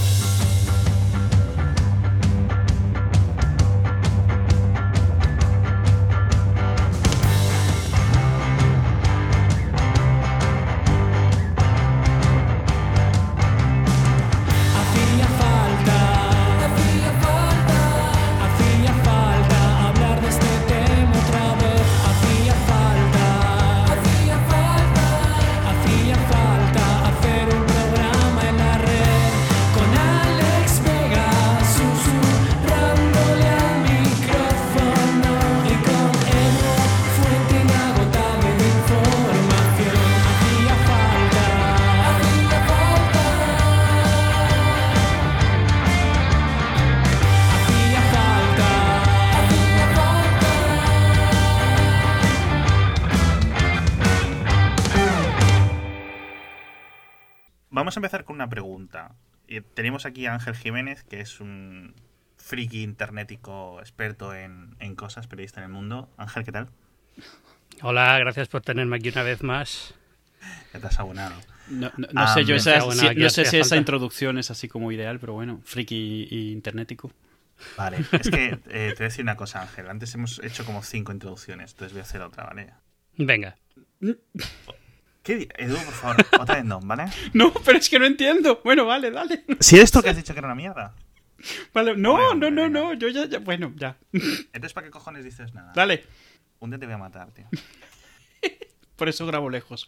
Y 59.55 59.61
tenemos 59.61 60.05
aquí 60.05 60.25
a 60.25 60.33
Ángel 60.33 60.53
Jiménez, 60.55 61.03
que 61.03 61.21
es 61.21 61.39
un 61.39 61.93
friki 62.37 62.83
internetico 62.83 63.79
experto 63.79 64.35
en, 64.35 64.75
en 64.79 64.95
cosas, 64.95 65.27
periodista 65.27 65.61
en 65.61 65.67
el 65.67 65.71
mundo. 65.71 66.09
Ángel, 66.17 66.43
¿qué 66.43 66.51
tal? 66.51 66.67
Hola, 67.81 68.19
gracias 68.19 68.49
por 68.49 68.61
tenerme 68.61 68.97
aquí 68.97 69.09
una 69.09 69.23
vez 69.23 69.43
más. 69.43 69.93
Ya 70.73 70.79
te 70.81 70.87
has 70.87 70.99
abonado. 70.99 71.39
No, 71.69 71.89
no- 71.95 72.07
no 72.11 72.21
Ah, 72.23 72.27
sé 72.27 72.43
yo 72.43 72.55
esa, 72.55 72.81
si- 72.81 73.15
no 73.15 73.29
sé 73.29 73.45
si 73.45 73.57
esa 73.57 73.77
introducción 73.77 74.37
es 74.37 74.51
así 74.51 74.67
como 74.67 74.91
ideal, 74.91 75.19
pero 75.19 75.33
bueno, 75.33 75.61
friki 75.63 76.27
y 76.29 76.51
internetico. 76.51 77.13
Vale, 77.77 77.99
es 78.11 78.29
que 78.29 78.45
eh, 78.47 78.57
te 78.67 78.95
voy 78.95 78.95
a 78.99 79.03
decir 79.05 79.23
una 79.23 79.37
cosa, 79.37 79.61
Ángel. 79.61 79.87
Antes 79.89 80.13
hemos 80.15 80.39
hecho 80.43 80.65
como 80.65 80.83
cinco 80.83 81.13
introducciones, 81.13 81.71
entonces 81.71 81.93
voy 81.93 82.01
a 82.01 82.03
hacer 82.03 82.21
otra, 82.21 82.43
¿vale? 82.43 82.73
Venga. 83.17 83.55
¿Qué 85.25 85.49
Edu, 85.57 85.75
por 85.75 85.93
favor, 85.93 86.17
otra 86.39 86.55
vez 86.55 86.65
no, 86.65 86.79
¿vale? 86.81 87.05
No, 87.33 87.51
pero 87.51 87.79
es 87.79 87.89
que 87.89 87.97
no 87.97 88.05
entiendo. 88.05 88.61
Bueno, 88.63 88.85
vale, 88.85 89.09
dale. 89.09 89.43
Si 89.59 89.75
eres 89.75 89.91
tú 89.91 90.03
que 90.03 90.09
has 90.09 90.15
dicho 90.15 90.33
que 90.33 90.39
era 90.39 90.47
una 90.47 90.55
mierda. 90.55 90.93
Vale, 91.73 91.97
no, 91.97 92.13
Bueno, 92.13 92.49
no, 92.49 92.49
no, 92.49 92.69
no, 92.69 92.93
yo 92.93 93.09
ya, 93.09 93.25
ya, 93.25 93.39
bueno, 93.39 93.73
ya. 93.75 93.97
Entonces, 94.13 94.73
¿para 94.73 94.85
qué 94.85 94.91
cojones 94.91 95.23
dices 95.25 95.53
nada? 95.53 95.73
Dale. 95.75 96.05
Un 96.59 96.69
día 96.69 96.79
te 96.79 96.85
voy 96.85 96.95
a 96.95 96.97
matar, 96.97 97.31
tío. 97.31 97.45
Por 98.95 99.09
eso 99.09 99.25
grabo 99.25 99.49
lejos. 99.49 99.87